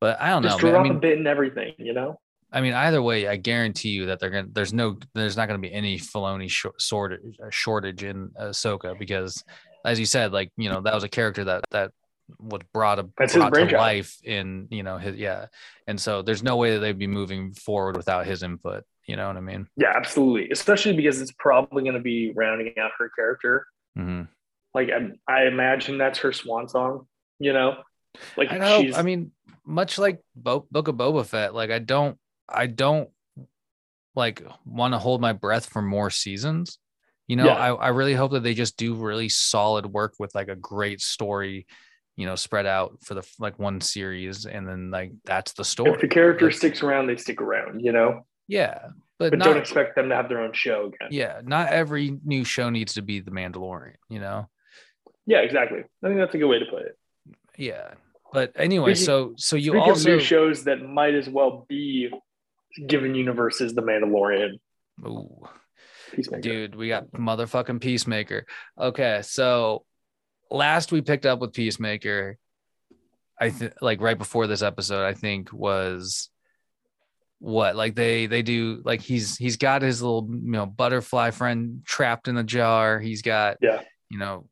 but 0.00 0.20
i 0.20 0.30
don't 0.30 0.42
know 0.42 0.58
drop 0.58 0.74
i 0.74 0.80
a 0.80 0.82
mean 0.82 0.98
bit 0.98 1.18
in 1.18 1.26
everything, 1.28 1.72
you 1.78 1.92
know. 1.94 2.18
i 2.52 2.60
mean 2.60 2.72
either 2.74 3.00
way 3.00 3.28
i 3.28 3.36
guarantee 3.36 3.90
you 3.90 4.06
that 4.06 4.18
they're 4.18 4.30
gonna 4.30 4.48
there's 4.50 4.72
no 4.72 4.96
there's 5.14 5.36
not 5.36 5.46
gonna 5.46 5.60
be 5.60 5.72
any 5.72 5.98
Filoni 5.98 6.50
short, 6.50 6.80
shortage 6.80 7.20
uh, 7.40 7.48
shortage 7.50 8.02
in 8.02 8.30
ahsoka 8.40 8.98
because 8.98 9.42
as 9.84 10.00
you 10.00 10.06
said 10.06 10.32
like 10.32 10.50
you 10.56 10.68
know 10.68 10.80
that 10.80 10.94
was 10.94 11.04
a 11.04 11.08
character 11.08 11.44
that 11.44 11.62
that 11.70 11.92
was 12.40 12.60
brought, 12.72 12.98
a, 12.98 13.06
That's 13.18 13.34
brought 13.34 13.46
to 13.46 13.50
brainchild. 13.50 13.80
life 13.80 14.16
in 14.24 14.66
you 14.70 14.82
know 14.82 14.96
his 14.96 15.16
yeah 15.16 15.46
and 15.86 16.00
so 16.00 16.22
there's 16.22 16.42
no 16.42 16.56
way 16.56 16.72
that 16.72 16.78
they'd 16.80 16.98
be 16.98 17.06
moving 17.06 17.52
forward 17.52 17.96
without 17.96 18.26
his 18.26 18.42
input 18.42 18.84
you 19.06 19.16
know 19.16 19.26
what 19.26 19.36
i 19.36 19.40
mean 19.40 19.66
Yeah, 19.76 19.92
absolutely. 19.96 20.50
Especially 20.50 20.94
because 20.94 21.20
it's 21.20 21.32
probably 21.32 21.82
going 21.82 21.94
to 21.96 22.00
be 22.00 22.32
rounding 22.34 22.74
out 22.78 22.92
her 22.98 23.10
character. 23.16 23.66
hmm 23.96 24.22
Like 24.74 24.90
I, 24.90 25.10
I 25.32 25.46
imagine 25.46 25.98
that's 25.98 26.20
her 26.20 26.32
swan 26.32 26.68
song. 26.68 27.06
You 27.38 27.52
know, 27.52 27.82
like 28.36 28.52
I 28.52 28.58
know. 28.58 28.80
she's. 28.80 28.96
I 28.96 29.02
mean, 29.02 29.32
much 29.66 29.98
like 29.98 30.20
Bo- 30.36 30.66
Book 30.70 30.88
of 30.88 30.94
Boba 30.96 31.26
Fett, 31.26 31.54
like 31.54 31.70
I 31.70 31.78
don't, 31.80 32.16
I 32.48 32.66
don't 32.68 33.08
like 34.14 34.42
want 34.64 34.94
to 34.94 34.98
hold 34.98 35.20
my 35.20 35.32
breath 35.32 35.66
for 35.66 35.82
more 35.82 36.10
seasons. 36.10 36.78
You 37.26 37.36
know, 37.36 37.46
Yeah. 37.46 37.54
I, 37.54 37.74
I 37.74 37.88
really 37.88 38.14
hope 38.14 38.32
that 38.32 38.42
they 38.42 38.54
just 38.54 38.76
do 38.76 38.94
really 38.94 39.28
solid 39.28 39.86
work 39.86 40.14
with 40.18 40.34
like 40.34 40.48
a 40.48 40.56
great 40.56 41.00
story, 41.00 41.66
you 42.16 42.26
know, 42.26 42.36
spread 42.36 42.66
out 42.66 42.98
for 43.02 43.14
the 43.14 43.26
like 43.38 43.58
one 43.58 43.80
series, 43.80 44.44
and 44.46 44.68
then 44.68 44.90
like 44.90 45.12
that's 45.24 45.52
the 45.54 45.64
story. 45.64 45.94
if 45.94 46.00
the 46.00 46.08
character 46.08 46.46
Like, 46.46 46.54
sticks 46.54 46.82
around, 46.82 47.06
they 47.06 47.16
stick 47.16 47.40
around. 47.40 47.80
You 47.80 47.92
know, 47.92 48.26
yeah, 48.48 48.88
but, 49.18 49.30
but 49.30 49.38
not. 49.38 49.44
don't 49.46 49.56
expect 49.58 49.96
them 49.96 50.08
to 50.08 50.14
have 50.14 50.28
their 50.28 50.40
own 50.40 50.52
show 50.52 50.86
again. 50.86 51.08
yeah, 51.10 51.40
not 51.44 51.68
every 51.68 52.18
new 52.24 52.44
show 52.44 52.70
needs 52.70 52.94
to 52.94 53.02
be 53.02 53.20
The 53.20 53.30
Mandalorian. 53.30 53.94
You 54.08 54.20
know. 54.20 54.48
Yeah, 55.26 55.38
exactly. 55.38 55.80
I 56.02 56.06
think 56.08 56.18
that's 56.18 56.34
a 56.34 56.38
good 56.38 56.48
way 56.48 56.58
to 56.58 56.66
put 56.66 56.82
it. 56.82 56.98
Yeah. 57.56 57.94
But 58.32 58.52
anyway, 58.56 58.94
Speaking- 58.94 59.06
so 59.06 59.34
so 59.36 59.56
you 59.56 59.78
also 59.78 60.10
new 60.16 60.20
shows 60.20 60.64
that 60.64 60.82
might 60.82 61.14
as 61.14 61.28
well 61.28 61.66
be 61.68 62.10
given 62.86 63.14
universes, 63.14 63.74
The 63.74 63.82
Mandalorian, 63.82 64.58
Ooh. 65.06 65.46
Peacemaker. 66.12 66.40
Dude, 66.40 66.74
we 66.74 66.88
got 66.88 67.10
motherfucking 67.12 67.80
Peacemaker. 67.80 68.46
Okay, 68.80 69.20
so 69.22 69.84
last 70.50 70.92
we 70.92 71.02
picked 71.02 71.26
up 71.26 71.38
with 71.40 71.52
Peacemaker, 71.52 72.38
I 73.40 73.50
think 73.50 73.74
like 73.80 74.00
right 74.00 74.18
before 74.18 74.46
this 74.46 74.62
episode, 74.62 75.04
I 75.04 75.14
think 75.14 75.52
was 75.52 76.30
what 77.44 77.74
like 77.74 77.96
they 77.96 78.26
they 78.26 78.40
do 78.42 78.80
like 78.84 79.00
he's 79.00 79.36
he's 79.36 79.56
got 79.56 79.82
his 79.82 80.00
little 80.00 80.28
you 80.30 80.52
know 80.52 80.64
butterfly 80.64 81.32
friend 81.32 81.82
trapped 81.84 82.28
in 82.28 82.36
a 82.36 82.44
jar. 82.44 83.00
He's 83.00 83.20
got 83.22 83.56
Yeah. 83.60 83.82
you 84.08 84.18
know 84.18 84.46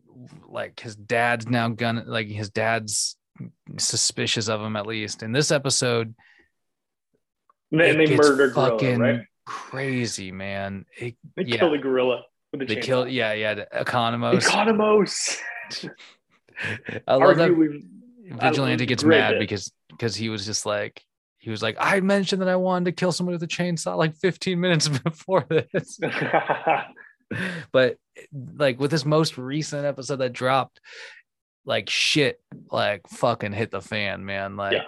like 0.48 0.80
his 0.80 0.96
dad's 0.96 1.46
now 1.46 1.68
gonna 1.68 2.02
like 2.04 2.26
his 2.26 2.50
dad's 2.50 3.16
suspicious 3.78 4.48
of 4.48 4.60
him 4.60 4.74
at 4.74 4.86
least. 4.86 5.22
In 5.22 5.30
this 5.30 5.52
episode, 5.52 6.14
And 7.70 7.80
they, 7.80 7.90
it 7.90 7.90
and 7.92 8.00
they 8.00 8.06
gets 8.06 8.28
murder 8.28 8.48
gorilla, 8.50 8.70
fucking 8.70 8.98
right? 8.98 9.20
crazy, 9.46 10.32
man. 10.32 10.84
It, 10.98 11.14
They 11.36 11.44
yeah. 11.44 11.58
kill 11.58 11.70
the 11.70 11.78
gorilla 11.78 12.22
with 12.52 12.60
the 12.60 12.66
they 12.66 12.76
chainsaw. 12.80 12.82
kill 12.82 13.08
yeah 13.08 13.32
yeah 13.34 13.54
the 13.54 13.68
economos 13.72 14.42
Economos. 14.42 15.38
i 17.06 17.14
love 17.14 17.36
that 17.36 17.50
Arguably, 17.52 17.84
vigilante 18.40 18.84
gets 18.86 19.04
mad 19.04 19.38
because 19.38 19.72
because 19.90 20.16
he 20.16 20.28
was 20.28 20.44
just 20.44 20.66
like 20.66 21.02
he 21.40 21.50
was 21.50 21.62
like 21.62 21.76
i 21.80 22.00
mentioned 22.00 22.40
that 22.40 22.48
i 22.48 22.56
wanted 22.56 22.84
to 22.84 22.92
kill 22.92 23.12
somebody 23.12 23.34
with 23.34 23.42
a 23.42 23.46
chainsaw 23.46 23.96
like 23.96 24.14
15 24.16 24.60
minutes 24.60 24.88
before 25.04 25.44
this 25.50 25.98
but 27.72 27.96
like 28.56 28.78
with 28.78 28.92
this 28.92 29.04
most 29.04 29.36
recent 29.36 29.84
episode 29.84 30.16
that 30.16 30.32
dropped 30.32 30.80
like 31.64 31.90
shit 31.90 32.40
like 32.70 33.06
fucking 33.08 33.52
hit 33.52 33.70
the 33.70 33.80
fan 33.80 34.24
man 34.24 34.56
like 34.56 34.74
Yeah. 34.74 34.84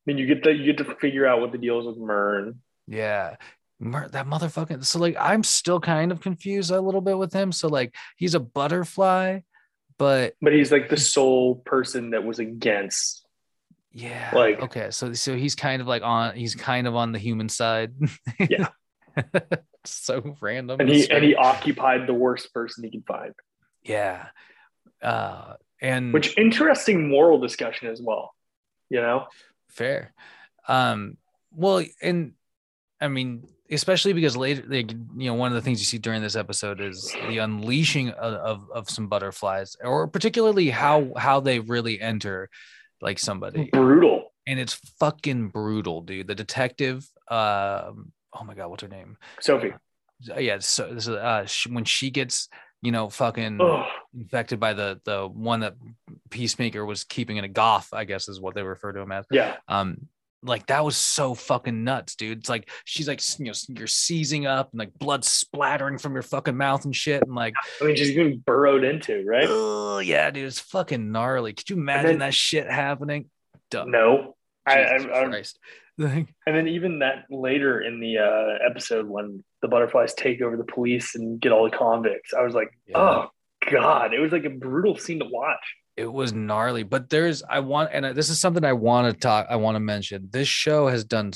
I 0.00 0.02
mean, 0.06 0.18
you 0.18 0.26
get 0.26 0.42
to 0.44 0.52
you 0.52 0.64
get 0.64 0.78
to 0.78 0.94
figure 0.96 1.26
out 1.26 1.40
what 1.40 1.52
the 1.52 1.58
deal 1.58 1.78
is 1.78 1.86
with 1.86 1.98
Murn. 1.98 2.60
Yeah. 2.86 3.36
That 3.80 4.26
motherfucking 4.26 4.84
so 4.84 4.98
like 4.98 5.16
I'm 5.18 5.42
still 5.42 5.80
kind 5.80 6.10
of 6.10 6.20
confused 6.20 6.70
a 6.70 6.80
little 6.80 7.00
bit 7.00 7.18
with 7.18 7.32
him. 7.32 7.52
So 7.52 7.68
like 7.68 7.94
he's 8.16 8.34
a 8.34 8.40
butterfly, 8.40 9.40
but 9.98 10.34
But 10.40 10.54
he's 10.54 10.72
like 10.72 10.88
the 10.88 10.96
sole 10.96 11.56
person 11.56 12.10
that 12.10 12.24
was 12.24 12.38
against. 12.38 13.26
Yeah. 13.92 14.30
Like- 14.32 14.60
okay, 14.62 14.90
so 14.90 15.12
so 15.12 15.36
he's 15.36 15.54
kind 15.54 15.82
of 15.82 15.88
like 15.88 16.02
on 16.02 16.34
he's 16.34 16.54
kind 16.54 16.86
of 16.86 16.94
on 16.94 17.12
the 17.12 17.18
human 17.18 17.48
side. 17.48 17.92
Yeah. 18.38 18.68
so 19.84 20.36
random. 20.40 20.80
And 20.80 20.88
he 20.88 21.10
and 21.10 21.24
he 21.24 21.34
occupied 21.34 22.06
the 22.06 22.14
worst 22.14 22.52
person 22.54 22.84
he 22.84 22.90
could 22.90 23.06
find. 23.06 23.34
yeah. 23.82 24.26
Uh 25.02 25.54
and 25.80 26.12
Which 26.12 26.36
interesting 26.36 27.08
moral 27.08 27.38
discussion 27.38 27.88
as 27.88 28.00
well. 28.02 28.34
You 28.88 29.00
know? 29.00 29.26
fair. 29.68 30.12
Um 30.68 31.16
well 31.52 31.82
and 32.02 32.32
I 33.00 33.08
mean 33.08 33.46
especially 33.70 34.12
because 34.12 34.36
later 34.36 34.64
like 34.66 34.90
you 34.92 35.30
know 35.30 35.34
one 35.34 35.48
of 35.48 35.54
the 35.54 35.62
things 35.62 35.80
you 35.80 35.86
see 35.86 35.98
during 35.98 36.22
this 36.22 36.36
episode 36.36 36.80
is 36.80 37.14
the 37.28 37.38
unleashing 37.38 38.10
of, 38.10 38.34
of, 38.34 38.70
of 38.72 38.90
some 38.90 39.06
butterflies 39.08 39.76
or 39.82 40.08
particularly 40.08 40.70
how 40.70 41.12
how 41.16 41.40
they 41.40 41.60
really 41.60 42.00
enter 42.00 42.50
like 43.00 43.18
somebody 43.18 43.70
Brutal. 43.72 44.32
and 44.46 44.58
it's 44.60 44.74
fucking 44.98 45.48
brutal 45.48 46.02
dude 46.02 46.26
the 46.26 46.34
detective 46.34 47.06
um 47.30 48.12
oh 48.32 48.44
my 48.44 48.54
god 48.54 48.68
what's 48.68 48.82
her 48.82 48.88
name 48.88 49.16
Sophie. 49.40 49.72
yeah 50.38 50.58
so 50.60 50.92
this 50.92 51.04
is 51.06 51.14
uh 51.14 51.44
sh- 51.46 51.66
when 51.68 51.84
she 51.84 52.10
gets 52.10 52.48
you 52.82 52.92
know 52.92 53.08
fucking 53.08 53.60
Oh, 53.60 53.84
infected 54.18 54.58
by 54.60 54.72
the 54.74 55.00
the 55.04 55.26
one 55.28 55.60
that 55.60 55.74
peacemaker 56.30 56.84
was 56.84 57.04
keeping 57.04 57.36
in 57.36 57.44
a 57.44 57.48
goth 57.48 57.88
i 57.92 58.04
guess 58.04 58.28
is 58.28 58.40
what 58.40 58.54
they 58.54 58.62
refer 58.62 58.92
to 58.92 59.00
him 59.00 59.12
as 59.12 59.24
yeah. 59.30 59.56
um 59.68 60.08
like 60.42 60.66
that 60.66 60.84
was 60.84 60.96
so 60.96 61.34
fucking 61.34 61.84
nuts 61.84 62.16
dude 62.16 62.38
it's 62.38 62.48
like 62.48 62.70
she's 62.84 63.06
like 63.06 63.20
you 63.38 63.46
know 63.46 63.52
you're 63.68 63.86
seizing 63.86 64.46
up 64.46 64.70
and 64.72 64.78
like 64.78 64.92
blood 64.98 65.24
splattering 65.24 65.98
from 65.98 66.14
your 66.14 66.22
fucking 66.22 66.56
mouth 66.56 66.84
and 66.84 66.96
shit 66.96 67.22
and 67.22 67.34
like 67.34 67.54
I 67.80 67.84
mean, 67.84 67.96
she's 67.96 68.10
getting 68.12 68.38
burrowed 68.38 68.84
into, 68.84 69.24
right? 69.26 69.46
oh 69.48 69.98
yeah 69.98 70.30
dude 70.30 70.46
it's 70.46 70.60
fucking 70.60 71.12
gnarly 71.12 71.52
could 71.52 71.68
you 71.68 71.76
imagine 71.76 72.10
then- 72.12 72.18
that 72.20 72.34
shit 72.34 72.70
happening 72.70 73.28
Duh. 73.70 73.84
No. 73.84 74.34
I, 74.66 74.84
I, 74.84 74.98
Jesus 74.98 75.12
I, 75.14 75.24
Christ. 75.26 75.58
And 75.98 76.26
then 76.46 76.66
even 76.68 77.00
that 77.00 77.26
later 77.30 77.80
in 77.82 78.00
the 78.00 78.18
uh, 78.18 78.66
episode 78.66 79.06
when 79.06 79.44
the 79.60 79.68
butterflies 79.68 80.14
take 80.14 80.40
over 80.40 80.56
the 80.56 80.64
police 80.64 81.14
and 81.14 81.38
get 81.38 81.52
all 81.52 81.64
the 81.68 81.76
convicts, 81.76 82.32
I 82.32 82.40
was 82.42 82.54
like, 82.54 82.70
Yeah. 82.86 82.98
oh, 82.98 83.30
god, 83.70 84.14
it 84.14 84.18
was 84.18 84.32
like 84.32 84.46
a 84.46 84.50
brutal 84.50 84.96
scene 84.96 85.18
to 85.18 85.26
watch. 85.26 85.76
It 85.96 86.10
was 86.10 86.32
gnarly 86.32 86.82
but 86.82 87.10
there's 87.10 87.42
i 87.48 87.60
want 87.60 87.90
and 87.92 88.04
this 88.16 88.28
is 88.28 88.40
something 88.40 88.64
i 88.64 88.72
want 88.72 89.12
to 89.12 89.18
talk 89.18 89.46
i 89.50 89.56
want 89.56 89.74
to 89.74 89.80
mention. 89.80 90.28
This 90.30 90.48
show 90.48 90.88
has 90.88 91.04
done 91.04 91.32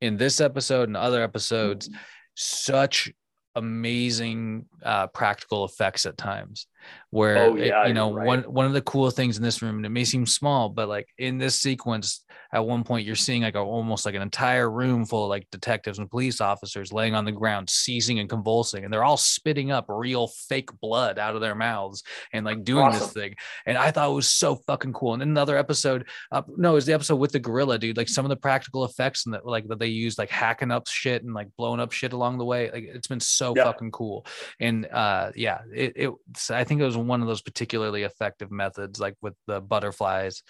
in 0.00 0.16
this 0.16 0.40
episode 0.40 0.88
and 0.88 0.96
other 0.96 1.22
episodes 1.22 1.90
such 2.34 3.12
amazing 3.56 4.66
uh 4.84 5.06
practical 5.08 5.64
effects 5.64 6.06
at 6.06 6.16
times 6.16 6.66
where 7.10 7.38
Oh, 7.38 7.56
it- 7.56 7.66
yeah, 7.66 7.86
you 7.86 7.94
know 7.94 8.12
right. 8.12 8.26
one 8.26 8.42
one 8.42 8.66
of 8.66 8.72
the 8.72 8.82
cool 8.82 9.10
things 9.10 9.36
in 9.36 9.42
this 9.42 9.62
room 9.62 9.76
and 9.76 9.86
it 9.86 9.90
may 9.90 10.04
seem 10.04 10.26
small 10.26 10.68
but 10.68 10.88
like 10.88 11.08
in 11.18 11.38
this 11.38 11.58
sequence 11.58 12.24
at 12.52 12.64
one 12.66 12.82
point 12.84 13.06
you're 13.06 13.14
seeing 13.16 13.42
like 13.42 13.54
a, 13.54 13.58
almost 13.60 14.04
like 14.06 14.14
an 14.14 14.22
entire 14.22 14.68
room 14.70 15.04
full 15.06 15.24
of 15.24 15.28
like 15.30 15.46
detectives 15.50 15.98
and 15.98 16.10
police 16.10 16.40
officers 16.40 16.92
laying 16.92 17.14
on 17.14 17.24
the 17.24 17.32
ground 17.32 17.68
seizing 17.70 18.18
and 18.18 18.28
convulsing 18.28 18.84
and 18.84 18.92
they're 18.92 19.04
all 19.04 19.16
spitting 19.16 19.70
up 19.70 19.84
real 19.88 20.26
fake 20.48 20.70
blood 20.80 21.18
out 21.18 21.34
of 21.34 21.40
their 21.40 21.54
mouths 21.54 22.02
and 22.32 22.44
like 22.44 22.62
doing 22.64 22.90
this 22.92 23.12
thing 23.12 23.34
and 23.66 23.76
I 23.78 23.90
thought 23.90 24.10
it 24.10 24.14
was 24.14 24.28
so 24.28 24.56
fucking 24.66 24.92
cool. 24.92 25.14
And 25.14 25.22
in 25.22 25.28
another 25.30 25.56
episode, 25.56 26.06
uh, 26.32 26.42
no, 26.56 26.72
it 26.72 26.74
was 26.74 26.86
the 26.86 26.92
episode 26.92 27.16
with 27.16 27.32
the 27.32 27.38
gorilla, 27.38 27.78
dude. 27.78 27.96
Like 27.96 28.08
some 28.08 28.24
of 28.24 28.28
the 28.30 28.36
practical 28.36 28.84
effects 28.84 29.26
and 29.26 29.34
that 29.34 29.46
like 29.46 29.66
that 29.68 29.78
they 29.78 29.86
used, 29.88 30.18
like 30.18 30.30
hacking 30.30 30.70
up 30.70 30.86
shit 30.88 31.22
and 31.22 31.34
like 31.34 31.48
blowing 31.56 31.80
up 31.80 31.92
shit 31.92 32.12
along 32.12 32.38
the 32.38 32.44
way. 32.44 32.70
Like 32.70 32.84
it's 32.84 33.06
been 33.08 33.20
so 33.20 33.54
Yeah. 33.56 33.64
fucking 33.64 33.90
cool. 33.92 34.26
And 34.60 34.86
uh, 34.86 35.30
yeah, 35.36 35.60
it, 35.74 35.92
it 35.96 36.10
I 36.50 36.64
think 36.70 36.80
it 36.80 36.84
was 36.84 36.96
one 36.96 37.20
of 37.20 37.26
those 37.26 37.42
particularly 37.42 38.04
effective 38.04 38.50
methods, 38.52 39.00
like 39.00 39.16
with 39.20 39.34
the 39.48 39.60
butterflies, 39.60 40.42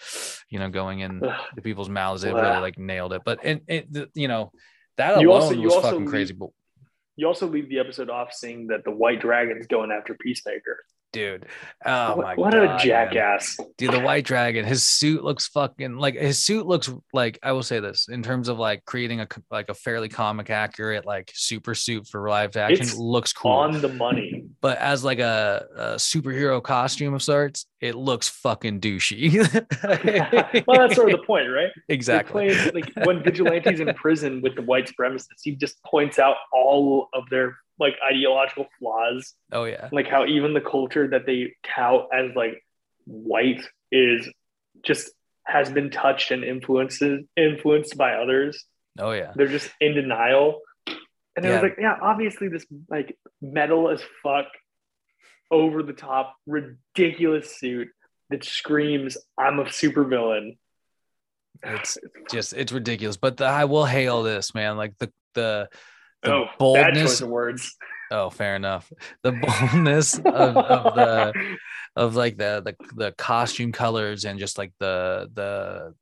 you 0.49 0.59
know, 0.59 0.69
going 0.69 0.99
in 0.99 1.19
to 1.21 1.61
people's 1.63 1.89
mouths. 1.89 2.21
They 2.21 2.31
really 2.31 2.59
like 2.61 2.77
nailed 2.77 3.11
it. 3.13 3.23
But 3.25 3.39
and 3.43 3.61
it, 3.67 3.91
the- 3.91 4.09
you 4.13 4.27
know, 4.27 4.51
that 4.97 5.19
You 5.19 5.29
alone 5.31 5.41
also- 5.41 5.55
you 5.55 5.61
was 5.63 5.73
also 5.73 5.87
fucking 5.89 6.01
leave- 6.01 6.09
crazy. 6.09 6.33
But 6.33 6.49
You 7.15 7.25
also 7.27 7.47
leave 7.47 7.67
the 7.69 7.79
episode 7.79 8.09
off 8.09 8.31
seeing 8.33 8.67
that 8.67 8.83
the 8.83 8.91
White 8.91 9.19
Dragon's 9.19 9.65
going 9.67 9.91
after 9.91 10.13
Peacemaker. 10.13 10.77
Dude, 11.11 11.45
oh 11.85 12.15
what 12.15 12.23
my 12.23 12.35
what 12.35 12.53
god, 12.53 12.63
a 12.63 12.65
man. 12.67 12.79
jackass! 12.79 13.57
Dude, 13.77 13.91
the 13.91 13.99
white 13.99 14.25
dragon, 14.25 14.65
his 14.65 14.83
suit 14.83 15.23
looks 15.23 15.47
fucking 15.47 15.97
like 15.97 16.15
his 16.15 16.41
suit 16.41 16.65
looks 16.65 16.89
like 17.13 17.39
I 17.43 17.51
will 17.51 17.63
say 17.63 17.79
this 17.79 18.07
in 18.09 18.23
terms 18.23 18.47
of 18.47 18.57
like 18.59 18.85
creating 18.85 19.21
a 19.21 19.27
like 19.49 19.69
a 19.69 19.73
fairly 19.73 20.09
comic 20.09 20.49
accurate 20.49 21.05
like 21.05 21.31
super 21.33 21.75
suit 21.75 22.07
for 22.07 22.27
live 22.29 22.55
action 22.57 22.81
It's 22.83 22.95
looks 22.95 23.33
cool. 23.33 23.51
On 23.51 23.81
the 23.81 23.89
money. 23.89 24.45
but 24.61 24.77
as 24.77 25.03
like 25.03 25.19
a, 25.19 25.65
a 25.75 25.83
superhero 25.95 26.61
costume 26.61 27.13
of 27.13 27.21
sorts, 27.23 27.65
it 27.81 27.95
looks 27.95 28.29
fucking 28.29 28.79
douchey. 28.79 29.33
well, 30.67 30.77
that's 30.79 30.95
sort 30.95 31.11
of 31.11 31.19
the 31.19 31.25
point, 31.25 31.47
right? 31.49 31.71
Exactly. 31.89 32.53
like 32.71 32.91
when 33.03 33.23
vigilantes 33.23 33.79
in 33.79 33.93
prison 33.95 34.41
with 34.41 34.55
the 34.55 34.61
white 34.61 34.89
supremacists, 34.89 35.41
he 35.43 35.55
just 35.55 35.81
points 35.83 36.19
out 36.19 36.35
all 36.53 37.09
of 37.13 37.23
their 37.29 37.57
like 37.79 37.95
ideological 38.07 38.67
flaws, 38.77 39.33
Oh 39.51 39.63
yeah. 39.63 39.89
like 39.91 40.07
how 40.07 40.25
even 40.27 40.53
the 40.53 40.61
culture 40.61 41.07
that 41.07 41.25
they 41.25 41.53
tout 41.63 42.07
as 42.13 42.35
like 42.35 42.63
white 43.05 43.63
is 43.91 44.29
just 44.83 45.09
has 45.47 45.69
been 45.71 45.89
touched 45.89 46.29
and 46.29 46.43
influenced 46.43 47.01
influenced 47.35 47.97
by 47.97 48.13
others. 48.13 48.63
Oh 48.99 49.11
yeah. 49.11 49.33
They're 49.35 49.47
just 49.47 49.71
in 49.81 49.95
denial. 49.95 50.59
And 51.35 51.45
it 51.45 51.49
was 51.49 51.61
like, 51.61 51.77
yeah, 51.79 51.97
obviously 52.01 52.49
this 52.49 52.65
like 52.89 53.17
metal 53.41 53.89
as 53.89 54.01
fuck, 54.21 54.45
over 55.51 55.83
the 55.83 55.93
top, 55.93 56.35
ridiculous 56.47 57.57
suit 57.59 57.89
that 58.29 58.43
screams, 58.43 59.17
I'm 59.37 59.59
a 59.59 59.65
supervillain. 59.65 60.57
It's 61.63 61.97
just 62.31 62.53
it's 62.53 62.71
ridiculous. 62.71 63.17
But 63.17 63.37
the, 63.37 63.45
I 63.45 63.65
will 63.65 63.85
hail 63.85 64.23
this 64.23 64.55
man. 64.55 64.77
Like 64.77 64.97
the 64.97 65.11
the 65.35 65.69
the 66.23 66.33
oh, 66.33 66.45
boldness. 66.57 66.95
choice 66.95 67.21
of 67.21 67.29
words. 67.29 67.75
Oh, 68.09 68.29
fair 68.29 68.55
enough. 68.55 68.91
The 69.23 69.33
boldness 69.33 70.17
of, 70.17 70.25
of 70.25 70.95
the 70.95 71.57
of 71.95 72.15
like 72.15 72.37
the 72.37 72.61
the 72.63 72.75
the 72.95 73.11
costume 73.11 73.71
colors 73.71 74.25
and 74.25 74.39
just 74.39 74.57
like 74.57 74.71
the 74.79 75.29
the 75.33 75.93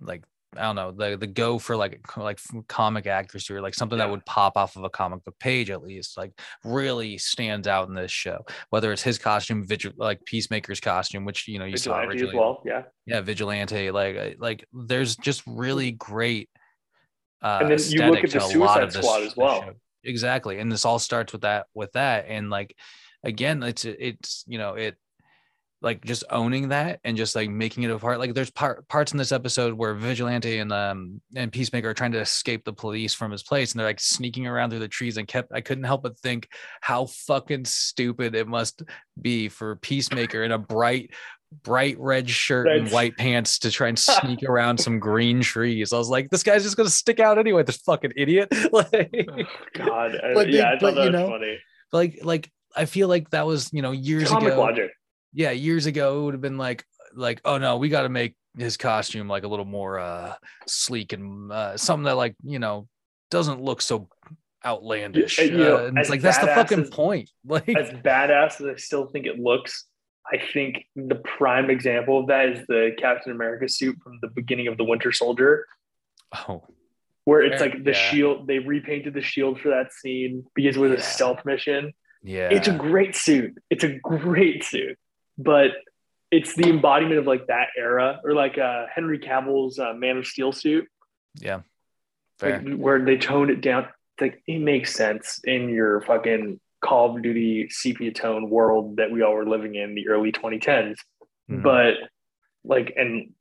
like 0.00 0.24
I 0.58 0.62
don't 0.62 0.76
know 0.76 0.92
the 0.92 1.16
the 1.16 1.26
go 1.26 1.58
for 1.58 1.76
like 1.76 2.00
like 2.16 2.38
comic 2.68 3.06
accuracy 3.06 3.54
or 3.54 3.60
like 3.60 3.74
something 3.74 3.98
that 3.98 4.10
would 4.10 4.24
pop 4.26 4.56
off 4.56 4.76
of 4.76 4.84
a 4.84 4.90
comic 4.90 5.24
book 5.24 5.38
page 5.38 5.70
at 5.70 5.82
least 5.82 6.16
like 6.16 6.32
really 6.64 7.18
stands 7.18 7.66
out 7.68 7.88
in 7.88 7.94
this 7.94 8.10
show. 8.10 8.44
Whether 8.70 8.92
it's 8.92 9.02
his 9.02 9.18
costume, 9.18 9.66
vigil 9.66 9.92
like 9.96 10.24
Peacemaker's 10.24 10.80
costume, 10.80 11.24
which 11.24 11.46
you 11.48 11.58
know 11.58 11.64
you 11.64 11.76
saw 11.76 11.94
Vigilante 12.00 12.14
as 12.16 12.22
originally, 12.22 12.38
well. 12.38 12.62
Yeah. 12.64 12.82
yeah, 13.06 13.20
Vigilante. 13.20 13.90
Like 13.90 14.36
like 14.38 14.64
there's 14.72 15.16
just 15.16 15.42
really 15.46 15.92
great. 15.92 16.48
Uh, 17.42 17.58
And 17.62 17.70
then 17.70 17.78
you 17.90 18.02
look 18.10 18.24
at 18.24 18.30
the 18.30 18.38
to 18.38 18.38
a 18.38 18.40
lot 18.40 18.50
Suicide 18.50 18.86
this- 18.92 18.94
Squad 19.04 19.22
as 19.22 19.36
well. 19.36 19.70
Exactly, 20.06 20.58
and 20.58 20.70
this 20.70 20.84
all 20.84 20.98
starts 20.98 21.32
with 21.32 21.42
that 21.42 21.66
with 21.74 21.92
that, 21.92 22.26
and 22.28 22.50
like 22.50 22.76
again, 23.24 23.62
it's 23.62 23.84
it's 23.86 24.44
you 24.46 24.58
know 24.58 24.74
it 24.74 24.96
like 25.82 26.02
just 26.04 26.24
owning 26.30 26.68
that 26.68 26.98
and 27.04 27.16
just 27.16 27.34
like 27.36 27.50
making 27.50 27.82
it 27.82 27.90
a 27.90 27.98
part. 27.98 28.18
Like 28.18 28.32
there's 28.34 28.50
part 28.50 28.88
parts 28.88 29.12
in 29.12 29.18
this 29.18 29.32
episode 29.32 29.74
where 29.74 29.92
Vigilante 29.94 30.58
and 30.58 30.72
um 30.72 31.20
and 31.36 31.52
Peacemaker 31.52 31.90
are 31.90 31.94
trying 31.94 32.12
to 32.12 32.20
escape 32.20 32.64
the 32.64 32.72
police 32.72 33.12
from 33.12 33.30
his 33.30 33.42
place, 33.42 33.72
and 33.72 33.78
they're 33.80 33.86
like 33.86 34.00
sneaking 34.00 34.46
around 34.46 34.70
through 34.70 34.78
the 34.78 34.88
trees. 34.88 35.16
And 35.18 35.28
kept 35.28 35.52
I 35.52 35.60
couldn't 35.60 35.84
help 35.84 36.02
but 36.02 36.18
think 36.18 36.48
how 36.80 37.06
fucking 37.06 37.66
stupid 37.66 38.34
it 38.34 38.48
must 38.48 38.82
be 39.20 39.48
for 39.48 39.76
Peacemaker 39.76 40.42
in 40.42 40.52
a 40.52 40.58
bright 40.58 41.10
bright 41.62 41.96
red 42.00 42.28
shirt 42.28 42.66
and 42.66 42.90
white 42.90 43.16
pants 43.16 43.60
to 43.60 43.70
try 43.70 43.86
and 43.88 43.96
sneak 43.98 44.42
around 44.42 44.78
some 44.78 44.98
green 44.98 45.40
trees. 45.40 45.92
I 45.92 45.98
was 45.98 46.08
like, 46.08 46.30
this 46.30 46.42
guy's 46.42 46.62
just 46.64 46.76
gonna 46.76 46.88
stick 46.88 47.20
out 47.20 47.38
anyway, 47.38 47.62
this 47.62 47.76
fucking 47.76 48.12
idiot. 48.16 48.48
like, 48.72 48.90
God. 49.74 50.16
I- 50.16 50.34
But 50.34 50.46
they- 50.46 50.54
yeah, 50.58 50.70
I 50.70 50.78
but, 50.80 50.80
thought 50.80 50.94
that 50.94 51.00
you 51.04 51.10
was 51.12 51.12
know, 51.12 51.28
funny. 51.28 51.58
like 51.92 52.18
like 52.22 52.50
I 52.74 52.86
feel 52.86 53.06
like 53.06 53.30
that 53.30 53.46
was, 53.46 53.70
you 53.72 53.82
know, 53.82 53.92
years 53.92 54.28
Comic 54.30 54.52
ago. 54.54 54.62
logic. 54.62 54.90
Yeah, 55.34 55.50
years 55.50 55.86
ago 55.86 56.20
it 56.20 56.24
would 56.24 56.34
have 56.34 56.40
been 56.40 56.58
like 56.58 56.84
like, 57.14 57.40
oh 57.44 57.58
no, 57.58 57.76
we 57.76 57.88
gotta 57.88 58.08
make 58.08 58.34
his 58.56 58.76
costume 58.76 59.28
like 59.28 59.42
a 59.42 59.48
little 59.48 59.64
more 59.64 59.98
uh 59.98 60.34
sleek 60.66 61.12
and 61.12 61.50
uh 61.52 61.76
something 61.76 62.04
that 62.04 62.14
like, 62.16 62.34
you 62.44 62.58
know, 62.58 62.88
doesn't 63.30 63.60
look 63.60 63.82
so 63.82 64.08
outlandish. 64.64 65.38
you 65.38 65.50
know, 65.50 65.76
Uh, 65.78 65.86
and 65.88 65.98
it's 65.98 66.08
like 66.10 66.20
that's 66.20 66.38
the 66.38 66.46
fucking 66.46 66.80
as- 66.82 66.90
point. 66.90 67.30
Like 67.44 67.68
As 67.68 67.90
badass 67.90 68.60
as 68.60 68.66
I 68.66 68.76
still 68.76 69.06
think 69.08 69.26
it 69.26 69.38
looks, 69.38 69.84
I 70.32 70.38
think 70.52 70.86
the 70.96 71.16
prime 71.16 71.68
example 71.68 72.20
of 72.20 72.28
that 72.28 72.48
is 72.48 72.66
the 72.66 72.92
Captain 72.98 73.32
America 73.32 73.68
suit 73.68 73.96
from 74.02 74.18
the 74.22 74.28
beginning 74.28 74.68
of 74.68 74.76
the 74.78 74.84
Winter 74.84 75.12
Soldier, 75.12 75.66
oh 76.48 76.64
where 77.24 77.40
it's 77.42 77.60
Fair- 77.62 77.70
like 77.70 77.84
the 77.84 77.92
yeah. 77.92 78.10
shield. 78.10 78.46
They 78.46 78.58
repainted 78.58 79.14
the 79.14 79.22
shield 79.22 79.58
for 79.60 79.68
that 79.70 79.92
scene 79.94 80.44
because 80.54 80.76
it 80.76 80.80
was 80.80 80.92
Yeah. 80.92 80.98
a 80.98 81.02
stealth 81.02 81.44
mission. 81.46 81.92
yeah. 82.22 82.48
It's 82.50 82.68
a 82.68 82.76
great 82.76 83.14
suit. 83.16 83.56
It's 83.70 83.82
a 83.84 83.98
great 83.98 84.62
suit, 84.64 84.98
but 85.38 85.70
it's 86.30 86.54
the 86.54 86.68
embodiment 86.68 87.18
of 87.18 87.26
like 87.26 87.46
that 87.46 87.68
era, 87.76 88.20
or 88.24 88.32
like 88.34 88.58
uh, 88.58 88.86
Henry 88.92 89.18
Cavill's 89.18 89.78
uh, 89.78 89.92
Man 89.94 90.18
of 90.18 90.26
Steel 90.26 90.52
suit, 90.52 90.86
yeah. 91.40 91.60
Fair. 92.38 92.60
like, 92.62 92.76
where 92.76 93.04
they 93.04 93.16
toned 93.16 93.50
it 93.50 93.60
down. 93.60 93.84
It's 93.84 94.20
like 94.22 94.42
it 94.46 94.58
makes 94.58 94.94
sense 94.94 95.40
in 95.44 95.68
your 95.68 96.00
fucking 96.02 96.60
Call 96.82 97.16
of 97.16 97.22
Duty 97.22 97.68
sepia 97.70 98.12
tone 98.12 98.50
world 98.50 98.96
that 98.96 99.10
we 99.10 99.22
all 99.22 99.34
were 99.34 99.46
living 99.46 99.74
in 99.76 99.94
the 99.94 100.08
early 100.08 100.32
2010s. 100.32 100.96
Mhm. 101.50 101.62
But 101.62 101.94
like, 102.64 102.92
and 102.96 103.32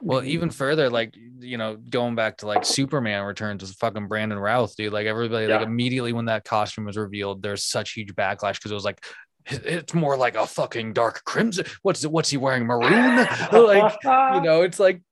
Well, 0.00 0.24
even 0.24 0.50
further, 0.50 0.90
like 0.90 1.14
you 1.38 1.58
know, 1.58 1.76
going 1.76 2.14
back 2.16 2.38
to 2.38 2.46
like 2.46 2.64
Superman 2.64 3.24
Returns 3.24 3.62
with 3.62 3.76
fucking 3.76 4.08
Brandon 4.08 4.38
Routh, 4.38 4.74
dude. 4.76 4.92
Like 4.92 5.06
everybody, 5.06 5.46
like 5.46 5.62
immediately 5.66 6.12
when 6.12 6.24
that 6.26 6.44
costume 6.44 6.84
was 6.86 6.96
revealed, 6.96 7.42
there's 7.42 7.62
such 7.64 7.92
huge 7.92 8.14
backlash 8.14 8.54
because 8.54 8.70
it 8.72 8.74
was 8.74 8.84
like, 8.84 8.98
"It- 8.98 9.14
it's 9.46 9.94
more 9.94 10.16
like 10.16 10.36
a 10.36 10.46
fucking 10.46 10.92
dark 10.92 11.24
crimson. 11.24 11.66
What's 11.82 12.04
it? 12.04 12.10
what's 12.12 12.30
he 12.30 12.36
wearing? 12.36 12.64
Maroon? 12.66 13.16
like 13.52 13.94
you 14.02 14.40
know, 14.42 14.62
it's 14.62 14.78
like 14.80 15.02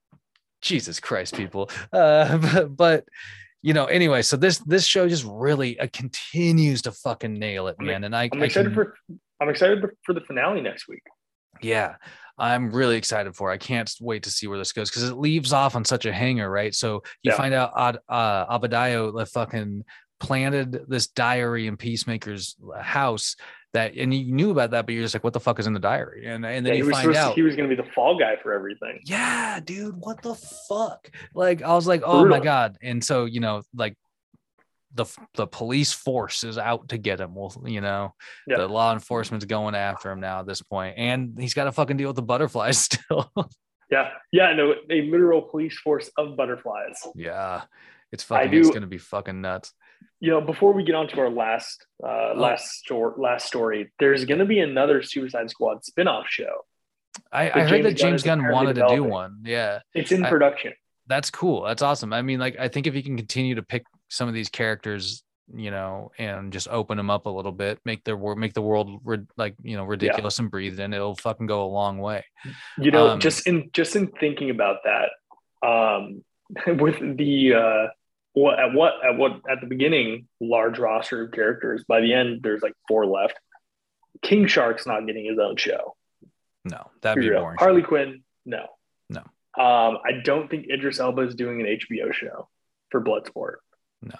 Jesus 0.62 1.01
Christ, 1.01 1.35
people. 1.35 1.70
Uh, 1.93 2.39
but, 2.55 2.76
but 2.76 3.05
you 3.62 3.74
know, 3.74 3.87
anyway, 3.87 4.22
so 4.22 4.37
this 4.37 4.59
this 4.59 4.87
show 4.87 5.09
just 5.09 5.24
really 5.28 5.78
uh, 5.81 5.87
continues 5.93 6.83
to 6.83 6.93
fucking 6.93 7.35
nail 7.35 7.66
it, 7.68 7.76
man. 7.81 8.05
And 8.05 8.14
I, 8.16 8.28
I'm 8.33 8.43
I 8.43 8.47
excited 8.47 8.74
can- 8.74 8.74
for 8.74 8.95
I'm 9.41 9.49
excited 9.49 9.85
for 10.05 10.12
the 10.12 10.20
finale 10.20 10.61
next 10.61 10.87
week. 10.89 11.03
yeah, 11.62 11.97
I'm 12.39 12.70
really 12.70 12.97
excited 12.97 13.35
for. 13.35 13.51
it. 13.51 13.55
I 13.55 13.59
can't 13.59 13.91
wait 14.01 14.22
to 14.24 14.31
see 14.31 14.47
where 14.47 14.59
this 14.59 14.72
goes 14.72 14.91
because 14.91 15.05
it 15.09 15.14
leaves 15.16 15.53
off 15.53 15.76
on 15.76 15.85
such 15.85 16.05
a 16.07 16.12
hanger, 16.12 16.49
right? 16.51 16.74
So 16.74 17.03
you 17.22 17.33
Yeah. 17.33 17.37
find 17.37 17.55
out 17.55 17.72
Ad, 17.76 17.99
uh, 18.09 18.59
Abadayo 18.59 19.16
the 19.16 19.26
fucking 19.26 19.85
planted 20.20 20.85
this 20.89 21.07
diary 21.07 21.66
in 21.66 21.78
Peacemaker's 21.78 22.55
house 22.81 23.37
that, 23.73 23.95
and 23.97 24.12
you 24.12 24.33
knew 24.33 24.51
about 24.51 24.71
that, 24.73 24.85
but 24.87 24.95
you're 24.95 25.03
just 25.05 25.14
like, 25.14 25.23
what 25.25 25.33
the 25.33 25.41
fuck 25.41 25.59
is 25.61 25.66
in 25.66 25.73
the 25.73 25.79
diary? 25.81 26.27
And 26.27 26.45
and 26.45 26.66
then 26.66 26.73
Yeah, 26.73 26.73
he 26.75 26.79
you 26.79 26.87
was 26.87 26.97
find 26.97 27.12
to- 27.12 27.18
out. 27.18 27.35
he 27.35 27.43
was 27.43 27.55
going 27.57 27.68
to 27.68 27.77
be 27.77 27.81
the 27.81 27.89
fall 27.93 28.18
guy 28.18 28.37
for 28.43 28.53
everything. 28.53 29.01
yeah, 29.05 29.61
dude, 29.61 29.97
what 29.99 30.23
the 30.23 30.35
fuck? 30.68 31.11
Like, 31.35 31.62
I 31.62 31.75
was 31.75 31.87
like, 31.87 32.03
oh 32.05 32.25
my 32.27 32.41
god. 32.41 32.77
And 32.83 33.03
so 33.05 33.25
you 33.27 33.41
know, 33.41 33.62
like. 33.75 33.97
The, 34.93 35.05
the 35.37 35.47
police 35.47 35.93
force 35.93 36.43
is 36.43 36.59
out 36.59 36.89
to 36.89 36.99
get 36.99 37.21
him. 37.21 37.37
Well, 37.37 37.55
you 37.64 37.81
know, 37.81 38.12
Yeah. 38.49 38.57
the 38.57 38.66
law 38.66 38.93
enforcement's 38.93 39.45
going 39.45 39.77
after 39.77 40.11
him 40.11 40.18
now 40.18 40.41
at 40.41 40.49
this 40.49 40.62
point, 40.62 40.97
and 40.99 41.39
he's 41.39 41.55
got 41.55 41.66
to 41.66 41.71
fucking 41.73 41.97
deal 41.97 42.09
with 42.09 42.16
the 42.16 42.23
butterflies 42.23 42.77
still. 42.91 43.31
Yeah, 43.89 44.09
yeah, 44.33 44.53
no, 44.53 44.75
a 44.91 45.03
literal 45.03 45.43
police 45.43 45.79
force 45.79 46.11
of 46.18 46.37
butterflies. 46.37 46.99
yeah, 47.14 47.62
it's 48.11 48.25
fucking. 48.25 48.53
It's 48.53 48.71
gonna 48.71 48.89
be 48.89 48.99
fucking 48.99 49.41
nuts. 49.41 49.73
You 50.21 50.31
know, 50.31 50.41
before 50.41 50.73
we 50.73 50.85
get 50.85 50.95
on 50.95 51.09
to 51.09 51.21
our 51.21 51.31
last 51.31 51.87
uh, 52.05 52.35
last 52.35 52.71
story, 52.73 53.14
last 53.18 53.47
story, 53.47 53.91
there's 53.99 54.25
going 54.25 54.39
to 54.39 54.45
be 54.45 54.61
another 54.61 55.03
Suicide 55.03 55.51
Squad 55.51 55.85
spin-off 55.85 56.27
show. 56.29 56.64
I, 57.33 57.51
I 57.51 57.61
heard 57.64 57.68
James 57.68 57.85
that 57.85 57.95
James 57.95 58.21
is 58.21 58.25
Gunn 58.25 58.49
wanted 58.51 58.75
to 58.75 58.87
do 58.89 59.03
one. 59.03 59.43
Yeah. 59.45 59.81
It's 59.95 60.12
in 60.12 60.25
I- 60.25 60.29
production. 60.29 60.73
That's 61.07 61.31
cool. 61.31 61.64
That's 61.64 61.83
awesome. 61.83 62.12
I 62.12 62.23
mean, 62.23 62.39
like, 62.39 62.57
I 62.61 62.68
think 62.68 62.87
if 62.87 62.95
you 62.95 63.03
can 63.03 63.16
continue 63.16 63.57
to 63.57 63.62
pick 63.64 63.85
some 64.09 64.29
of 64.29 64.35
these 64.35 64.49
characters, 64.49 65.25
you 65.53 65.73
know, 65.73 66.12
and 66.18 66.53
just 66.53 66.68
open 66.68 66.97
them 66.97 67.11
up 67.11 67.27
a 67.27 67.31
little 67.31 67.51
bit, 67.51 67.81
make 67.85 68.05
their 68.05 68.16
world, 68.16 68.39
make 68.39 68.55
the 68.55 68.62
world 68.62 69.01
like, 69.37 69.57
you 69.62 69.77
know, 69.77 69.83
ridiculous 69.83 70.39
and 70.39 70.53
breathed 70.53 70.79
in, 70.79 70.93
it'll 70.93 71.16
fucking 71.16 71.47
go 71.47 71.64
a 71.64 71.66
long 71.66 71.99
way. 71.99 72.25
You 72.79 72.93
know, 72.93 73.09
Um, 73.09 73.18
just 73.18 73.49
in 73.49 73.71
just 73.73 73.97
in 73.97 74.07
thinking 74.21 74.51
about 74.51 74.85
that, 74.85 75.09
um, 75.66 76.23
with 76.79 77.01
the 77.16 77.55
uh, 77.55 77.87
what 78.33 78.59
at 78.59 78.72
what 78.72 78.95
at 79.05 79.16
what 79.16 79.41
at 79.51 79.61
the 79.61 79.66
beginning 79.66 80.28
large 80.41 80.78
roster 80.78 81.24
of 81.24 81.33
characters. 81.33 81.85
By 81.87 82.01
the 82.01 82.14
end, 82.14 82.43
there's 82.43 82.62
like 82.62 82.74
four 82.89 83.07
left. 83.07 83.39
King 84.22 84.47
Shark's 84.47 84.87
not 84.87 85.07
getting 85.07 85.24
his 85.24 85.39
own 85.39 85.57
show. 85.57 85.97
No, 86.64 86.91
that'd 87.01 87.20
Be 87.20 87.31
be 87.31 87.35
boring. 87.35 87.57
Harley 87.59 87.83
Quinn, 87.83 88.22
no, 88.45 88.66
No. 89.09 89.20
Um, 89.57 89.99
I 90.05 90.20
don't 90.22 90.51
think 90.51 90.66
Idris 90.68 91.01
Elba 91.01 91.22
is 91.22 91.35
doing 91.35 91.61
an 91.61 91.66
HBO 91.66 92.12
show 92.12 92.49
for 92.91 93.03
Bloodsport. 93.03 93.57
No. 94.03 94.16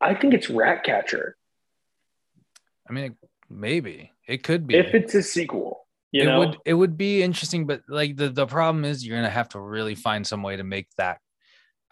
I 0.00 0.14
think 0.14 0.34
it's 0.34 0.48
Ratcatcher. 0.48 1.36
I 2.88 2.92
mean, 2.92 3.16
maybe 3.48 4.12
it 4.26 4.42
could 4.42 4.66
be. 4.66 4.76
If 4.76 4.94
it's 4.94 5.14
a 5.14 5.22
sequel, 5.22 5.86
you 6.12 6.22
it 6.22 6.26
know, 6.26 6.38
would 6.40 6.58
it 6.64 6.74
would 6.74 6.96
be 6.96 7.22
interesting, 7.22 7.66
but 7.66 7.82
like 7.88 8.16
the 8.16 8.28
the 8.28 8.46
problem 8.46 8.84
is 8.84 9.06
you're 9.06 9.16
gonna 9.16 9.30
have 9.30 9.48
to 9.50 9.60
really 9.60 9.94
find 9.94 10.26
some 10.26 10.42
way 10.42 10.56
to 10.56 10.64
make 10.64 10.88
that. 10.96 11.20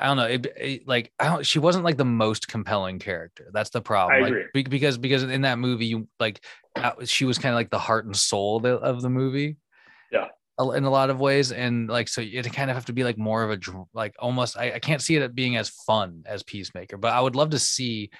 I 0.02 0.06
don't 0.06 0.16
know. 0.16 0.24
It, 0.26 0.46
it- 0.56 0.88
like 0.88 1.12
I 1.18 1.26
don't. 1.28 1.46
She 1.46 1.58
wasn't 1.58 1.84
like 1.84 1.96
the 1.96 2.04
most 2.04 2.48
compelling 2.48 2.98
character. 2.98 3.50
That's 3.52 3.70
the 3.70 3.80
problem. 3.80 4.16
I 4.16 4.20
like, 4.20 4.28
agree. 4.32 4.44
be- 4.52 4.62
because 4.64 4.98
because 4.98 5.22
in 5.22 5.42
that 5.42 5.58
movie, 5.58 5.86
you 5.86 6.08
like 6.18 6.44
was- 6.98 7.08
she 7.10 7.24
was 7.24 7.38
kind 7.38 7.54
of 7.54 7.56
like 7.56 7.70
the 7.70 7.78
heart 7.78 8.04
and 8.06 8.16
soul 8.16 8.56
of 8.56 8.62
the, 8.64 8.74
of 8.76 9.00
the 9.02 9.10
movie. 9.10 9.56
Yeah. 10.10 10.26
In 10.74 10.84
a 10.84 10.90
lot 10.90 11.08
of 11.10 11.18
ways, 11.20 11.50
and 11.52 11.88
like 11.88 12.08
so, 12.08 12.20
it 12.20 12.52
kind 12.52 12.70
of 12.70 12.76
have 12.76 12.84
to 12.86 12.92
be 12.92 13.04
like 13.04 13.16
more 13.18 13.42
of 13.42 13.50
a 13.50 13.58
like 13.94 14.14
almost. 14.18 14.56
I, 14.58 14.72
I 14.72 14.78
can't 14.80 15.00
see 15.00 15.16
it 15.16 15.34
being 15.34 15.56
as 15.56 15.70
fun 15.70 16.22
as 16.26 16.42
Peacemaker, 16.42 16.98
but 16.98 17.12
I 17.12 17.20
would 17.20 17.34
love 17.34 17.50
to 17.50 17.58
see 17.58 18.10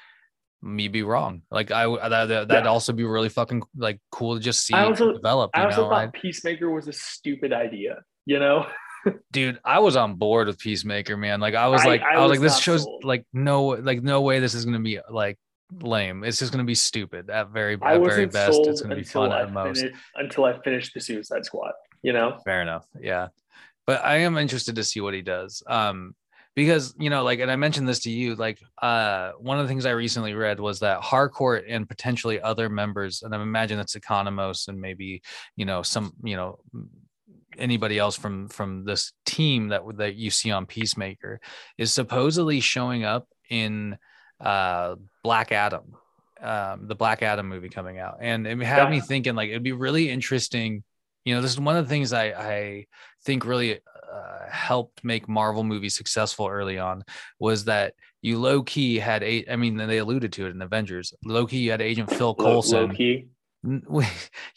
me 0.63 0.89
be 0.89 1.03
wrong. 1.03 1.43
Like 1.51 1.71
I 1.71 1.87
that, 2.09 2.27
that, 2.29 2.49
that'd 2.49 2.65
Yeah. 2.65 2.71
also 2.71 2.93
be 2.93 3.05
really 3.05 3.29
fucking 3.29 3.63
like 3.77 4.01
cool 4.11 4.35
to 4.37 4.41
just 4.41 4.65
see 4.67 4.75
I 4.75 4.85
also- 4.85 5.13
develop. 5.13 5.51
You 5.55 5.63
I 5.63 5.65
also 5.67 5.83
know, 5.83 5.89
thought 5.91 6.13
Peacemaker 6.15 6.71
was 6.71 6.89
a 6.89 6.93
stupid 6.93 7.53
idea. 7.53 8.03
You 8.27 8.39
know, 8.39 8.67
dude 9.33 9.59
i 9.65 9.79
was 9.79 9.97
on 9.97 10.15
board 10.15 10.47
with 10.47 10.59
peacemaker 10.59 11.17
man. 11.17 11.41
Like 11.41 11.55
i 11.55 11.67
was 11.69 11.85
like 11.85 12.03
I 12.03 12.15
i, 12.15 12.21
was 12.21 12.31
was 12.31 12.39
like 12.39 12.49
this 12.49 12.59
shows 12.59 12.85
sold. 12.85 13.05
like 13.05 13.25
no 13.33 13.67
like 13.69 14.03
no 14.03 14.21
way 14.21 14.41
this 14.41 14.55
is 14.55 14.65
gonna 14.65 14.81
be 14.81 14.99
like 15.11 15.39
lame. 15.81 16.23
It's 16.25 16.39
just 16.39 16.53
gonna 16.53 16.65
be 16.65 16.75
stupid 16.75 17.31
at 17.31 17.51
very 17.51 17.79
I 17.81 17.95
at 17.95 18.03
very 18.03 18.27
best. 18.27 18.61
It's 18.65 18.81
gonna 18.83 18.97
be 18.97 19.05
fun 19.05 19.33
I 19.33 19.43
at 19.43 19.53
most. 19.53 19.81
finished 19.81 19.97
until 20.17 20.45
I 20.45 20.59
finished 20.61 20.95
the 20.95 21.01
Suicide 21.01 21.45
Squad. 21.45 21.73
You 22.03 22.13
know, 22.13 22.39
fair 22.45 22.63
enough 22.63 22.87
yeah. 23.01 23.29
But 23.87 24.05
i 24.05 24.19
am 24.19 24.37
interested 24.39 24.77
to 24.77 24.85
see 24.85 25.01
what 25.01 25.15
he 25.15 25.23
does 25.23 25.63
um 25.67 26.15
because 26.55 26.95
you 26.99 27.11
know 27.11 27.23
like 27.23 27.41
and 27.41 27.51
i 27.51 27.57
mentioned 27.57 27.89
this 27.89 28.01
to 28.01 28.11
you 28.11 28.35
like 28.35 28.59
uh 28.81 29.33
one 29.39 29.59
of 29.59 29.65
the 29.65 29.69
things 29.69 29.87
i 29.87 29.91
recently 29.91 30.35
read 30.35 30.61
was 30.61 30.81
that 30.81 31.01
harcourt 31.01 31.65
and 31.69 31.89
potentially 31.89 32.41
other 32.41 32.69
members 32.69 33.23
and 33.23 33.35
i 33.35 33.41
imagine 33.41 33.77
that's 33.77 33.97
economos 33.97 34.69
and 34.69 34.81
maybe 34.81 35.23
you 35.57 35.65
know 35.65 35.83
some 35.83 36.13
you 36.23 36.37
know 36.37 36.59
anybody 37.59 37.99
else 37.99 38.17
from 38.17 38.49
from 38.49 38.85
this 38.85 39.13
team 39.25 39.69
that 39.69 39.83
that 39.97 40.15
you 40.15 40.31
see 40.31 40.51
on 40.51 40.67
peacemaker 40.67 41.41
is 41.79 41.93
supposedly 41.93 42.61
showing 42.61 43.05
up 43.05 43.29
in 43.51 43.97
uh 44.41 44.97
black 45.23 45.53
adam 45.53 45.95
um 46.41 46.87
the 46.87 46.95
black 46.95 47.23
adam 47.23 47.49
movie 47.49 47.69
coming 47.69 47.99
out 47.99 48.19
and 48.21 48.47
it 48.47 48.59
had 48.63 48.91
me 48.91 49.01
thinking 49.01 49.35
like 49.35 49.51
it'd 49.51 49.63
be 49.63 49.73
really 49.73 50.11
interesting 50.11 50.83
you 51.25 51.35
know 51.35 51.41
this 51.41 51.53
is 51.53 51.61
one 51.61 51.77
of 51.77 51.85
the 51.85 51.89
things 51.89 52.13
i 52.13 52.25
i 52.27 52.87
think 53.25 53.45
really 53.45 53.79
uh, 54.13 54.47
helped 54.51 55.05
make 55.05 55.29
marvel 55.29 55.65
movies 55.65 55.97
successful 55.97 56.49
early 56.49 56.79
on 56.79 57.03
was 57.39 57.65
that 57.65 57.95
you 58.21 58.39
low 58.39 58.63
key 58.63 58.99
had 58.99 59.23
eight 59.23 59.47
i 59.51 59.57
mean 59.57 59.77
they 59.77 59.99
alluded 59.99 60.33
to 60.33 60.47
it 60.47 60.51
in 60.51 60.61
avengers 60.61 61.15
low 61.25 61.47
key 61.47 61.59
you 61.59 61.71
had 61.71 61.81
agent 61.81 62.11
phil 62.11 62.35
low, 62.39 62.45
coulson 62.45 62.89
low 62.89 62.95
key. 62.95 63.29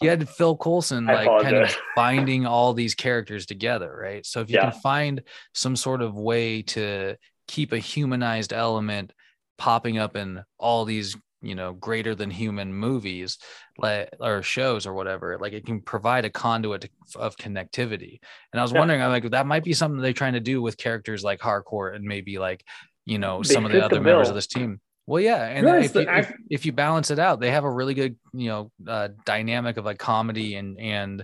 You 0.01 0.09
had 0.09 0.27
Phil 0.29 0.57
Coulson 0.57 1.09
like 1.09 1.37
kind 1.37 1.57
of 1.57 1.75
binding 1.95 2.45
all 2.45 2.73
these 2.73 2.95
characters 2.95 3.45
together, 3.45 3.95
right? 3.95 4.25
So 4.25 4.41
if 4.41 4.49
you 4.49 4.55
Yeah. 4.55 4.71
can 4.71 4.71
find 4.71 5.21
some 5.53 5.75
sort 5.75 6.01
of 6.01 6.15
way 6.15 6.61
to 6.63 7.15
keep 7.47 7.71
a 7.71 7.77
humanized 7.79 8.51
element 8.53 9.13
popping 9.57 9.97
up 9.97 10.15
in 10.15 10.43
all 10.57 10.85
these, 10.85 11.15
you 11.41 11.55
know, 11.55 11.73
greater 11.73 12.15
than 12.15 12.29
human 12.31 12.73
movies 12.73 13.37
like 13.77 14.09
or 14.19 14.41
shows 14.41 14.85
or 14.87 14.93
whatever, 14.93 15.37
like 15.39 15.53
it 15.53 15.65
can 15.65 15.81
provide 15.81 16.25
a 16.25 16.29
conduit 16.29 16.89
of 17.15 17.37
connectivity. 17.37 18.19
And 18.51 18.59
I 18.59 18.63
was 18.63 18.73
wondering, 18.73 19.01
I'm 19.01 19.11
like, 19.11 19.29
that 19.31 19.45
might 19.47 19.63
be 19.63 19.73
something 19.73 20.01
they're 20.01 20.13
trying 20.13 20.33
to 20.33 20.39
do 20.39 20.61
with 20.61 20.77
characters 20.77 21.23
like 21.23 21.41
Harcourt 21.41 21.95
and 21.95 22.05
maybe 22.05 22.39
like, 22.39 22.63
you 23.05 23.19
know, 23.19 23.43
They 23.43 23.53
some 23.53 23.65
of 23.65 23.71
the 23.71 23.81
other 23.81 24.01
members 24.01 24.29
of 24.29 24.35
this 24.35 24.47
team. 24.47 24.79
Well, 25.07 25.21
yeah, 25.21 25.45
and 25.45 25.67
if, 25.67 25.93
the 25.93 26.01
you, 26.01 26.07
if, 26.09 26.33
if 26.49 26.65
you 26.65 26.71
balance 26.71 27.11
it 27.11 27.19
out, 27.19 27.39
they 27.39 27.51
have 27.51 27.63
a 27.63 27.69
really 27.71 27.93
good, 27.93 28.15
you 28.33 28.49
know, 28.49 28.71
uh, 28.87 29.09
dynamic 29.25 29.77
of 29.77 29.85
like 29.85 29.99
comedy 29.99 30.55
and 30.55 30.79
and 30.79 31.23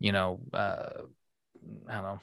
you 0.00 0.12
know, 0.12 0.40
uh, 0.54 0.88
I 1.88 1.92
don't 1.94 2.02
know, 2.04 2.20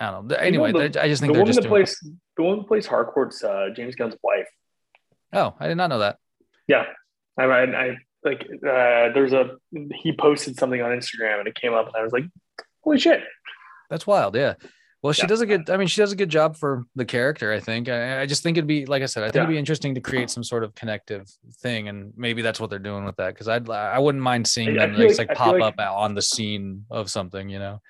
I 0.00 0.10
don't 0.10 0.26
know. 0.28 0.34
Anyway, 0.36 0.72
the- 0.72 0.88
they're- 0.88 1.02
I 1.02 1.08
just 1.08 1.20
The 1.20 1.26
think 1.28 1.34
they're 1.34 1.42
woman 1.42 1.46
just 1.46 1.62
that 1.62 1.68
plays 1.68 1.96
the 2.36 2.42
woman 2.42 2.58
that 2.60 2.68
plays 2.68 2.86
Harcourt's 2.86 3.44
uh, 3.44 3.68
James 3.76 3.94
Gunn's 3.94 4.16
wife. 4.22 4.48
Oh, 5.32 5.54
I 5.60 5.68
did 5.68 5.76
not 5.76 5.90
know 5.90 6.00
that. 6.00 6.16
Yeah, 6.66 6.86
I, 7.38 7.44
I, 7.44 7.62
I 7.84 7.96
like. 8.24 8.42
Uh, 8.42 9.12
there's 9.14 9.32
a 9.32 9.56
he 9.94 10.12
posted 10.16 10.56
something 10.56 10.80
on 10.82 10.90
Instagram 10.90 11.38
and 11.38 11.48
it 11.48 11.54
came 11.54 11.72
up 11.72 11.86
and 11.86 11.96
I 11.96 12.02
was 12.02 12.12
like, 12.12 12.24
holy 12.82 12.98
shit. 12.98 13.20
That's 13.90 14.06
wild. 14.06 14.34
Yeah. 14.34 14.54
Well, 15.02 15.12
she 15.12 15.22
Yeah. 15.22 15.26
does 15.26 15.40
a 15.40 15.46
good. 15.46 15.68
I 15.68 15.76
mean, 15.76 15.88
she 15.88 16.00
does 16.00 16.12
a 16.12 16.16
good 16.16 16.28
job 16.28 16.56
for 16.56 16.84
the 16.94 17.04
character. 17.04 17.52
I 17.52 17.58
think. 17.58 17.88
I, 17.88 18.22
I 18.22 18.26
just 18.26 18.42
think 18.44 18.56
it'd 18.56 18.68
be 18.68 18.86
like 18.86 19.02
I 19.02 19.06
said. 19.06 19.24
I 19.24 19.26
think 19.26 19.36
it'd 19.36 19.48
be 19.48 19.58
interesting 19.58 19.94
to 19.96 20.00
create 20.00 20.30
some 20.30 20.44
sort 20.44 20.62
of 20.62 20.74
connective 20.76 21.28
thing, 21.60 21.88
and 21.88 22.12
maybe 22.16 22.40
that's 22.40 22.60
what 22.60 22.70
they're 22.70 22.78
doing 22.78 23.04
with 23.04 23.16
that. 23.16 23.34
Because 23.34 23.48
I'd 23.48 23.68
I 23.68 23.98
wouldn't 23.98 24.22
mind 24.22 24.46
seeing 24.46 24.74
them 24.76 24.94
like- 24.96 25.18
like, 25.18 25.34
pop 25.34 25.54
like- 25.54 25.62
up 25.62 25.80
on 25.80 26.14
the 26.14 26.22
scene 26.22 26.84
of 26.90 27.10
something. 27.10 27.48
You 27.48 27.58
know. 27.58 27.80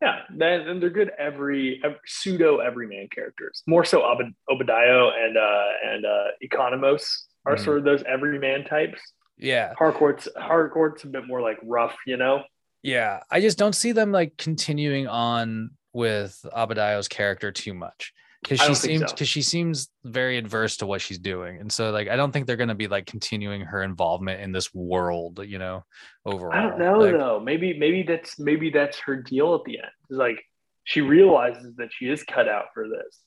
Yeah, 0.00 0.20
and 0.40 0.80
they're 0.80 0.90
good 0.90 1.10
every, 1.18 1.80
every 1.82 1.98
pseudo 2.06 2.58
everyman 2.58 3.08
characters. 3.12 3.64
More 3.66 3.84
so 3.84 4.02
Ob- 4.04 4.32
Obadiah 4.48 5.08
and 5.18 5.36
uh 5.36 5.64
and 5.84 6.06
uh 6.06 6.24
Economos 6.42 7.04
are 7.44 7.56
Mhm. 7.56 7.64
sort 7.64 7.78
of 7.78 7.84
those 7.84 8.04
everyman 8.04 8.64
types. 8.64 9.00
Yeah. 9.36 9.74
Harcourt's 9.76 10.28
Harcourt's 10.36 11.02
a 11.04 11.08
bit 11.08 11.26
more 11.26 11.40
like 11.40 11.58
rough, 11.64 11.96
you 12.06 12.16
know. 12.16 12.44
Yeah, 12.84 13.20
I 13.30 13.40
just 13.40 13.58
don't 13.58 13.74
see 13.74 13.90
them 13.90 14.12
like 14.12 14.36
continuing 14.36 15.08
on 15.08 15.70
with 15.92 16.38
Abadiah's 16.54 17.08
character 17.08 17.52
too 17.52 17.74
much 17.74 18.12
because 18.42 18.60
she 18.60 18.74
seems 18.74 19.00
so. 19.02 19.06
because 19.08 19.28
she 19.28 19.42
seems 19.42 19.88
very 20.04 20.38
adverse 20.38 20.76
to 20.78 20.86
what 20.86 21.00
she's 21.00 21.18
doing, 21.18 21.58
and 21.60 21.72
so 21.72 21.90
like 21.90 22.08
I 22.08 22.16
don't 22.16 22.32
think 22.32 22.46
they're 22.46 22.56
going 22.56 22.68
to 22.68 22.74
be 22.74 22.88
like 22.88 23.06
continuing 23.06 23.62
her 23.62 23.82
involvement 23.82 24.40
in 24.40 24.52
this 24.52 24.72
world, 24.72 25.40
you 25.44 25.58
know. 25.58 25.84
Overall, 26.24 26.52
I 26.52 26.62
don't 26.62 26.78
know 26.78 26.98
Like, 26.98 27.12
though. 27.12 27.40
Maybe 27.40 27.78
maybe 27.78 28.04
that's 28.04 28.38
maybe 28.38 28.70
that's 28.70 28.98
her 29.00 29.16
deal 29.16 29.54
at 29.54 29.64
the 29.64 29.78
end. 29.78 29.90
It's 30.08 30.18
like 30.18 30.44
she 30.84 31.00
realizes 31.00 31.74
that 31.76 31.88
she 31.92 32.08
is 32.08 32.22
cut 32.22 32.48
out 32.48 32.66
for 32.74 32.88
this. 32.88 33.18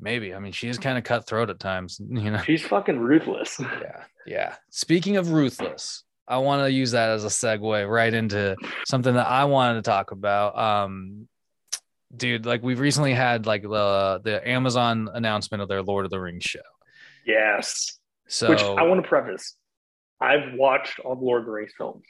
Maybe 0.00 0.34
I 0.34 0.38
mean 0.38 0.52
she 0.52 0.68
is 0.68 0.78
kind 0.78 0.96
of 0.96 1.04
cutthroat 1.04 1.50
at 1.50 1.60
times, 1.60 2.00
you 2.08 2.30
know. 2.30 2.42
She's 2.42 2.62
fucking 2.62 2.98
ruthless. 2.98 3.60
Yeah, 3.60 4.04
yeah. 4.26 4.54
Speaking 4.70 5.16
of 5.16 5.32
ruthless, 5.32 6.04
I 6.26 6.38
want 6.38 6.62
to 6.62 6.70
use 6.70 6.92
that 6.92 7.10
as 7.10 7.24
a 7.24 7.28
segue 7.28 7.88
right 7.88 8.14
into 8.14 8.56
something 8.86 9.14
that 9.14 9.26
I 9.26 9.44
wanted 9.44 9.74
to 9.76 9.82
talk 9.82 10.10
about. 10.10 10.58
Um, 10.58 11.27
dude, 12.14 12.46
like 12.46 12.62
we've 12.62 12.80
recently 12.80 13.14
had 13.14 13.46
like 13.46 13.62
the 13.62 14.20
the 14.22 14.46
Amazon 14.48 15.08
announcement 15.12 15.62
of 15.62 15.68
their 15.68 15.82
Lord 15.82 16.04
of 16.04 16.10
the 16.10 16.20
Rings 16.20 16.44
show. 16.44 16.60
yes. 17.26 17.98
So 18.30 18.50
Which 18.50 18.62
I 18.62 18.82
want 18.82 19.02
to 19.02 19.08
preface. 19.08 19.54
I've 20.20 20.54
watched 20.54 21.00
all 21.00 21.16
the 21.16 21.24
Lord 21.24 21.40
of 21.40 21.46
the 21.46 21.52
Rings 21.52 21.72
films. 21.78 22.04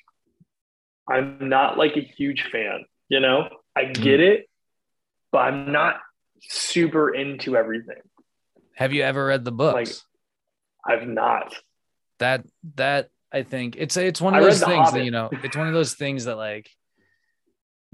I'm 1.09 1.49
not 1.49 1.79
like 1.79 1.97
a 1.97 2.01
huge 2.01 2.49
fan, 2.51 2.85
you 3.09 3.21
know? 3.21 3.49
I 3.77 3.85
get 3.85 4.19
hmm. 4.19 4.27
it, 4.27 4.49
but 5.31 5.39
I'm 5.39 5.71
not 5.73 6.01
super 6.41 7.15
into 7.15 7.57
everything. 7.57 8.03
have 8.75 8.93
you 8.93 9.03
ever 9.03 9.27
read 9.27 9.45
the 9.45 9.53
books? 9.53 10.05
Like, 10.87 11.01
I've 11.01 11.07
not. 11.07 11.55
that 12.19 12.45
that 12.75 13.11
I 13.33 13.43
think 13.43 13.77
it's 13.77 13.97
it's 13.97 14.21
one 14.21 14.35
of 14.35 14.43
read 14.43 14.53
those 14.53 14.65
things 14.65 14.93
that 14.93 15.05
you 15.05 15.11
know 15.11 15.29
it's 15.33 15.57
one 15.57 15.69
of 15.69 15.75
those 15.75 15.95
things 15.95 16.25
that 16.25 16.37
like 16.37 16.69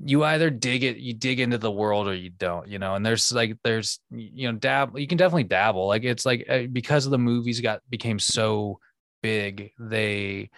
you 0.03 0.25
either 0.25 0.51
dig 0.51 0.83
it 0.83 0.97
you 0.97 1.15
dig 1.15 1.39
into 1.39 1.57
the 1.59 1.71
world 1.71 2.09
or 2.09 2.15
you 2.15 2.31
don't 2.31 2.67
you 2.69 2.79
know 2.81 2.95
and 2.97 3.07
there's 3.07 3.31
like 3.33 3.57
there's 3.63 4.01
you 4.11 4.51
know 4.51 4.59
dab 4.59 4.99
you 4.99 5.07
can 5.07 5.17
definitely 5.19 5.45
dabble 5.45 5.87
like 5.87 6.03
it's 6.03 6.27
like 6.27 6.45
uh, 6.49 6.63
because 6.73 7.05
of 7.07 7.13
the 7.13 7.19
movies 7.19 7.61
got 7.61 7.81
became 7.89 8.19
so 8.19 8.81
big 9.23 9.71
they 9.79 10.51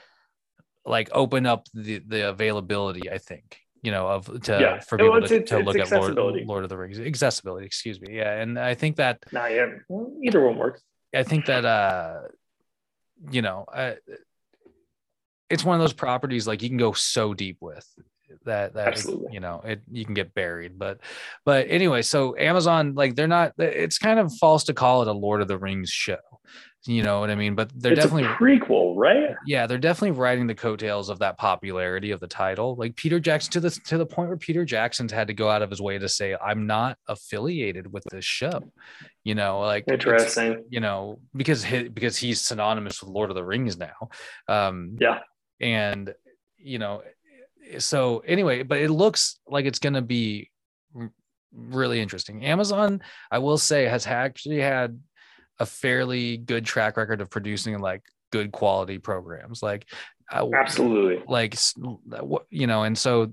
like 0.87 1.11
open 1.13 1.45
up 1.45 1.67
the 1.75 1.99
the 2.07 2.29
availability 2.31 3.11
i 3.11 3.19
think 3.19 3.61
you 3.83 3.93
know 3.93 4.09
of 4.09 4.25
to 4.43 4.53
Yeah. 4.59 4.81
for 4.81 4.97
people 4.97 5.17
it's- 5.17 5.29
to, 5.29 5.37
it's- 5.37 5.49
to 5.51 5.59
it's 5.59 5.67
look 5.67 5.77
at 5.79 6.17
lord, 6.17 6.47
lord 6.47 6.65
of 6.65 6.71
the 6.71 6.77
rings 6.79 6.99
accessibility 6.99 7.67
excuse 7.67 8.01
me 8.01 8.17
yeah 8.17 8.41
and 8.41 8.59
i 8.59 8.75
think 8.75 8.97
that 8.97 9.19
yet. 9.33 9.69
Well, 9.89 10.13
either 10.23 10.41
one 10.45 10.57
works. 10.57 10.83
I 11.15 11.23
think 11.25 11.47
that 11.47 11.65
uh 11.65 12.23
you 13.31 13.41
know, 13.41 13.65
uh, 13.73 13.95
it's 15.49 15.65
one 15.65 15.75
of 15.75 15.81
those 15.81 15.95
properties 15.95 16.47
like 16.47 16.63
you 16.63 16.69
can 16.69 16.77
go 16.77 16.93
so 16.93 17.33
deep 17.33 17.57
with 17.61 17.87
that 18.45 18.75
that 18.75 18.89
Absolutely. 18.89 19.33
you 19.35 19.41
know 19.41 19.61
it 19.65 19.83
you 19.91 20.05
can 20.05 20.15
get 20.15 20.35
buried 20.35 20.79
but 20.79 21.01
but 21.45 21.67
anyway 21.69 22.03
so 22.03 22.37
amazon 22.37 22.95
like 22.95 23.15
they're 23.15 23.27
not 23.29 23.53
it's 23.59 23.99
kind 23.99 24.19
of 24.19 24.33
false 24.41 24.65
to 24.65 24.75
call 24.75 25.03
it 25.03 25.09
a 25.09 25.13
lord 25.13 25.41
of 25.41 25.49
the 25.49 25.59
rings 25.59 25.91
show 25.91 26.17
you 26.87 27.03
know 27.03 27.19
what 27.21 27.31
i 27.31 27.35
mean 27.35 27.55
but 27.55 27.71
they're 27.75 27.93
it's 27.93 28.03
definitely 28.03 28.25
a 28.25 28.35
prequel, 28.35 28.95
right? 28.97 29.35
yeah 29.47 29.67
they're 29.67 29.79
definitely 29.79 30.17
riding 30.17 30.47
the 30.47 30.55
coattails 30.55 31.09
of 31.09 31.19
that 31.19 31.37
popularity 31.39 32.11
of 32.13 32.21
the 32.21 32.27
title 32.29 32.77
like 32.77 32.95
peter 32.97 33.19
jackson 33.19 33.51
to 33.53 33.61
the 33.61 33.71
to 33.71 33.99
the 33.99 34.07
point 34.07 34.29
where 34.29 34.37
peter 34.37 34.65
jackson's 34.65 35.11
had 35.13 35.27
to 35.27 35.35
go 35.35 35.49
out 35.49 35.63
of 35.63 35.71
his 35.71 35.81
way 35.81 35.99
to 35.99 36.09
say 36.09 36.37
i'm 36.41 36.67
not 36.67 36.97
affiliated 37.09 37.93
with 37.93 38.05
this 38.11 38.25
show 38.25 38.61
you 39.25 39.35
know 39.35 39.61
like 39.61 39.85
Interesting. 39.89 40.65
you 40.69 40.79
know 40.81 41.19
because 41.35 41.65
he, 41.65 41.89
because 41.89 42.17
he's 42.17 42.41
synonymous 42.41 43.03
with 43.03 43.11
lord 43.11 43.31
of 43.31 43.37
the 43.37 43.45
rings 43.45 43.77
now 43.77 44.09
um 44.49 44.97
Yeah. 45.01 45.21
and 45.61 46.15
you 46.59 46.79
know 46.79 47.03
so 47.79 48.19
anyway 48.27 48.63
but 48.63 48.79
it 48.79 48.91
looks 48.91 49.39
like 49.47 49.65
it's 49.65 49.79
going 49.79 49.95
to 49.95 50.03
be 50.03 50.51
really 51.53 52.01
interesting 52.01 52.45
amazon 52.45 53.01
i 53.31 53.39
will 53.39 53.59
say 53.59 53.85
has 53.85 54.07
actually 54.07 54.61
had 54.61 54.99
a 55.59 55.67
fairly 55.67 56.37
good 56.37 56.65
track 56.65 56.97
record 56.97 57.21
of 57.21 57.31
producing 57.31 57.79
like 57.79 58.03
good 58.33 58.53
quality 58.53 58.99
programs 58.99 59.63
like 59.63 59.87
Absolutely. 60.33 61.23
like 61.29 61.57
you 62.51 62.67
know 62.67 62.83
and 62.83 62.97
so 62.99 63.33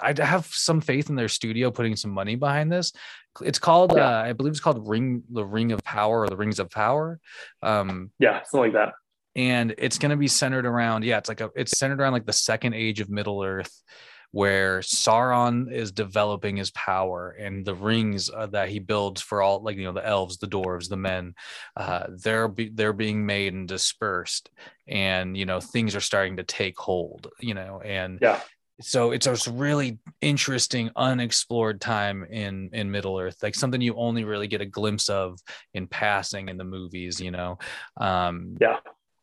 i 0.00 0.12
have 0.18 0.46
some 0.46 0.80
faith 0.80 1.08
in 1.08 1.16
their 1.16 1.28
studio 1.28 1.70
putting 1.70 1.96
some 1.96 2.10
money 2.10 2.34
behind 2.36 2.70
this 2.70 2.92
it's 3.40 3.58
called 3.58 3.92
Yeah. 3.96 4.18
uh, 4.18 4.22
i 4.22 4.32
believe 4.32 4.50
it's 4.50 4.60
called 4.60 4.86
ring 4.86 5.22
the 5.30 5.44
ring 5.44 5.72
of 5.72 5.82
power 5.84 6.20
or 6.20 6.28
the 6.28 6.36
rings 6.36 6.58
of 6.58 6.68
power 6.70 7.18
um 7.62 8.10
Yeah, 8.18 8.42
something 8.44 8.72
like 8.72 8.74
that. 8.74 8.94
And 9.34 9.74
it's 9.78 9.98
going 9.98 10.10
to 10.10 10.16
be 10.16 10.28
centered 10.28 10.66
around 10.66 11.04
yeah 11.04 11.18
it's 11.18 11.28
like 11.28 11.40
a 11.40 11.50
it's 11.54 11.78
centered 11.78 12.00
around 12.00 12.12
like 12.12 12.26
the 12.26 12.32
second 12.32 12.74
age 12.74 13.00
of 13.00 13.08
middle 13.10 13.42
earth 13.42 13.82
where 14.30 14.80
sauron 14.80 15.70
is 15.70 15.92
developing 15.92 16.56
his 16.56 16.70
power 16.70 17.36
and 17.38 17.64
the 17.64 17.74
rings 17.74 18.30
uh, 18.30 18.46
that 18.46 18.68
he 18.68 18.78
builds 18.78 19.20
for 19.20 19.42
all 19.42 19.62
like 19.62 19.76
you 19.76 19.84
know 19.84 19.92
the 19.92 20.06
elves 20.06 20.38
the 20.38 20.46
dwarves 20.46 20.88
the 20.88 20.96
men 20.96 21.34
uh 21.76 22.04
they're 22.22 22.48
be, 22.48 22.70
they're 22.70 22.92
being 22.94 23.24
made 23.24 23.52
and 23.52 23.68
dispersed 23.68 24.50
and 24.88 25.36
you 25.36 25.44
know 25.46 25.60
things 25.60 25.94
are 25.94 26.00
starting 26.00 26.36
to 26.36 26.42
take 26.44 26.78
hold 26.78 27.28
you 27.40 27.54
know 27.54 27.80
and 27.84 28.18
Yeah. 28.22 28.40
so 28.80 29.12
it's 29.12 29.26
a 29.26 29.52
really 29.52 29.98
interesting 30.22 30.90
unexplored 30.96 31.80
time 31.80 32.24
in 32.24 32.70
in 32.72 32.90
middle 32.90 33.18
earth 33.18 33.36
like 33.42 33.54
something 33.54 33.82
you 33.82 33.94
only 33.96 34.24
really 34.24 34.48
get 34.48 34.62
a 34.62 34.66
glimpse 34.66 35.10
of 35.10 35.38
in 35.74 35.86
passing 35.86 36.48
in 36.48 36.56
the 36.56 36.64
movies 36.64 37.20
you 37.20 37.30
know 37.30 37.58
um 37.98 38.56
Yeah. 38.60 38.78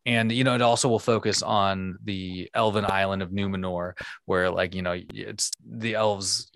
And 0.10 0.32
you 0.32 0.44
know 0.44 0.56
it 0.56 0.62
also 0.62 0.90
will 0.90 1.00
focus 1.00 1.44
on 1.44 1.98
the 2.04 2.50
elven 2.56 2.84
island 2.84 3.22
of 3.22 3.30
numenor 3.30 3.94
where 4.26 4.50
like 4.50 4.74
you 4.74 4.82
know 4.82 5.00
it's 5.14 5.52
the 5.64 5.94
elves 5.94 6.52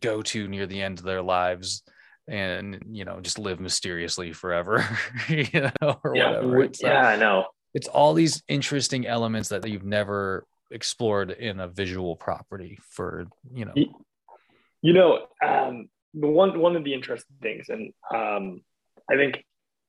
go 0.00 0.22
to 0.22 0.48
near 0.48 0.66
the 0.66 0.80
end 0.80 0.98
of 0.98 1.04
their 1.04 1.20
lives 1.20 1.82
and 2.26 2.82
you 2.90 3.04
know 3.04 3.20
just 3.20 3.38
live 3.38 3.60
mysteriously 3.60 4.32
forever 4.32 4.82
you 5.28 5.46
know 5.82 6.00
or 6.02 6.16
Yeah, 6.16 6.30
whatever. 6.30 6.62
It's, 6.62 6.82
uh, 6.82 6.88
yeah, 6.88 7.08
I 7.08 7.16
know. 7.16 7.44
it's 7.74 7.88
all 7.88 8.14
these 8.14 8.42
interesting 8.48 9.06
elements 9.06 9.50
that 9.50 9.68
you've 9.68 9.84
never 9.84 10.46
explored 10.70 11.30
in 11.30 11.60
a 11.60 11.68
visual 11.68 12.16
property 12.16 12.78
for 12.88 13.26
you 13.52 13.66
know. 13.66 13.74
You 14.80 14.92
know, 14.92 15.26
um, 15.44 15.88
one 16.14 16.58
one 16.58 16.76
of 16.76 16.84
the 16.84 16.94
interesting 16.94 17.36
things, 17.42 17.66
and 17.68 17.92
um, 18.14 18.62
I 19.10 19.16
think 19.16 19.44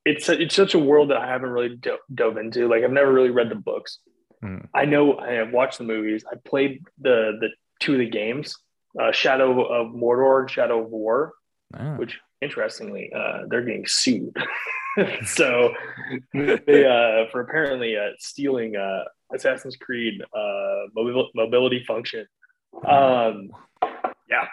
it's 0.05 0.29
a, 0.29 0.39
it's 0.41 0.55
such 0.55 0.73
a 0.75 0.79
world 0.79 1.09
that 1.09 1.17
I 1.17 1.27
haven't 1.27 1.49
really 1.49 1.75
do- 1.75 1.97
dove 2.13 2.37
into. 2.37 2.67
Like 2.67 2.83
I've 2.83 2.91
never 2.91 3.11
really 3.11 3.31
read 3.31 3.49
the 3.49 3.55
books. 3.55 3.99
Hmm. 4.41 4.59
I 4.73 4.85
know 4.85 5.17
I 5.17 5.33
have 5.33 5.51
watched 5.51 5.79
the 5.79 5.83
movies. 5.83 6.23
I 6.31 6.35
played 6.45 6.83
the 7.01 7.37
the 7.39 7.49
two 7.79 7.93
of 7.93 7.99
the 7.99 8.09
games, 8.09 8.55
uh, 8.99 9.11
Shadow 9.11 9.63
of 9.65 9.93
Mordor 9.93 10.41
and 10.41 10.49
Shadow 10.49 10.83
of 10.83 10.89
War, 10.89 11.33
Ah, 11.73 11.95
which 11.97 12.19
interestingly 12.41 13.11
uh, 13.13 13.43
they're 13.49 13.63
getting 13.63 13.87
sued. 13.87 14.35
so 15.25 15.73
they 16.33 16.85
uh, 16.85 17.29
for 17.31 17.41
apparently 17.41 17.97
uh, 17.97 18.09
stealing 18.19 18.75
uh, 18.75 19.03
Assassin's 19.33 19.75
Creed 19.75 20.21
uh, 20.21 20.87
mobil- 20.95 21.29
mobility 21.33 21.83
function. 21.83 22.27
Um, 22.85 23.51
yeah. 24.29 24.47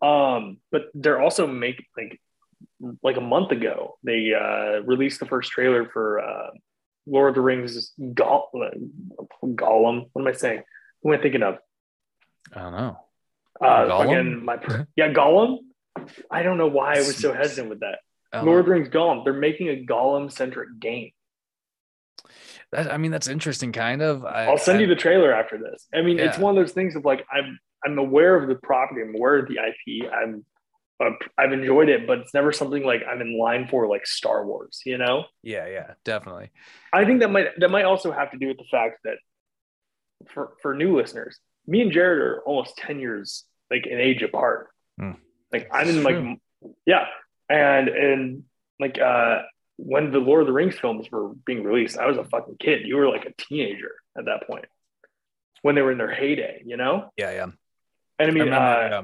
Um, 0.00 0.58
but 0.70 0.86
they're 0.94 1.20
also 1.20 1.46
make 1.46 1.84
like 1.96 2.20
like 3.02 3.16
a 3.16 3.20
month 3.20 3.50
ago 3.50 3.96
they 4.04 4.32
uh, 4.34 4.82
released 4.82 5.18
the 5.20 5.26
first 5.26 5.50
trailer 5.50 5.88
for 5.92 6.20
uh, 6.20 6.50
Lord 7.06 7.30
of 7.30 7.34
the 7.36 7.40
Rings 7.40 7.92
Goll- 8.14 8.50
Gollum. 9.42 10.08
What 10.12 10.22
am 10.22 10.28
I 10.28 10.32
saying? 10.32 10.62
Who 11.02 11.12
am 11.12 11.18
I 11.18 11.22
thinking 11.22 11.42
of? 11.42 11.58
i 12.54 12.60
don't 12.62 12.72
know 12.72 12.98
Uh, 13.60 13.86
Gollum? 13.88 14.42
my 14.42 14.58
yeah 14.96 15.12
Gollum. 15.12 15.58
I 16.30 16.42
don't 16.42 16.58
know 16.58 16.68
why 16.68 16.94
I 16.94 16.98
was 16.98 17.16
so 17.16 17.32
hesitant 17.32 17.70
with 17.70 17.80
that. 17.80 17.98
Don't 18.32 18.46
Lord 18.46 18.60
of 18.60 18.66
the 18.66 18.72
Rings 18.72 18.88
Gollum. 18.88 19.24
They're 19.24 19.32
making 19.32 19.68
a 19.68 19.84
Gollum 19.84 20.30
centric 20.30 20.78
game. 20.78 21.10
That, 22.72 22.92
i 22.92 22.98
mean 22.98 23.10
that's 23.10 23.28
interesting 23.28 23.72
kind 23.72 24.02
of 24.02 24.24
I, 24.26 24.44
I'll 24.46 24.58
send 24.58 24.78
I- 24.78 24.82
you 24.82 24.86
the 24.86 24.94
trailer 24.96 25.32
after 25.32 25.56
this. 25.58 25.86
I 25.94 26.02
mean, 26.02 26.18
it's 26.18 26.38
one 26.38 26.56
of 26.56 26.62
those 26.62 26.72
things 26.74 26.94
of 26.96 27.04
like 27.04 27.24
I'm 27.32 27.58
I'm 27.84 27.98
aware 27.98 28.34
of 28.36 28.48
the 28.48 28.56
property, 28.56 29.00
I'm 29.02 29.14
aware 29.14 29.36
of 29.38 29.48
the 29.48 29.54
IP. 29.54 30.10
I'm 30.12 30.44
I've 31.36 31.52
enjoyed 31.52 31.88
it, 31.88 32.06
but 32.06 32.18
it's 32.18 32.34
never 32.34 32.52
something 32.52 32.84
like 32.84 33.02
I'm 33.08 33.20
in 33.20 33.38
line 33.38 33.68
for 33.68 33.86
like 33.86 34.06
Star 34.06 34.44
Wars. 34.44 34.80
You 34.84 34.98
know, 34.98 35.24
yeah 35.42 35.66
yeah 35.66 35.92
definitely 36.04 36.50
I 36.92 37.04
think 37.04 37.20
that 37.20 37.30
might 37.30 37.58
that 37.58 37.70
might 37.70 37.84
also 37.84 38.10
have 38.10 38.30
to 38.32 38.38
do 38.38 38.48
with 38.48 38.58
the 38.58 38.64
fact 38.70 39.00
that 39.04 39.18
for 40.28 40.54
for 40.62 40.74
new 40.74 40.96
listeners, 40.96 41.38
me 41.66 41.82
and 41.82 41.92
Jared 41.92 42.20
are 42.20 42.42
almost 42.42 42.76
ten 42.76 42.98
years 42.98 43.44
like 43.70 43.86
an 43.86 43.98
age 43.98 44.22
apart. 44.22 44.68
Hmm. 44.98 45.12
Like 45.52 45.68
I'm 45.72 45.88
in 45.88 46.02
like 46.02 46.38
yeah, 46.86 47.06
and 47.48 47.88
and 47.88 48.44
like 48.80 48.98
uh 48.98 49.42
when 49.76 50.10
the 50.10 50.18
Lord 50.18 50.40
of 50.40 50.46
the 50.48 50.52
Rings 50.52 50.76
films 50.76 51.08
were 51.10 51.28
being 51.46 51.62
released, 51.62 51.96
I 51.98 52.06
was 52.06 52.16
a 52.16 52.24
fucking 52.24 52.56
kid. 52.58 52.86
You 52.86 52.96
were 52.96 53.08
like 53.08 53.26
a 53.26 53.42
teenager 53.42 53.92
at 54.16 54.24
that 54.24 54.46
point 54.46 54.66
when 55.62 55.74
they 55.74 55.82
were 55.82 55.92
in 55.92 55.98
their 55.98 56.12
heyday, 56.12 56.62
you 56.64 56.76
know. 56.76 57.10
yeah 57.16 57.30
yeah 57.30 57.44
And 57.44 57.54
I 58.18 58.26
mean, 58.30 58.44
remember, 58.44 58.56
uh, 58.56 58.88
yeah. 58.88 59.02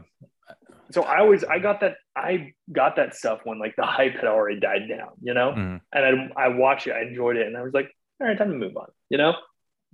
So 0.94 1.02
I 1.02 1.18
always 1.20 1.42
I 1.44 1.58
got 1.58 1.80
that 1.80 1.96
I 2.16 2.52
got 2.70 2.96
that 2.96 3.14
stuff 3.14 3.40
when 3.44 3.58
like 3.58 3.74
the 3.76 3.84
hype 3.84 4.14
had 4.14 4.24
already 4.24 4.60
died 4.60 4.88
down, 4.88 5.10
you 5.20 5.34
know. 5.34 5.52
Mhm. 5.52 5.80
And 5.92 6.30
I 6.36 6.44
I 6.44 6.48
watched 6.48 6.86
it, 6.86 6.92
I 6.92 7.02
enjoyed 7.02 7.36
it, 7.36 7.46
and 7.46 7.56
I 7.56 7.62
was 7.62 7.74
like, 7.74 7.90
all 8.20 8.26
right, 8.28 8.38
time 8.38 8.50
to 8.50 8.56
move 8.56 8.76
on, 8.76 8.88
you 9.10 9.18
know. 9.18 9.34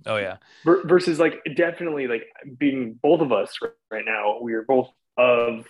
oh 0.07 0.17
yeah 0.17 0.37
Ver- 0.65 0.83
versus 0.87 1.19
like 1.19 1.35
definitely 1.55 2.07
like 2.07 2.25
being 2.57 2.81
both 3.07 3.21
of 3.21 3.31
us 3.31 3.51
right 3.91 4.05
now, 4.05 4.39
we 4.41 4.53
are 4.53 4.63
both 4.63 4.89
of 5.17 5.67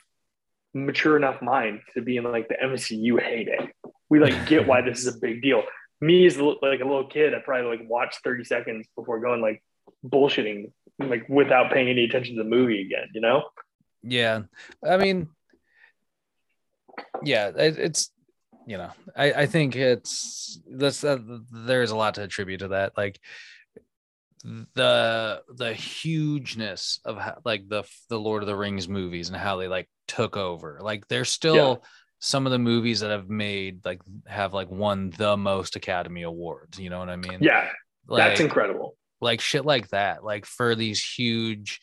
mature 0.73 1.17
enough 1.17 1.41
mind 1.41 1.81
to 1.93 2.01
be 2.01 2.15
in 2.17 2.23
like 2.23 2.47
the 2.47 2.55
MCU 2.63 3.19
heyday. 3.21 3.69
We 4.09 4.19
like 4.19 4.37
get 4.47 4.67
why 4.67 4.81
this 4.87 4.99
is 4.99 5.07
a 5.15 5.19
big 5.19 5.41
deal. 5.41 5.63
Me 5.99 6.25
as 6.25 6.37
like 6.37 6.81
a 6.81 6.89
little 6.91 7.07
kid, 7.07 7.33
I 7.35 7.39
probably 7.39 7.77
like 7.77 7.89
watched 7.89 8.19
30 8.23 8.43
seconds 8.45 8.87
before 8.95 9.19
going 9.19 9.41
like 9.41 9.61
bullshitting, 10.05 10.71
like 10.99 11.27
without 11.29 11.71
paying 11.71 11.89
any 11.89 12.03
attention 12.05 12.35
to 12.37 12.43
the 12.43 12.49
movie 12.49 12.81
again, 12.81 13.07
you 13.13 13.21
know? 13.21 13.43
Yeah, 14.03 14.41
I 14.87 14.97
mean, 14.97 15.27
yeah, 17.23 17.49
it, 17.49 17.77
it's 17.77 18.11
you 18.65 18.77
know, 18.77 18.91
I 19.15 19.33
I 19.33 19.45
think 19.45 19.75
it's 19.75 20.59
that's 20.69 21.03
uh, 21.03 21.17
there's 21.51 21.91
a 21.91 21.95
lot 21.95 22.15
to 22.15 22.23
attribute 22.23 22.59
to 22.59 22.69
that, 22.69 22.93
like 22.97 23.19
the 24.43 25.41
the 25.55 25.73
hugeness 25.73 26.99
of 27.05 27.17
how, 27.17 27.37
like 27.45 27.67
the 27.69 27.83
the 28.09 28.19
Lord 28.19 28.43
of 28.43 28.47
the 28.47 28.55
Rings 28.55 28.87
movies 28.87 29.29
and 29.29 29.37
how 29.37 29.57
they 29.57 29.67
like 29.67 29.89
took 30.07 30.37
over. 30.37 30.79
Like 30.81 31.07
there's 31.07 31.29
still 31.29 31.83
some 32.19 32.45
of 32.45 32.51
the 32.51 32.59
movies 32.59 33.01
that 33.01 33.11
have 33.11 33.29
made 33.29 33.85
like 33.85 34.01
have 34.27 34.53
like 34.53 34.69
won 34.69 35.11
the 35.17 35.37
most 35.37 35.75
Academy 35.75 36.23
Awards. 36.23 36.79
You 36.79 36.89
know 36.89 36.99
what 36.99 37.09
I 37.09 37.17
mean? 37.17 37.37
Yeah, 37.41 37.69
like, 38.07 38.29
that's 38.29 38.39
incredible. 38.39 38.95
like 39.21 39.41
shit 39.41 39.65
like 39.65 39.89
that 39.89 40.23
like 40.23 40.45
for 40.45 40.75
these 40.75 41.03
huge 41.03 41.79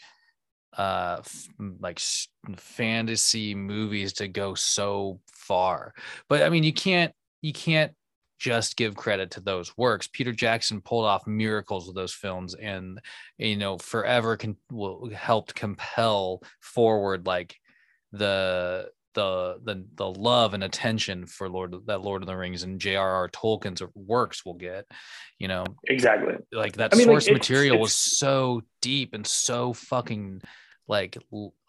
uh 0.76 1.16
f- 1.20 1.48
like 1.80 1.98
s- 1.98 2.28
fantasy 2.56 3.54
movies 3.54 4.12
to 4.14 4.28
go 4.28 4.54
so 4.54 5.20
far. 5.32 5.94
But 6.28 6.42
i 6.42 6.48
mean 6.48 6.64
you 6.64 6.72
can't 6.72 7.12
you 7.42 7.52
can't 7.52 7.92
just 8.38 8.76
give 8.76 8.94
credit 8.94 9.32
to 9.32 9.40
those 9.40 9.76
works. 9.76 10.08
Peter 10.12 10.32
jackson 10.32 10.80
pulled 10.80 11.04
off 11.06 11.26
miracles 11.26 11.86
with 11.86 11.96
those 11.96 12.14
films 12.14 12.54
and 12.54 13.00
you 13.38 13.56
know 13.56 13.78
forever 13.78 14.36
can 14.36 14.56
will 14.70 15.10
helped 15.10 15.54
compel 15.54 16.42
forward 16.60 17.26
like 17.26 17.56
the 18.12 18.88
the 19.14 19.58
the 19.64 19.84
the 19.94 20.06
love 20.06 20.54
and 20.54 20.62
attention 20.62 21.26
for 21.26 21.48
lord 21.48 21.74
that 21.86 22.02
lord 22.02 22.22
of 22.22 22.26
the 22.26 22.36
rings 22.36 22.62
and 22.62 22.80
j.r.r 22.80 23.28
tolkien's 23.30 23.82
works 23.94 24.44
will 24.44 24.54
get 24.54 24.84
you 25.38 25.48
know 25.48 25.64
Exactly. 25.88 26.34
like 26.52 26.74
that 26.76 26.92
I 26.92 26.96
mean, 26.96 27.06
like, 27.08 27.14
source 27.14 27.26
it's- 27.26 27.38
material 27.38 27.78
was 27.78 27.94
so 27.94 28.62
deep 28.82 29.14
and 29.14 29.26
so 29.26 29.72
fucking 29.72 30.42
like 30.86 31.16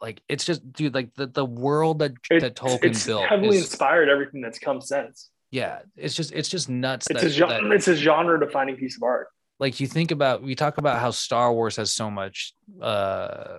like 0.02 0.22
it's 0.30 0.46
just 0.46 0.72
dude 0.74 0.94
like 0.94 1.14
the, 1.16 1.28
the 1.28 1.46
world 1.46 2.00
that 2.00 2.14
It- 2.30 2.42
that 2.42 2.56
Tolkien 2.56 2.86
it's 2.92 3.06
built 3.06 3.26
heavily 3.26 3.58
is, 3.58 3.64
inspired 3.64 4.10
everything 4.10 4.42
that's 4.42 4.60
come 4.60 4.82
since. 4.82 5.30
yeah, 5.52 5.80
it's 5.96 6.14
just 6.16 6.32
it's 6.32 6.50
just 6.50 6.70
nuts. 6.70 7.08
It's 7.10 7.22
that, 7.22 7.28
a 7.28 7.30
genre. 7.32 7.62
that- 7.62 7.72
It's 7.76 7.88
a 7.88 7.96
genre 7.96 8.40
defining 8.40 8.76
piece 8.76 8.96
of 8.98 9.04
art. 9.04 9.28
like 9.60 9.80
you 9.80 9.88
think 9.88 10.12
about 10.12 10.42
we 10.44 10.56
talk 10.56 10.78
about 10.78 11.00
how 11.00 11.12
Star 11.12 11.52
Wars 11.54 11.76
has 11.78 11.92
so 11.94 12.10
much 12.12 12.54
uh 12.82 13.58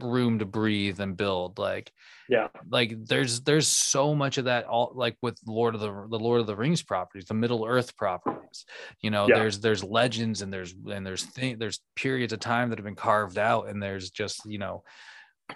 room 0.00 0.38
to 0.38 0.46
breathe 0.46 0.98
and 1.00 1.16
build 1.16 1.58
like 1.58 1.92
Yeah. 2.28 2.48
like 2.70 2.94
there's 3.04 3.42
there's 3.42 3.68
so 3.68 4.14
much 4.14 4.38
of 4.38 4.46
that 4.46 4.64
all 4.64 4.92
like 4.94 5.16
with 5.20 5.38
Lord 5.46 5.74
of 5.74 5.80
the 5.82 5.92
the 6.08 6.18
Lord 6.18 6.40
of 6.40 6.46
the 6.46 6.56
Rings 6.56 6.82
properties 6.82 7.26
the 7.26 7.34
Middle 7.34 7.66
Earth 7.66 7.94
properties 7.96 8.64
you 9.02 9.10
know 9.10 9.28
Yeah. 9.28 9.36
there's 9.40 9.60
there's 9.60 9.84
legends 9.84 10.40
and 10.40 10.50
there's 10.52 10.74
and 10.90 11.06
there's 11.06 11.24
th- 11.26 11.58
there's 11.58 11.80
periods 11.96 12.32
of 12.32 12.40
time 12.40 12.70
that 12.70 12.78
have 12.78 12.84
been 12.86 12.94
carved 12.96 13.36
out 13.36 13.68
and 13.68 13.82
there's 13.82 14.10
just 14.10 14.40
you 14.46 14.58
know 14.58 14.82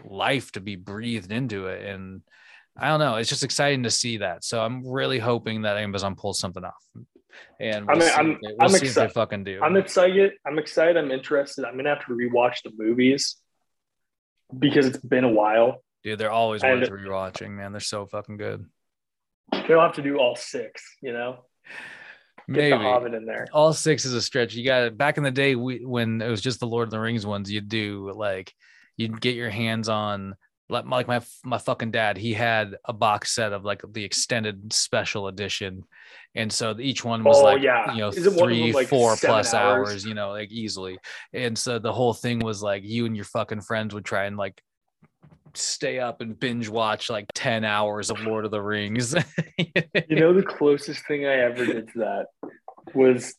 life 0.04 0.52
to 0.52 0.60
be 0.60 0.76
breathed 0.76 1.32
into 1.32 1.66
it 1.68 1.86
and 1.86 2.20
I 2.76 2.88
don't 2.88 3.00
know 3.00 3.16
it's 3.16 3.30
just 3.30 3.44
exciting 3.44 3.84
to 3.84 3.90
see 3.90 4.18
that 4.18 4.44
so 4.44 4.60
I'm 4.60 4.86
really 4.86 5.18
hoping 5.18 5.62
that 5.62 5.78
Amazon 5.78 6.16
pulls 6.16 6.38
something 6.38 6.64
off 6.64 6.74
and 7.60 7.88
I 7.88 7.92
we'll 7.94 8.00
mean, 8.00 8.08
see, 8.08 8.14
I'm- 8.14 8.38
they, 8.42 8.48
we'll 8.48 8.56
I'm 8.60 8.68
see 8.68 8.74
if 8.76 8.80
they 8.82 8.86
excited. 8.88 9.12
fucking 9.14 9.44
do 9.44 9.60
I'm 9.62 9.76
excited. 9.76 10.32
I'm 10.46 10.58
excited. 10.58 10.96
I'm 10.98 11.10
interested. 11.10 11.64
I'm 11.64 11.76
gonna 11.76 11.88
have 11.88 12.04
to 12.06 12.12
rewatch 12.12 12.56
the 12.62 12.72
movies 12.76 13.36
because 14.56 14.86
it's 14.86 14.98
been 14.98 15.24
a 15.24 15.28
while. 15.28 15.82
Dude, 16.04 16.18
they're 16.18 16.30
always 16.30 16.62
And- 16.62 16.80
worth 16.80 16.90
rewatching, 16.90 17.50
man. 17.50 17.72
They're 17.72 17.80
so 17.80 18.06
fucking 18.06 18.36
good. 18.36 18.64
They'll 19.66 19.80
have 19.80 19.94
to 19.94 20.02
do 20.02 20.18
all 20.18 20.36
six. 20.36 20.96
You 21.02 21.12
know, 21.12 21.44
get 22.46 22.56
Maybe 22.56 22.70
the 22.70 22.78
Hobbit 22.78 23.14
in 23.14 23.24
there. 23.24 23.46
all 23.52 23.72
six 23.72 24.04
is 24.04 24.14
a 24.14 24.22
stretch. 24.22 24.54
You 24.54 24.64
got 24.64 24.82
it. 24.84 24.96
Back 24.98 25.16
in 25.18 25.22
the 25.24 25.30
day, 25.30 25.54
we, 25.54 25.84
when 25.84 26.20
it 26.22 26.28
was 26.28 26.40
just 26.40 26.60
the 26.60 26.66
Lord 26.66 26.86
of 26.88 26.90
the 26.90 27.00
Rings 27.00 27.26
ones, 27.26 27.50
you'd 27.50 27.68
do 27.68 28.10
like 28.14 28.52
you'd 28.96 29.20
get 29.20 29.34
your 29.34 29.50
hands 29.50 29.88
on 29.88 30.34
like 30.70 30.84
my 30.84 30.96
like 30.96 31.08
my 31.08 31.20
my 31.44 31.58
fucking 31.58 31.90
dad. 31.90 32.16
He 32.18 32.34
had 32.34 32.76
a 32.84 32.92
box 32.92 33.34
set 33.34 33.52
of 33.52 33.64
like 33.64 33.82
the 33.92 34.04
extended 34.04 34.72
special 34.72 35.28
edition, 35.28 35.84
and 36.34 36.52
so 36.52 36.76
each 36.78 37.04
one 37.04 37.24
was 37.24 37.38
Oh, 37.38 37.44
like 37.44 37.62
yeah. 37.62 37.92
you 37.92 38.00
know 38.00 38.08
Isn't 38.08 38.34
one 38.34 38.50
of 38.50 38.56
them, 38.56 38.64
three, 38.64 38.72
like, 38.72 38.88
four 38.88 39.16
plus 39.16 39.54
hours? 39.54 39.88
hours, 39.88 40.04
you 40.04 40.14
know, 40.14 40.30
like 40.30 40.50
easily. 40.52 40.98
And 41.32 41.56
so 41.56 41.78
the 41.78 41.92
whole 41.92 42.12
thing 42.14 42.38
was 42.40 42.62
like 42.62 42.82
you 42.84 43.06
and 43.06 43.16
your 43.16 43.24
fucking 43.24 43.62
friends 43.62 43.94
would 43.94 44.04
try 44.04 44.24
and 44.26 44.36
like 44.36 44.60
stay 45.54 45.98
up 45.98 46.20
and 46.20 46.38
binge 46.38 46.68
watch 46.68 47.08
like 47.08 47.26
10 47.34 47.64
hours 47.64 48.10
of 48.10 48.20
Lord 48.20 48.44
of 48.44 48.50
the 48.50 48.60
Rings. 48.60 49.14
You 49.56 50.16
know, 50.16 50.34
the 50.34 50.42
closest 50.46 51.06
thing 51.06 51.24
I 51.26 51.36
ever 51.40 51.64
did 51.64 51.88
to 51.94 51.98
that 52.00 52.26
was, 52.94 53.34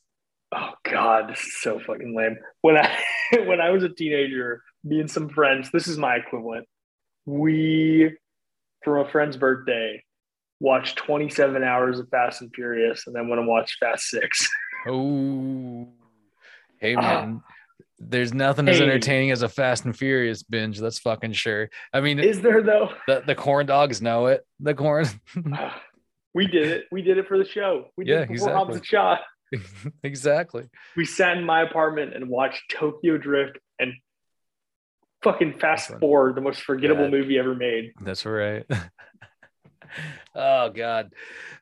oh 0.51 0.71
god, 0.84 1.30
this 1.30 1.39
is 1.39 1.61
so 1.61 1.80
fucking 1.80 2.15
lame. 2.17 2.38
When 2.61 2.75
I 2.77 2.97
when 3.45 3.61
I 3.61 3.69
was 3.69 3.84
a 3.84 3.89
teenager, 3.89 4.63
me 4.84 4.99
and 4.99 5.09
some 5.09 5.30
friends, 5.30 5.69
this 5.71 5.88
is 5.88 5.97
my 5.99 6.15
equivalent. 6.15 6.67
We, 7.26 8.11
for 8.84 8.99
a 8.99 9.09
friend's 9.09 9.38
birthday, 9.38 10.03
watched 10.59 10.97
27 10.97 11.63
hours 11.63 11.99
of 11.99 12.09
Fast 12.09 12.41
and 12.41 12.53
Furious, 12.53 13.05
and 13.07 13.15
then 13.15 13.28
went 13.30 13.39
and 13.39 13.47
watched 13.47 13.78
Fast 13.80 14.05
Six. 14.09 14.47
Oh, 14.88 15.88
hey 16.80 16.95
Ah. 16.95 17.01
man, 17.01 17.43
there's 17.99 18.34
nothing 18.34 18.67
as 18.70 18.80
entertaining 18.82 19.32
as 19.32 19.41
a 19.41 19.49
Fast 19.49 19.86
and 19.86 19.95
Furious 19.97 20.41
binge. 20.43 20.80
That's 20.80 20.99
fucking 20.99 21.34
sure. 21.34 21.70
I 21.93 21.99
mean, 22.01 22.20
Is 22.20 22.41
there 22.41 22.61
though? 22.63 22.89
the 23.07 23.22
the 23.26 23.36
corn 23.36 23.65
dogs 23.65 24.01
know 24.01 24.28
it. 24.28 24.45
The 24.59 24.74
corn, 24.74 25.05
We 26.34 26.47
did 26.47 26.67
it. 26.67 26.86
We 26.91 27.01
did 27.01 27.17
it 27.17 27.28
for 27.28 27.38
the 27.38 27.45
show. 27.45 27.86
We 27.97 28.05
did 28.05 28.11
Yeah, 28.11 28.20
it 28.22 28.30
before 28.30 28.53
Hobbs 28.53 28.78
exactly. 28.78 29.17
and 29.51 29.61
Shaw. 29.65 29.89
exactly. 30.03 30.70
We 30.95 31.05
sat 31.05 31.38
in 31.38 31.43
my 31.43 31.63
apartment 31.63 32.15
and 32.15 32.30
watched 32.30 32.61
Tokyo 32.72 33.17
Drift 33.17 33.57
and 33.80 33.93
fucking 35.24 35.53
Fast 35.59 35.84
Excellent. 35.86 35.99
Forward, 36.01 36.36
the 36.36 36.41
most 36.41 36.61
forgettable 36.61 37.05
Yeah. 37.05 37.09
movie 37.09 37.38
ever 37.39 37.55
made. 37.55 37.93
That's 38.01 38.26
right. 38.26 38.65
oh 40.36 40.70
God, 40.70 41.13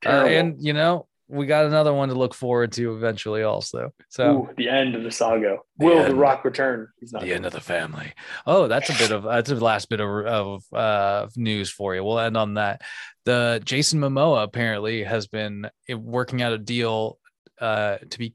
uh, 0.05 0.09
and 0.09 0.55
you 0.59 0.73
know 0.73 1.07
we 1.29 1.45
got 1.45 1.65
another 1.65 1.93
one 1.93 2.09
to 2.09 2.15
look 2.15 2.33
forward 2.33 2.71
to 2.73 2.95
eventually, 2.95 3.43
also. 3.43 3.91
So. 4.07 4.31
Ooh, 4.31 4.49
the 4.55 4.69
end 4.69 4.95
of 4.95 5.03
the 5.03 5.11
saga. 5.11 5.57
The 5.77 5.85
Will 5.85 6.03
the. 6.05 6.15
Rock 6.15 6.45
return? 6.45 6.87
He's 6.99 7.11
not. 7.11 7.21
the 7.21 7.33
end 7.33 7.45
of 7.45 7.51
the 7.51 7.59
family. 7.59 8.13
Oh, 8.45 8.67
that's 8.67 8.89
a 8.89 8.93
bit 8.93 9.11
of 9.11 9.23
that's 9.23 9.49
a 9.49 9.55
last 9.55 9.89
bit 9.89 9.99
of, 9.99 10.25
of 10.25 10.63
uh, 10.73 11.27
news 11.35 11.69
for 11.69 11.95
you. 11.95 12.03
We'll 12.03 12.19
end 12.19 12.37
on 12.37 12.53
that. 12.53 12.81
The 13.25 13.61
Jason 13.63 13.99
Momoa 13.99 14.43
apparently 14.43 15.03
has 15.03 15.27
been 15.27 15.69
working 15.89 16.41
out 16.41 16.53
a 16.53 16.57
deal 16.57 17.19
uh, 17.59 17.97
to 18.09 18.19
be, 18.19 18.33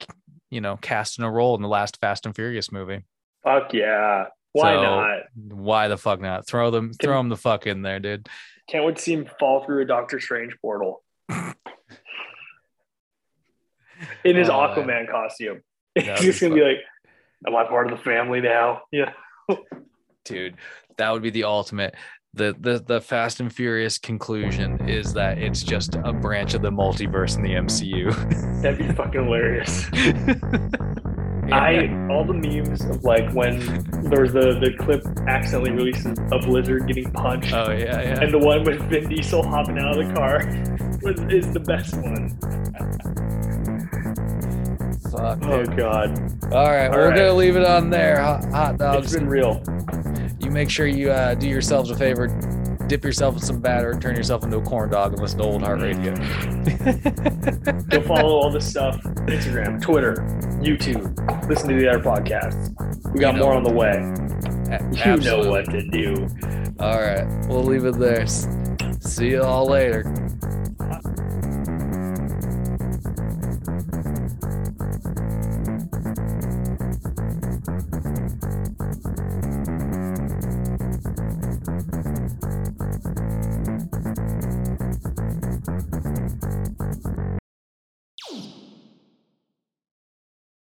you 0.50 0.60
know, 0.60 0.76
cast 0.76 1.18
in 1.18 1.24
a 1.24 1.30
role 1.30 1.54
in 1.56 1.62
the 1.62 1.68
last 1.68 1.98
Fast 1.98 2.26
and 2.26 2.34
Furious 2.34 2.70
movie. 2.70 3.00
Fuck 3.42 3.72
yeah. 3.72 4.26
Why 4.52 4.74
So- 4.74 4.82
not? 4.82 5.18
Why 5.34 5.88
the 5.88 5.96
fuck 5.98 6.20
not? 6.20 6.46
Throw 6.46 6.70
them, 6.70 6.92
throw 6.92 7.16
them 7.16 7.28
the 7.28 7.36
fuck 7.36 7.66
in 7.66 7.82
there, 7.82 8.00
dude. 8.00 8.28
Can't 8.68 8.84
wait 8.84 8.96
to 8.96 9.02
see 9.02 9.14
him 9.14 9.28
fall 9.40 9.64
through 9.64 9.82
a 9.82 9.84
Doctor 9.84 10.20
Strange 10.20 10.56
portal 10.60 11.02
in 14.24 14.36
his 14.36 14.48
oh, 14.48 14.60
man. 14.60 15.06
Aquaman 15.06 15.10
costume. 15.10 15.62
He's 15.94 16.20
just 16.20 16.40
gonna 16.40 16.54
be 16.54 16.62
like, 16.62 16.78
"Am 17.46 17.56
I 17.56 17.64
part 17.64 17.90
of 17.90 17.98
the 17.98 18.04
family 18.04 18.40
now?" 18.40 18.82
Yeah. 18.92 19.12
dude 20.24 20.54
that 20.96 21.10
would 21.10 21.20
be 21.22 21.30
the 21.30 21.42
ultimate 21.44 21.96
the, 22.32 22.54
the 22.60 22.78
the 22.78 23.00
fast 23.00 23.40
and 23.40 23.52
furious 23.52 23.98
conclusion 23.98 24.88
is 24.88 25.12
that 25.14 25.36
it's 25.36 25.62
just 25.62 25.96
a 26.04 26.12
branch 26.12 26.54
of 26.54 26.62
the 26.62 26.70
multiverse 26.70 27.36
in 27.36 27.42
the 27.42 27.50
mcu 27.50 28.62
That'd 28.62 28.78
be 28.78 28.94
fucking 28.94 29.24
hilarious. 29.24 29.86
I 31.50 31.88
all 32.08 32.24
the 32.24 32.34
memes 32.34 32.84
of 32.84 33.02
like 33.04 33.32
when 33.32 33.58
there 34.10 34.20
was 34.22 34.32
the 34.32 34.58
the 34.60 34.74
clip 34.78 35.04
accidentally 35.26 35.72
released 35.72 36.06
of 36.06 36.42
Blizzard 36.42 36.86
getting 36.86 37.10
punched, 37.10 37.52
oh 37.52 37.72
yeah 37.72 38.00
yeah 38.00 38.20
and 38.22 38.32
the 38.32 38.38
one 38.38 38.62
with 38.64 38.80
Vin 38.82 39.08
Diesel 39.08 39.42
hopping 39.46 39.78
out 39.78 39.98
of 39.98 40.06
the 40.06 40.14
car 40.14 40.38
was, 41.02 41.18
is 41.32 41.52
the 41.52 41.60
best 41.60 41.96
one. 41.96 42.28
Fuck, 45.10 45.40
Oh 45.44 45.64
god, 45.66 46.18
all 46.52 46.70
right 46.70 46.86
All 46.88 46.92
we're 46.96 47.08
right. 47.08 47.16
gonna 47.16 47.34
leave 47.34 47.56
it 47.56 47.64
on 47.66 47.90
there 47.90 48.20
hot, 48.20 48.44
hot 48.50 48.74
it's 48.74 48.78
dogs 48.78 49.14
been 49.16 49.26
real. 49.28 49.62
you 50.40 50.50
make 50.50 50.70
sure 50.70 50.86
you 50.86 51.10
uh, 51.10 51.34
do 51.34 51.48
yourselves 51.48 51.90
a 51.90 51.96
favor 51.96 52.28
dip 52.92 53.04
yourself 53.04 53.34
in 53.36 53.40
some 53.40 53.58
batter 53.58 53.92
and 53.92 54.02
turn 54.02 54.14
yourself 54.14 54.44
into 54.44 54.58
a 54.58 54.62
corn 54.62 54.90
dog 54.90 55.12
and 55.14 55.22
listen 55.22 55.38
to 55.38 55.44
old 55.44 55.62
heart 55.62 55.80
radio 55.80 56.14
Go 57.88 58.02
follow 58.02 58.34
all 58.34 58.50
this 58.50 58.68
stuff: 58.68 59.02
Instagram, 59.02 59.80
Twitter, 59.80 60.16
YouTube. 60.60 61.48
Listen 61.48 61.70
to 61.70 61.74
the 61.76 61.88
other 61.88 62.02
podcasts. 62.02 62.68
We 63.14 63.20
got 63.20 63.32
You 63.34 63.40
know 63.40 63.46
more 63.46 63.54
on 63.54 63.62
the 63.64 63.72
way. 63.72 63.92
A- 64.76 65.16
You 65.16 65.20
know 65.24 65.48
what 65.50 65.64
to 65.70 65.82
do. 65.88 66.26
all 66.80 67.00
right 67.00 67.26
we'll 67.48 67.62
leave 67.62 67.84
it 67.86 67.98
there 67.98 68.26
see 68.26 69.30
you 69.30 69.42
all 69.42 69.66
later 69.66 70.04
uh, 70.80 70.98